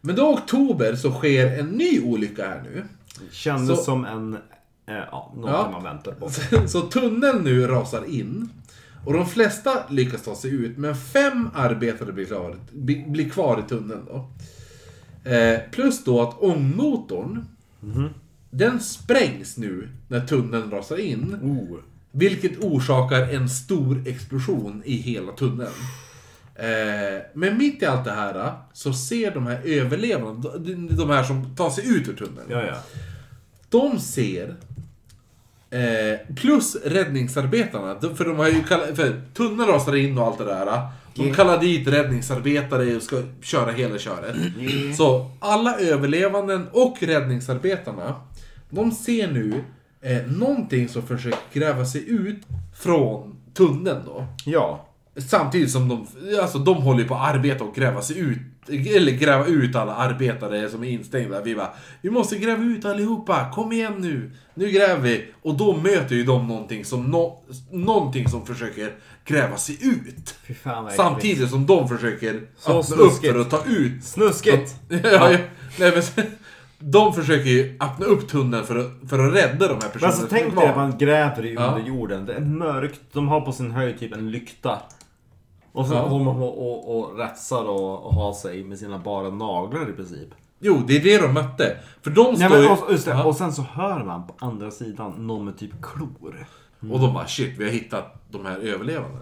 [0.00, 2.84] Men då i oktober så sker en ny olycka här nu.
[3.32, 4.34] Kändes Så- som en...
[4.86, 5.70] Eh, ja, någonting Ja.
[5.70, 6.30] man väntar på.
[6.68, 8.50] Så tunneln nu rasar in.
[9.08, 13.62] Och de flesta lyckas ta sig ut, men fem arbetare blir kvar, bli- blir kvar
[13.66, 14.30] i tunneln då.
[15.30, 17.44] Eh, plus då att ångmotorn,
[18.50, 21.34] den sprängs nu när tunneln rasar in.
[21.42, 21.78] Oh.
[22.12, 25.70] Vilket orsakar en stor explosion i hela tunneln.
[26.54, 31.22] Eh, men mitt i allt det här så ser de här överlevande, de- de här
[31.22, 32.46] som tar sig ut ur tunneln.
[32.50, 32.76] Ja, ja.
[33.68, 34.56] De ser
[35.70, 40.38] eh, plus räddningsarbetarna, de- för de har ju kallat, för tunneln rasar in och allt
[40.38, 40.66] det där.
[41.14, 44.36] De kallar dit räddningsarbetare och ska köra hela köret.
[44.96, 48.14] Så alla överlevanden och räddningsarbetarna,
[48.70, 49.64] de ser nu
[50.02, 52.40] eh, någonting som försöker gräva sig ut
[52.76, 54.26] från tunneln då.
[54.44, 54.84] Ja.
[55.16, 56.06] Samtidigt som de,
[56.42, 58.38] alltså de håller på att arbeta och gräva sig ut,
[58.68, 61.40] eller gräva ut alla arbetare som är instängda.
[61.40, 61.70] Vi bara,
[62.02, 65.24] vi måste gräva ut allihopa, kom igen nu, nu gräver vi.
[65.42, 67.42] Och då möter ju de någonting som, no,
[67.72, 68.92] någonting som försöker
[69.24, 70.34] gräva sig ut.
[70.62, 70.90] Fan.
[70.90, 73.32] Samtidigt som de försöker Så öppna upp snuskigt.
[73.32, 74.04] för att ta ut.
[74.04, 74.76] Snuskigt!
[74.88, 74.98] ja,
[75.32, 75.38] ja,
[75.78, 76.26] nej, men,
[76.78, 80.04] de försöker ju öppna upp tunneln för att, för att rädda de här personerna Men
[80.04, 81.62] alltså tänk dig att man gräver i Ja.
[81.66, 82.26] under jorden.
[82.26, 83.00] Det är mörkt.
[83.12, 84.78] De har på sin höjd typ en lykta.
[85.78, 86.00] Och så Ja.
[86.08, 89.92] håller man på och, och räfsar och, och har sig med sina bara naglar i
[89.92, 90.28] princip.
[90.60, 91.76] Jo, det är det de mötte.
[92.02, 92.68] För de står Nej, men, ju...
[92.68, 93.10] och, just det.
[93.10, 93.24] Ja.
[93.24, 96.46] och sen så hör man på andra sidan någon med typ klor.
[96.92, 99.18] Och de bara shit, vi har hittat de här överlevande.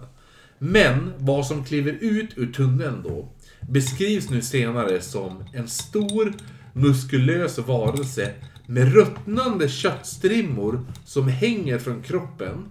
[0.57, 3.27] Men vad som kliver ut ur tunneln då
[3.69, 6.33] beskrivs nu senare som en stor
[6.73, 8.33] muskulös varelse
[8.65, 12.65] med ruttnande köttstrimmor som hänger från kroppen.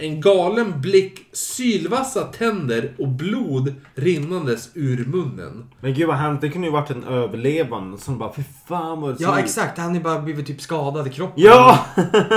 [0.00, 5.64] En galen blick, sylvassa tänder och blod rinnandes ur munnen.
[5.80, 6.40] Men gud vad hemskt.
[6.40, 9.44] Det kunde ju varit en överlevande som bara fy fan vad det ser Ja ut."
[9.44, 11.44] exakt, han är bara blivit typ skadad i kroppen.
[11.44, 11.78] Ja!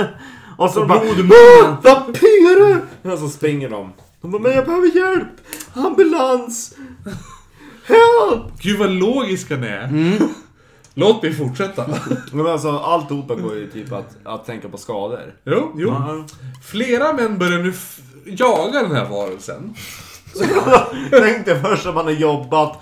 [0.58, 1.32] och så bara blod i munnen.
[1.64, 2.80] "Åh, Vampyrer!
[3.12, 3.92] Och så springer de.
[4.20, 5.28] De bara men jag behöver hjälp!
[5.74, 6.74] Ambulans!
[7.86, 8.60] Help!
[8.62, 9.88] Gud vad logisk han är.
[10.94, 11.84] Låt mig fortsätta.
[12.32, 15.34] Men alltså allt OPA går ju typ att, att tänka på skador.
[15.44, 15.88] jo, jo.
[15.88, 16.24] Ja.
[16.64, 17.72] Flera män börjar nu
[18.24, 19.74] jaga den här varelsen.
[21.10, 22.78] Tänk dig först att man har jobbat,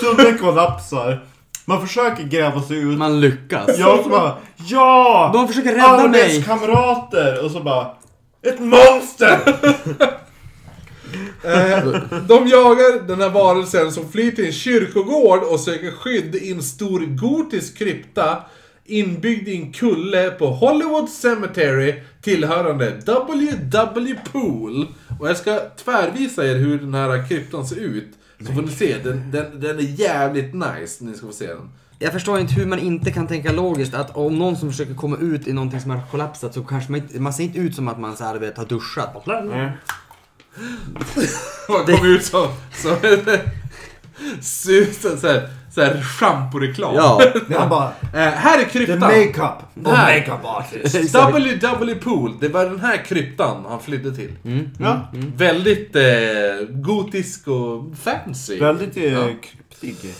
[0.00, 1.24] tunneln kollapsar.
[1.64, 2.98] Man försöker gräva sig ut.
[2.98, 3.76] Man lyckas.
[3.76, 5.30] Så bara Ja!
[5.34, 6.22] De försöker rädda mig.
[6.24, 7.44] Arbetskamrater!
[7.44, 7.86] Och så bara
[8.42, 9.40] Ett monster!
[11.44, 11.94] Eh,
[12.28, 16.62] de jagar den här varelsen som flyr till en kyrkogård och söker skydd i en
[16.62, 18.42] stor gotisk krypta
[18.84, 24.14] inbyggd i en kulle på Hollywood Cemetery tillhörande W.W.
[24.32, 24.86] Pool.
[25.20, 28.08] Och jag ska tvärvisa er hur den här kryptan ser ut.
[28.46, 31.04] Så får ni se, den, den, den är jävligt nice.
[31.04, 31.70] Ni ska få se den.
[31.98, 35.16] Jag förstår inte hur man inte kan tänka logiskt att om någon som försöker komma
[35.16, 37.88] ut i någonting som har kollapsat så kanske man inte, man ser inte ut som
[37.88, 39.26] att man så här, vet, har duschat.
[39.26, 39.72] Nej.
[41.68, 42.46] Man kom ut som...
[42.72, 42.96] som
[44.40, 46.94] Susan såhär, såhär schamporeklam.
[46.94, 47.22] Ja.
[47.50, 48.98] Jag bara, Eh, här är the kryptan.
[49.00, 49.84] makeup.
[49.84, 50.18] The Här.
[50.20, 51.14] makeup artist.
[51.14, 54.32] WW Pool, det var den här kryptan han flydde till.
[54.78, 56.02] Ja, Väldigt eh,
[56.70, 58.58] gotisk och fancy.
[58.60, 59.26] väldigt eh,
[59.82, 59.88] Ja.
[59.88, 60.14] kryptig.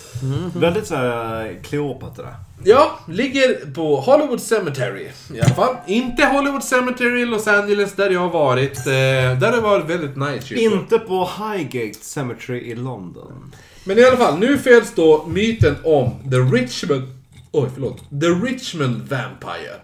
[0.55, 2.27] Väldigt såhär Kleopatra.
[2.63, 5.75] Ja, ligger på Hollywood Cemetery i alla fall.
[5.87, 8.77] Inte Hollywood Cemetery i Los Angeles där jag har varit.
[8.77, 10.73] Eh, där har det varit väldigt nice kyrkor.
[10.79, 13.51] Inte på Highgate Cemetery i London.
[13.83, 17.03] Men i alla fall, nu föds då myten om The Richmond...
[17.51, 17.97] Oj, förlåt.
[18.09, 19.75] The Richmond Vampire.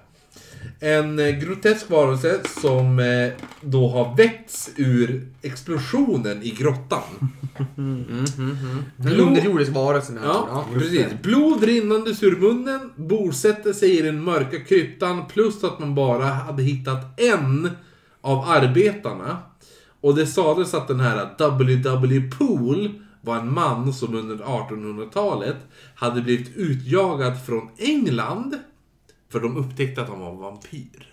[0.80, 3.32] En eh, grotesk varelse som eh,
[3.62, 7.32] då har väckts ur explosionen i grottan.
[8.98, 11.06] En underjordisk varelse Ja, precis.
[11.22, 16.64] Blod rinnandes ur munnen, bosätter sig i den mörka kryptan, plus att man bara hade
[16.64, 17.70] hittat en
[18.22, 19.38] av arbetarna.
[20.02, 22.22] Och det sades att den här W.W.
[22.38, 22.90] Pool
[23.22, 25.58] var en man som under 1800-talet
[25.96, 28.56] hade blivit utjagad från England.
[29.32, 31.08] För de upptäckte att han var vampyr.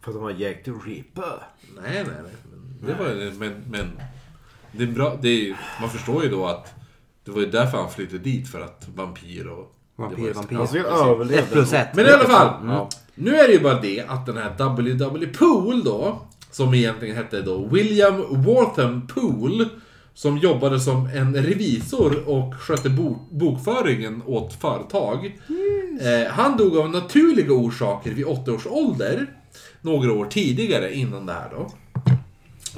[0.00, 1.42] För att de har Jack the Ripper.
[1.82, 2.32] Nej, nej, nej.
[2.80, 4.00] Men, det var, men, men
[4.72, 5.18] det är bra.
[5.22, 6.74] Det är, man förstår ju då att
[7.24, 9.74] det var ju därför han flyttade dit, för att vampyr och...
[9.96, 10.56] Vampyr, var vampyr.
[10.58, 11.52] Alltså jag Ett överlevde.
[11.52, 11.94] plus ett.
[11.94, 12.66] Men i alla fall.
[12.68, 12.88] Ja.
[13.14, 15.26] Nu är det ju bara det att den här W.W.
[15.26, 19.68] Pool då, som egentligen hette då William Wortham Pool,
[20.20, 25.38] som jobbade som en revisor och skötte bo- bokföringen åt företag.
[26.00, 29.26] Eh, han dog av naturliga orsaker vid 80 års ålder.
[29.80, 31.70] Några år tidigare innan det här då.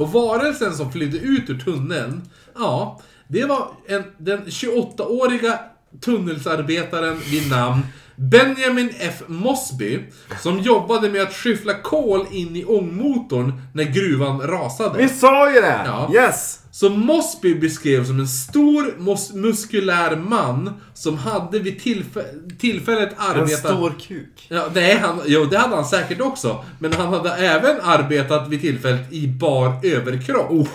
[0.03, 2.23] Och varelsen som flydde ut ur tunneln,
[2.55, 5.59] ja, det var en, den 28-åriga
[6.01, 7.81] tunnelsarbetaren vid namn
[8.31, 9.23] Benjamin F.
[9.27, 10.01] Mosby,
[10.43, 14.99] som jobbade med att skyffla kol in i ångmotorn när gruvan rasade.
[14.99, 15.81] Vi sa ju det!
[15.87, 16.11] Ja.
[16.15, 16.59] Yes!
[16.71, 23.37] Så Mosby beskrevs som en stor, mos- muskulär man som hade vid tillfä- tillfället En
[23.41, 23.59] arbetat...
[23.59, 24.47] stor kuk.
[24.49, 26.65] Ja, det, är han, jo, det hade han säkert också.
[26.79, 30.69] Men han hade även arbetat vid tillfället i bar överkropp.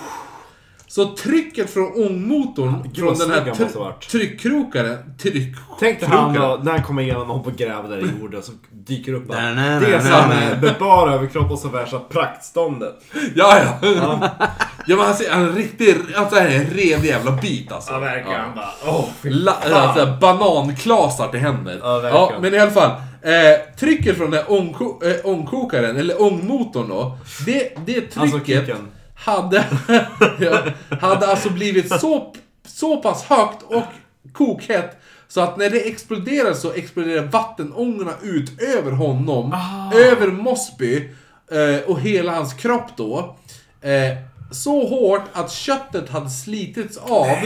[0.89, 4.09] Så trycket från ångmotorn, från den här han varit.
[4.09, 4.97] tryckkrokaren...
[5.18, 8.43] Tryck, Tänk dig han då, när han kommer igenom någon på gräv där i jorden
[8.43, 13.03] så dyker upp så här nej, med bara överkropp och så värsta praktståndet.
[13.35, 13.89] Ja, ja.
[14.85, 15.95] ja, men han ser han är en riktig...
[16.15, 17.93] Alltså, det här är en ren jävla bit alltså.
[17.93, 18.41] Ja, verkligen.
[18.41, 21.80] Han bara, åh La, alltså, bananklasar till händer.
[21.84, 22.41] Ja, verkligen.
[22.41, 22.91] men i alla fall.
[23.22, 27.18] Eh, trycket från den här ångko, eh, ångkokaren, eller ångmotorn då.
[27.45, 28.88] Det, det Alltså trycket kuken.
[29.18, 29.65] Hade,
[31.02, 32.34] hade alltså blivit så,
[32.65, 33.84] så pass högt och
[34.34, 39.56] kokhett så att när det exploderar så exploderar vattenångorna ut över honom,
[39.95, 41.10] över Mosby
[41.52, 43.35] eh, och hela hans kropp då.
[43.81, 44.18] Eh,
[44.52, 47.38] så hårt att köttet hade slitits av,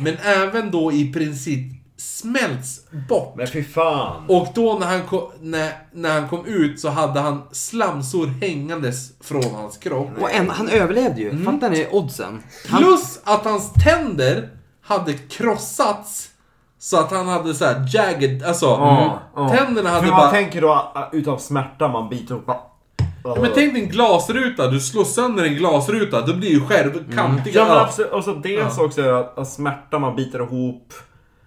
[0.00, 3.34] men även då i princip smälts bort.
[3.36, 4.24] Men fy fan.
[4.28, 9.12] Och då när han, kom, när, när han kom ut så hade han slamsor hängandes
[9.20, 10.08] från hans kropp.
[10.20, 11.44] Och en, han överlevde ju.
[11.44, 12.42] Fattar ni oddsen?
[12.68, 14.48] Han, Plus att hans tänder
[14.82, 16.28] hade krossats.
[16.78, 19.48] Så att han hade så här jagged, alltså Ja, ja.
[19.48, 20.30] tänderna hade För man bara...
[20.30, 22.60] tänker då utav smärta man biter upp bara...
[23.24, 27.54] Men tänk dig en glasruta, du slår sönder en glasruta, då blir ju själv kantiga...
[27.54, 30.92] Ja men Ja, absolut, och så dels också att, att smärta man biter ihop.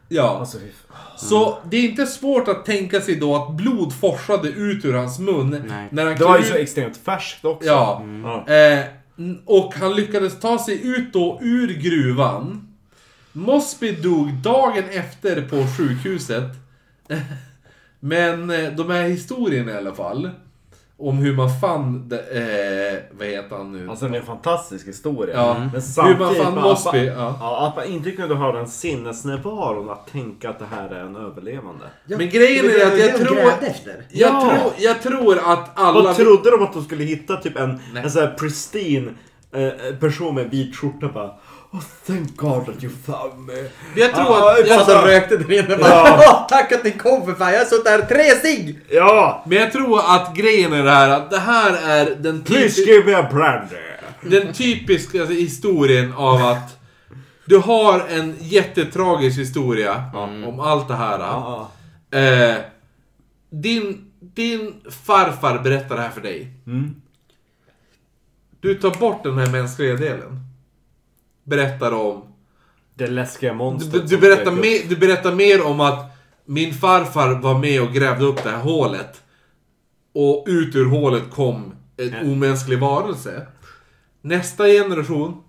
[0.07, 0.39] Ja.
[0.39, 0.97] Alltså fan.
[1.17, 5.19] Så det är inte svårt att tänka sig då att blod forsade ut ur hans
[5.19, 5.65] mun.
[5.67, 5.87] Nej.
[5.91, 7.67] När han Det var ju så extremt färskt också.
[7.67, 8.05] Ja.
[8.23, 8.53] Ja.
[8.53, 8.79] Eh,
[9.45, 12.67] och han lyckades ta sig ut då ur gruvan.
[13.31, 16.51] Mosby dog dagen efter på sjukhuset.
[17.99, 20.29] Men eh, de här historierna i alla fall.
[20.97, 23.89] Om hur man fann, det, eh, vad heter han nu?
[23.89, 25.35] Alltså det är en fantastisk historia.
[25.35, 25.53] Ja.
[25.59, 26.19] Men hur samtidigt...
[26.19, 27.05] man fann Mosby.
[27.05, 27.37] Ja.
[27.39, 31.15] Ja, att man inte kunde ha den sinnesnärvaron att tänka att det här är en
[31.15, 31.85] överlevande.
[32.05, 33.37] Men grejen är att jag tror...
[33.39, 33.53] Jag,
[34.09, 34.41] Ja.
[34.41, 36.01] tror, jag tror att alla...
[36.03, 38.03] Vad trodde de att de skulle hitta typ en, Nej.
[38.03, 39.09] en sån här pristine
[39.51, 41.31] eh, person med vit skjorta bara
[41.75, 43.53] Oh thank God that you found me.
[43.95, 44.59] Jag tror Ja, att...
[44.59, 45.07] jag Jag, fattar.
[45.07, 45.89] rökte där inne bara.
[45.89, 46.23] Ja.
[46.29, 48.79] "Åh, Tack att ni kom för fan, jag har suttit här tre cigg!
[48.89, 49.43] Ja!
[49.47, 52.87] men jag tror att grejen är det här att det här är den Please typi-
[52.87, 53.75] give me a brandy.
[54.21, 56.79] den typiska alltså, historien av att
[57.45, 61.19] du har en jättetragisk historia om allt det här.
[61.19, 61.71] Ja.
[62.11, 62.55] Eh,
[63.49, 64.73] din, din
[65.05, 66.53] farfar berättar det här för dig.
[66.67, 66.95] Mm.
[68.59, 70.39] Du tar bort den här mänskliga delen.
[71.45, 72.21] Berättar om...
[72.95, 74.01] Det läskiga Du, monstret.
[74.03, 76.11] du, som berättar mer, du berättar mer om att
[76.45, 79.21] Min farfar var med och grävde upp det här hålet.
[80.13, 82.21] Och ut ur hålet kom en Ja.
[82.31, 83.47] omänsklig varelse.
[84.21, 85.43] Nästa generation.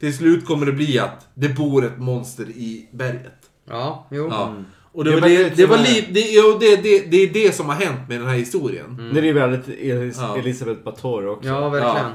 [0.00, 3.32] Till slut kommer det bli att det bor ett monster i berget.
[3.68, 4.28] Ja, jo.
[4.30, 4.54] Ja.
[4.92, 7.54] Och det, Det var är det, det, var som li, det, det, det, är det
[7.54, 9.10] som har hänt med den här historien.
[9.14, 10.38] Det är ju väldigt Elis Ja.
[10.38, 11.48] Elisabeth Batory också.
[11.48, 12.12] Ja, verkligen.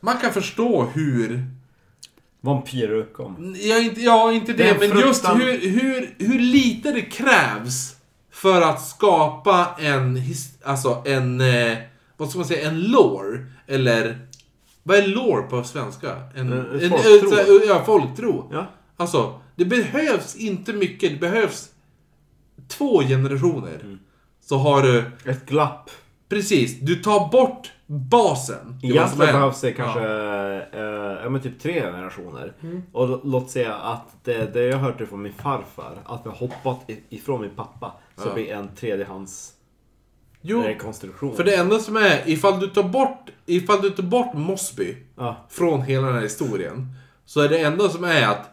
[0.00, 1.44] Man kan förstå hur
[2.44, 3.56] Vampyrer kom.
[3.60, 7.96] Ja, inte, ja, inte det, men just fruktan- hur, hur, hur lite det krävs
[8.30, 10.20] för att skapa en,
[10.64, 11.78] alltså en, eh,
[12.16, 13.46] vad ska man säga, en lore.
[13.66, 14.18] Eller,
[14.82, 16.16] vad är lore på svenska?
[16.36, 17.30] En, Eh, en, folktro.
[17.30, 18.48] så här, ja, folktro.
[18.52, 18.66] Ja.
[18.96, 21.68] Alltså, det behövs inte mycket, det behövs
[22.68, 23.78] två generationer.
[23.82, 23.98] Mm.
[24.44, 25.90] Så har du, Ett glapp.
[26.28, 28.78] precis, du tar bort basen.
[28.82, 29.32] Egentligen är.
[29.32, 31.26] behövs det kanske Ja.
[31.34, 32.52] eh, typ tre generationer.
[32.92, 36.36] Och l- låt säga att det, det jag hörde från min farfar, att vi har
[36.36, 38.34] hoppat ifrån min pappa, så Ja.
[38.34, 39.52] blir en tredjehands
[40.40, 41.36] Jo, rekonstruktion.
[41.36, 45.36] för det enda som är, ifall du tar bort, ifall du tar bort Mosby Ja.
[45.48, 46.86] från hela den här historien.
[47.24, 48.48] Så är det enda som är att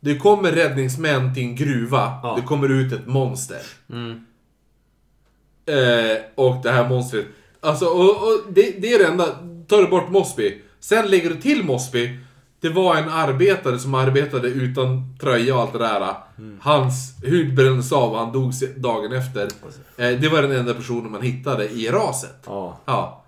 [0.00, 2.34] det kommer räddningsmän till en gruva, Ja.
[2.36, 3.60] det kommer ut ett monster.
[3.90, 4.26] Mm.
[5.66, 7.26] Eh, och det här monstret,
[7.64, 9.26] alltså och, och det, det är det enda,
[9.68, 10.60] tar du bort Mosby.
[10.80, 12.18] Sen lägger du till Mosby,
[12.60, 16.14] det var en arbetare som arbetade utan tröja och allt det där.
[16.60, 19.48] Hans hud brändes av och han dog dagen efter.
[19.96, 22.42] Eh, det var den enda personen man hittade i raset.
[22.46, 22.78] Ja.
[22.84, 23.24] Ja.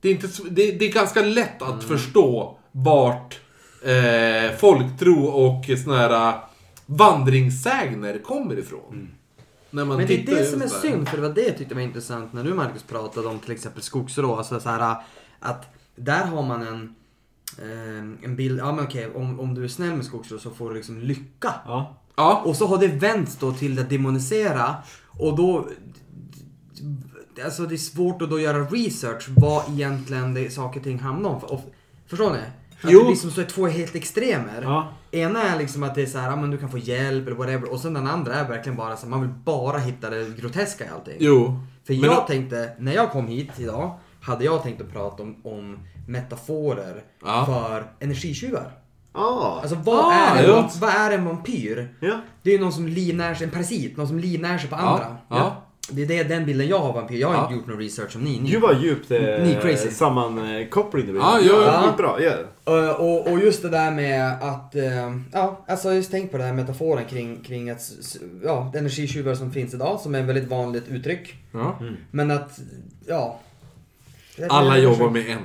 [0.00, 3.40] Det är, inte, det, det är ganska lätt att förstå vart
[3.84, 6.34] eh, folktro och såna här eh,
[6.86, 8.82] vandringssägner kommer ifrån.
[8.90, 9.08] Man
[9.74, 10.74] Men det är det som är där.
[10.74, 13.52] synd, för det var det jag tyckte var intressant när du Marcus pratade om till
[13.52, 14.36] exempel skogsrå.
[14.36, 14.96] Alltså så här,
[15.40, 16.94] att där har man en,
[17.58, 20.70] eh, en bild, ja men okej, om, om du är snäll med skogsrå så får
[20.70, 21.54] du liksom lycka.
[21.66, 22.00] Ja.
[22.16, 22.42] Ja.
[22.44, 24.74] Och så har det vänts då till att demonisera
[25.18, 25.68] och då
[27.44, 31.30] Alltså det är svårt att då göra research vad egentligen det saker och ting handlar
[31.30, 31.36] om.
[31.36, 31.74] Och,
[32.06, 32.38] förstår ni?
[32.38, 32.98] Att Jo.
[32.98, 34.62] det blir som så är två helt extremer.
[34.62, 34.92] Ja.
[35.14, 37.72] Ena är liksom att det är så här, men du kan få hjälp eller whatever.
[37.72, 40.84] Och sen den andra är verkligen bara så här, man vill bara hitta det groteska
[40.84, 41.16] i allting.
[41.20, 41.60] Jo.
[41.86, 45.36] För jag då- tänkte, när jag kom hit idag, hade jag tänkt att prata om,
[45.44, 45.78] om
[46.08, 47.46] metaforer Ja.
[47.46, 48.72] för energitjuvar.
[49.12, 49.60] Ah.
[49.60, 50.70] Alltså vad, Ah, är en, ja.
[50.80, 51.94] vad är en vampyr?
[52.00, 52.20] ja.
[52.42, 55.16] Det är ju någon som livnär sig, en parasit, någon som livnär sig på andra.
[55.28, 55.62] Ja.
[55.90, 57.20] Det är det, den bilden jag har av vampyr.
[57.20, 57.42] Jag har Ja.
[57.42, 58.40] inte gjort någon research som ni.
[58.40, 58.50] ni.
[58.50, 61.22] Gud vad djupt eh, sammankoppling det blir.
[61.22, 61.94] Ja, ja, ja.
[61.96, 62.18] Bra.
[62.76, 66.46] Uh, och, och just det där med att, uh, ja, alltså just tänk på den
[66.46, 67.92] här metaforen kring, kring att,
[68.44, 71.34] ja, energitjuvar som finns idag, som är ett väldigt vanligt uttryck.
[71.52, 71.78] ja.
[72.10, 72.58] Men att,
[73.06, 73.40] ja.
[74.48, 75.38] Alla jobbar med en.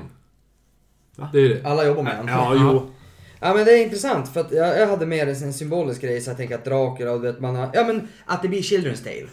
[1.15, 1.29] Va?
[1.33, 1.65] Det är det.
[1.65, 2.27] Alla jobbar med en.
[2.27, 2.91] Ja, jo.
[3.39, 6.21] Ja men det är intressant för att jag, jag hade med det en symbolisk grej
[6.21, 8.61] så jag tänker att Dracula och du vet man har, ja men att det blir
[8.61, 9.27] Children's Tale.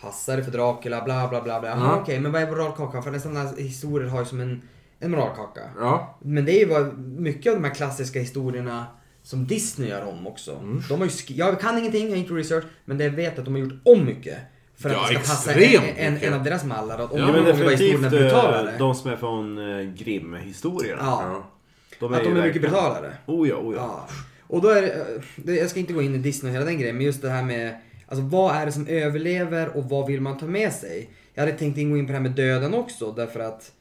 [0.00, 1.68] Passar det för Dracula, bla bla bla bla.
[1.68, 1.98] Ja.
[2.02, 3.02] Okej, men vad är moralkakan?
[3.02, 4.62] För nästan alla historier har ju som en,
[4.98, 5.60] en moralkaka.
[5.78, 6.18] Ja.
[6.22, 8.86] Men det är ju vad, mycket av de här klassiska historierna
[9.22, 10.52] som Disney gör om också.
[10.56, 10.82] Mm.
[10.88, 13.44] De har ju jag kan ingenting, jag har inte research, men det jag vet att
[13.44, 14.38] de har gjort om mycket.
[14.76, 16.98] För att Ja, det ska passa en, en, en av deras mallar.
[16.98, 18.72] Och Ja, Ja, men definitivt brutalare.
[18.72, 21.02] eh, de som är från eh, Grimm-historierna.
[21.02, 21.22] Ja.
[21.24, 21.50] Ja.
[22.00, 23.12] De att de är mycket brutalare.
[23.26, 24.06] Oh ja, oh ja.
[24.08, 24.14] Ja.
[24.46, 26.78] Och då är eh, det, jag ska inte gå in i Disney och hela den
[26.78, 27.74] grejen, men just det här med
[28.10, 31.10] Alltså vad är det som överlever och vad vill man ta med sig?
[31.34, 33.72] Jag hade tänkt ingå in på det här med döden också därför att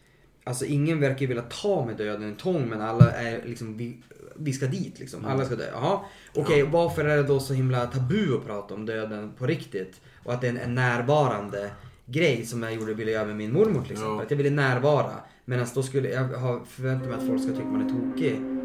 [0.44, 3.98] Alltså ingen verkar ju vilja ta med döden i tång men alla är liksom vi,
[4.36, 5.26] vi ska dit liksom.
[5.26, 5.70] Alla ska dö.
[5.74, 6.00] Jaha.
[6.36, 10.02] Okej, varför är det då så himla tabu att prata om döden på riktigt?
[10.24, 11.70] Och att det är en, en närvarande
[12.06, 14.16] grej som jag gjorde, ville göra med min mormor till exempel.
[14.16, 14.22] Ja.
[14.22, 15.14] Att jag ville närvara.
[15.46, 18.59] Medan då skulle jag ha förväntat mig att folk ska tycka man är tokig.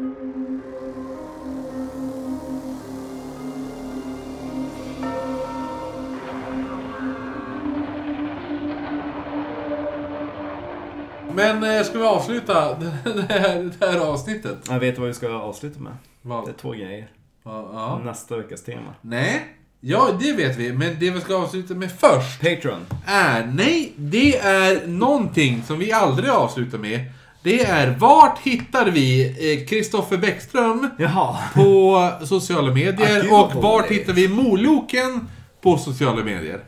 [11.35, 14.57] Men eh, ska vi avsluta det här, det här avsnittet?
[14.69, 15.91] Jag vet vad vi ska avsluta med.
[16.21, 16.57] Det är Vad?
[16.57, 17.07] två grejer.
[17.43, 17.69] Ja.
[17.73, 18.01] ja.
[18.05, 18.93] Nästa veckas tema.
[19.01, 19.45] Nej.
[19.79, 20.73] Ja, det vet vi.
[20.73, 22.85] Men det vi ska avsluta med först Patreon.
[23.05, 23.45] är...
[23.45, 26.99] Nej, det är någonting som vi aldrig avslutar med.
[27.43, 29.25] Det är vart hittar vi
[29.61, 31.37] eh, Kristoffer Bäckström Jaha.
[31.53, 35.27] på sociala Ah, medier vad och vart hittar vi Moloken
[35.61, 36.59] på sociala medier?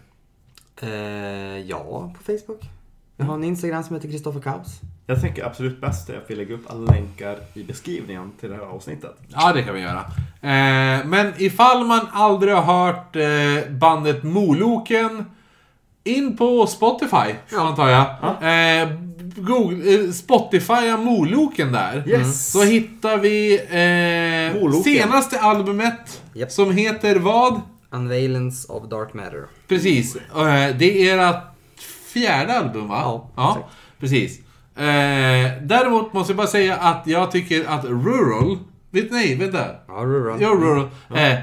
[0.82, 0.90] Eh,
[1.68, 2.62] ja, på Facebook.
[3.18, 4.80] Jag har en Instagram som heter Kristoffer Kaos.
[5.06, 8.56] Jag tänker absolut bäst är att vi lägger upp alla länkar i beskrivningen till det
[8.56, 9.16] här avsnittet.
[9.28, 10.00] Ja, det kan vi göra.
[10.42, 15.26] Eh, men ifall man aldrig har hört eh, bandet Moloken,
[16.04, 18.02] in på Spotify, antar jag.
[18.82, 18.90] Eh,
[19.36, 22.04] Google, eh, Spotify Moloken där.
[22.08, 22.52] Yes.
[22.52, 23.56] Så hittar vi
[24.72, 26.52] eh, senaste albumet Japp.
[26.52, 27.62] som heter vad?
[27.90, 29.46] Unveilance of Dark Matter.
[29.68, 30.16] Precis.
[30.16, 31.57] Eh, Det är ert
[32.20, 33.22] fjärde album, va?
[33.36, 33.76] Ja, exakt.
[34.00, 34.40] precis.
[34.76, 38.58] Eh, däremot måste jag bara säga att jag tycker att Rural...
[38.92, 39.66] Vet, nej, vänta.
[39.88, 40.42] Ja, Rural.
[40.42, 40.90] Ja, Rural.
[41.16, 41.40] Eh,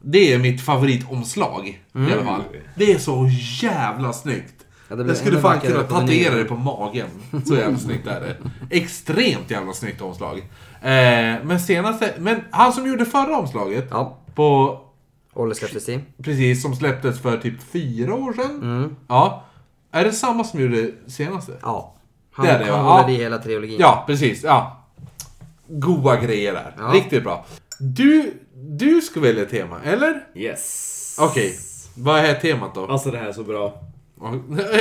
[0.00, 1.66] det är mitt favoritomslag.
[1.94, 2.42] I alla fall.
[2.74, 3.28] Det är så
[3.62, 4.54] jävla snyggt.
[4.88, 7.06] Ja, jag skulle fan kunna tatuera det på magen.
[7.46, 8.36] Så jävla snyggt är det.
[8.76, 10.38] Extremt jävla snyggt omslag.
[10.82, 12.14] Eh, men senaste...
[12.18, 13.88] Men han som gjorde förra omslaget.
[13.90, 14.80] Ja, På
[15.34, 16.00] Olle släpptes i.
[16.22, 18.62] Precis, som släpptes för typ fyra år sedan.
[18.62, 18.96] Mm.
[19.08, 19.44] Ja.
[19.94, 21.52] Är det samma som gjorde senaste?
[21.62, 21.94] Ja.
[22.32, 22.92] Han, Det är det, han va?
[22.92, 23.18] håller Ja.
[23.18, 23.76] i hela trilogin.
[23.80, 24.42] Ja, precis.
[24.44, 24.84] Ja.
[25.68, 26.74] Goa grejer där.
[26.78, 26.84] Ja.
[26.94, 27.46] Riktigt bra.
[27.78, 30.26] Du, du ska välja tema, eller?
[30.34, 31.16] Yes.
[31.20, 31.58] Okej.
[31.96, 32.86] Vad är temat då?
[32.86, 33.80] Alltså det här är så bra.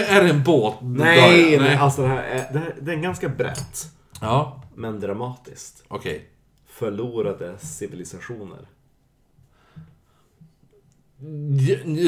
[0.08, 0.76] Är det en båt?
[0.82, 1.76] Nej, Då, nej.
[1.76, 3.86] alltså det här är, det här, det är ganska brett.
[4.22, 5.84] Ja, Men dramatiskt.
[5.88, 6.30] okej.
[6.70, 8.68] Förlorade civilisationer.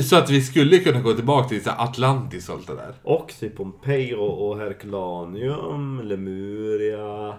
[0.04, 2.94] Så att vi skulle kunna gå tillbaka till så Atlantis och allt det där.
[3.04, 7.30] Och typ Pompeji och, Herculaneum, Lemuria.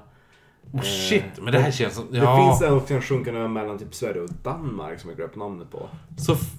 [0.72, 2.04] Oh shit, men det här känns som...
[2.10, 2.58] Det Ja.
[2.58, 5.88] finns också en sjunkande ö mellan typ Sverige och Danmark som jag glömt namnet på.
[6.18, 6.52] Så f-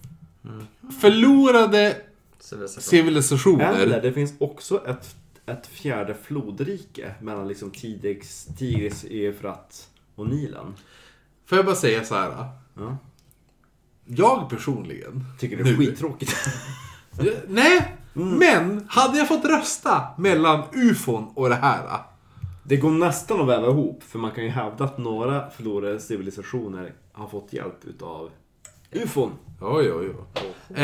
[1.02, 1.96] förlorade
[2.40, 2.82] Civilisation.
[2.82, 3.74] civilisationer.
[3.74, 5.16] Eller det finns också ett,
[5.46, 10.74] ett fjärde flodrike mellan liksom Tigris, Tigris Eufrat och Nilen.
[11.46, 12.46] Får jag bara säga så här?
[12.76, 12.98] Ja.
[14.08, 15.26] Jag personligen.
[15.40, 16.36] Tycker det är nu- skittråkigt.
[17.20, 21.82] Eh, Nej, men hade jag fått rösta mellan ufon och det här.
[22.64, 26.94] Det går nästan att väva ihop, för man kan ju hävda att några förlorade civilisationer
[27.14, 28.30] har fått hjälp utav
[28.92, 29.32] ufon.
[29.62, 30.16] Oj, oj, oj.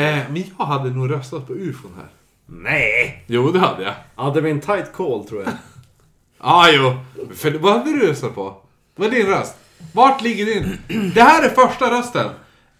[0.00, 2.08] Eh, men jag hade nog röstat på ufon här.
[2.46, 3.24] Nej!
[3.26, 3.94] Jo, det hade jag.
[4.16, 5.52] Ja, det blir en tight call tror jag.
[6.38, 6.92] Ah, jo.
[7.34, 8.56] För vad hade du röstat på?
[8.96, 9.54] Vad är din röst?
[9.92, 10.78] Vart ligger din?
[11.14, 12.30] Det här är första rösten.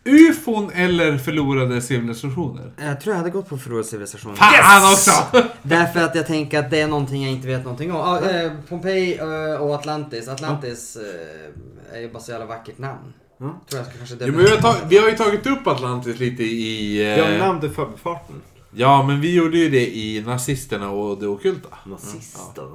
[0.04, 2.72] Ufon eller förlorade civilisationer?
[2.78, 4.36] Jag tror jag hade gått på förlorad civilisation.
[4.36, 5.10] Fan också!
[5.62, 8.00] Därför att jag tänker att det är någonting jag inte vet någonting om.
[8.00, 10.28] Ah, eh, Pompeji eh, och Atlantis.
[10.28, 13.12] Atlantis eh, är ju bara så jävla vackert namn.
[13.38, 13.60] Ja.
[13.68, 16.18] Tror jag ska kanske Jo, men vi, har tag- vi har ju tagit upp Atlantis
[16.18, 17.00] lite i...
[17.02, 18.42] eh, Jag nämnde förbifarten.
[18.76, 21.68] Ja, men vi gjorde ju det i Nazisterna och det ockulta.
[21.86, 22.68] Nazisterna.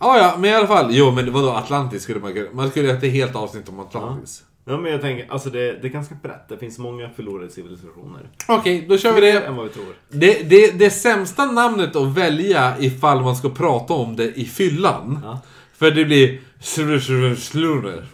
[0.00, 0.86] Ja, ja, men i alla fall.
[0.90, 2.46] Jo, men vadå Atlantis skulle man kunna...
[2.52, 4.42] Man skulle göra ett helt avsnitt om Atlantis.
[4.68, 6.48] Ja, men jag tänker, alltså det, det är ganska brett.
[6.48, 8.20] Det finns många förlorade civilisationer.
[8.48, 9.40] Okej, då kör vi Mer det.
[9.46, 9.86] än vad vi tror.
[10.08, 10.78] Det, det.
[10.78, 15.20] det sämsta namnet att välja ifall man ska prata om det i fyllan.
[15.24, 15.40] Ja.
[15.78, 16.40] För det blir...
[16.60, 18.04] Slurer.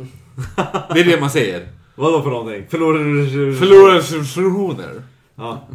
[0.95, 1.69] Det är det man säger.
[1.95, 2.67] Vadå för någonting?
[2.69, 3.55] Förlorade...
[3.59, 5.03] Förlorade civilisationer.
[5.37, 5.69] Ja.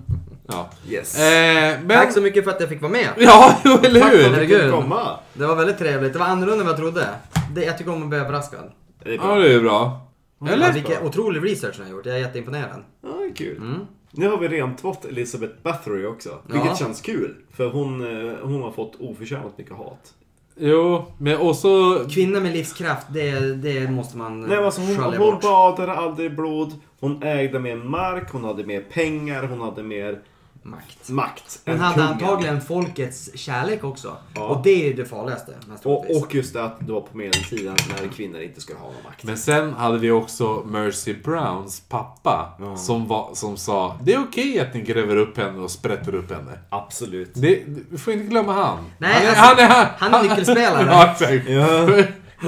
[0.47, 0.69] Ja.
[0.89, 1.19] Yes.
[1.19, 1.87] Eh, men...
[1.89, 3.07] Tack så mycket för att jag fick vara med.
[3.17, 4.29] Ja, jo, eller Tack för att hur?
[4.29, 4.61] du Herregud.
[4.61, 5.19] fick komma.
[5.33, 6.13] Det var väldigt trevligt.
[6.13, 7.07] Det var annorlunda än vad jag trodde.
[7.55, 8.71] Det, jag tycker om att bli överraskad.
[9.03, 9.35] Det är Ja, bra.
[9.35, 10.05] det är bra.
[10.39, 10.73] Ja, Eller?
[10.73, 12.05] vilken otrolig research ni har gjort.
[12.05, 12.83] Jag är jätteimponerad.
[13.01, 13.57] Ja, det är kul.
[13.57, 13.79] Mm.
[14.11, 16.29] Nu har vi rentvått Elizabeth Bathory också.
[16.47, 16.75] Vilket Ja.
[16.75, 17.35] känns kul.
[17.53, 20.13] För hon, eh, hon har fått oförtjänat mycket hat.
[20.61, 21.69] Jo, men också...
[22.09, 25.41] Kvinna med livskraft, det, det måste man Nej, alltså hon, hon bort.
[25.41, 26.73] badade aldrig blod.
[26.99, 30.19] Hon ägde mer mark, hon hade mer pengar, hon hade mer
[30.63, 31.09] Makt.
[31.09, 31.61] makt.
[31.65, 32.61] Hon hade kungen.
[32.61, 34.17] folkets folkets kärlek också.
[34.35, 34.41] Ja.
[34.41, 35.53] Och det är det farligaste.
[35.83, 39.03] Och, och just det att det var på medeltiden när kvinnor inte skulle ha någon
[39.03, 39.23] makt.
[39.23, 42.53] Men sen hade vi också Mercy Browns pappa.
[42.59, 42.77] Ja.
[42.77, 46.31] Som, var, som sa det är okej att ni gräver upp henne och sprätter upp
[46.31, 46.59] henne.
[46.69, 47.31] Absolut.
[47.33, 48.77] Det, vi får inte glömma han.
[48.97, 51.43] Nej, han, är, alltså, han, är, han, han är nyckelspelare.
[51.53, 52.03] ja.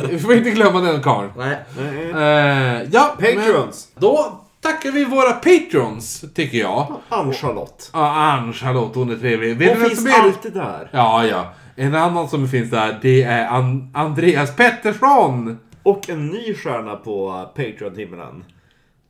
[0.09, 1.29] Vi får inte glömma den karln.
[1.37, 1.57] Nej.
[1.77, 2.11] Nej.
[2.11, 3.89] Eh, ja, Patrons!
[3.93, 6.95] Men då tackar vi våra patrons, tycker jag.
[7.09, 7.89] Ann-Charlotte.
[7.93, 9.57] Ja, Ann-Charlotte, hon är trevlig.
[9.57, 10.89] Vet Hon finns är- alltid där.
[10.93, 11.53] Ja, ja.
[11.75, 15.59] En annan som finns där, det är An- Andreas Pettersson.
[15.83, 18.43] Och en ny stjärna på Patreon-himlen.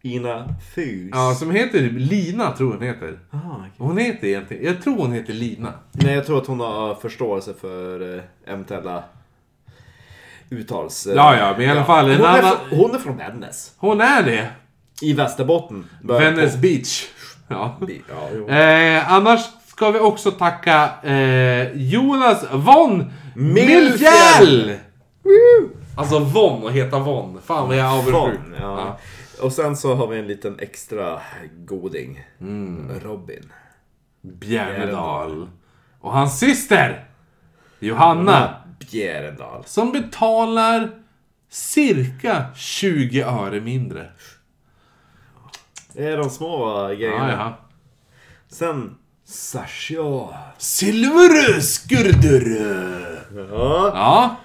[0.03, 0.45] Ina
[0.76, 1.10] Fus.
[1.14, 3.19] Ja, som heter Lina, tror hon heter.
[3.32, 3.72] Ah, okej.
[3.78, 5.73] Hon heter egentligen, jag tror hon heter Lina.
[5.91, 8.23] Nej, jag tror att hon har förståelse för eh,
[8.53, 9.03] eventuella
[10.49, 11.07] uttals...
[11.15, 13.73] Ja, ja, men i alla fall, Hon, är annan- från, hon är från Vännäs.
[13.78, 14.49] Hon är det.
[15.02, 15.86] I Västerbotten.
[16.03, 17.07] Venice på- Beach.
[17.48, 17.78] Ja.
[18.48, 18.53] Ja.
[18.56, 24.76] Eh, annars ska vi också tacka eh, Jonas von Millfjäll!
[25.98, 27.41] Alltså Von och heta Von.
[27.45, 28.14] Fan vad jag är avundsjuk.
[28.14, 28.98] Von, ja.
[29.41, 31.19] Och sen så har vi en liten extra
[31.65, 32.23] goding.
[33.03, 33.52] Robin.
[34.22, 35.49] Bjärnedal.
[36.02, 37.06] Och hans syster
[37.80, 38.56] Johanna.
[38.91, 39.64] Bjärendal.
[39.65, 40.90] Som betalar
[41.49, 44.06] cirka 20 öre mindre.
[45.93, 47.31] Det är de små grejerna.
[47.31, 47.57] Ja, ja.
[48.49, 48.95] Sen
[49.26, 50.27] Sasha.
[50.57, 52.59] Silverskurdur.
[53.51, 53.91] Ja.
[53.93, 54.35] Ja.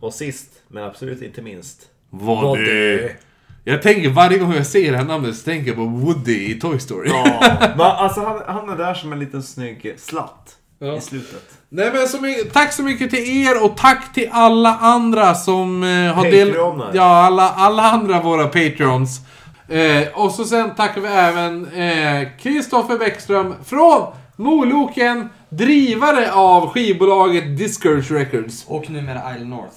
[0.00, 1.80] Och sist, men absolut inte minst.
[2.10, 3.16] Vad det?
[3.64, 6.60] Jag tänker varje gång jag ser det här namnet så tänker jag på Woody i
[6.60, 7.08] Toy Story.
[7.10, 7.40] Ja,
[7.76, 10.96] men alltså han, han är där som en liten snygg slatt Ja.
[10.96, 11.44] i slutet.
[11.68, 15.82] Nej men så mycket, tack så mycket till er och tack till alla andra som
[15.82, 16.48] eh, har del...
[16.48, 16.90] Patreoner.
[16.94, 19.20] Ja, alla, alla andra våra Patreons.
[19.68, 27.58] Eh, och så sen tackar vi även eh, Kristoffer Bäckström från Moloken, drivare av skivbolaget
[27.58, 28.64] Discourage Records.
[28.68, 29.74] Och numera Isle North.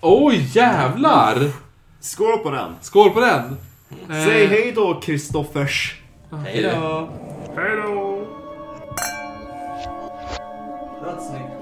[0.00, 1.36] Oj jävlar!
[2.00, 2.74] Skål på den!
[2.80, 3.56] Skål på den!
[4.10, 6.00] Eh, Säg hej då Kristoffers!
[6.46, 7.08] Hej då!
[7.56, 8.24] Hej då!
[11.00, 11.61] Det var snyggt.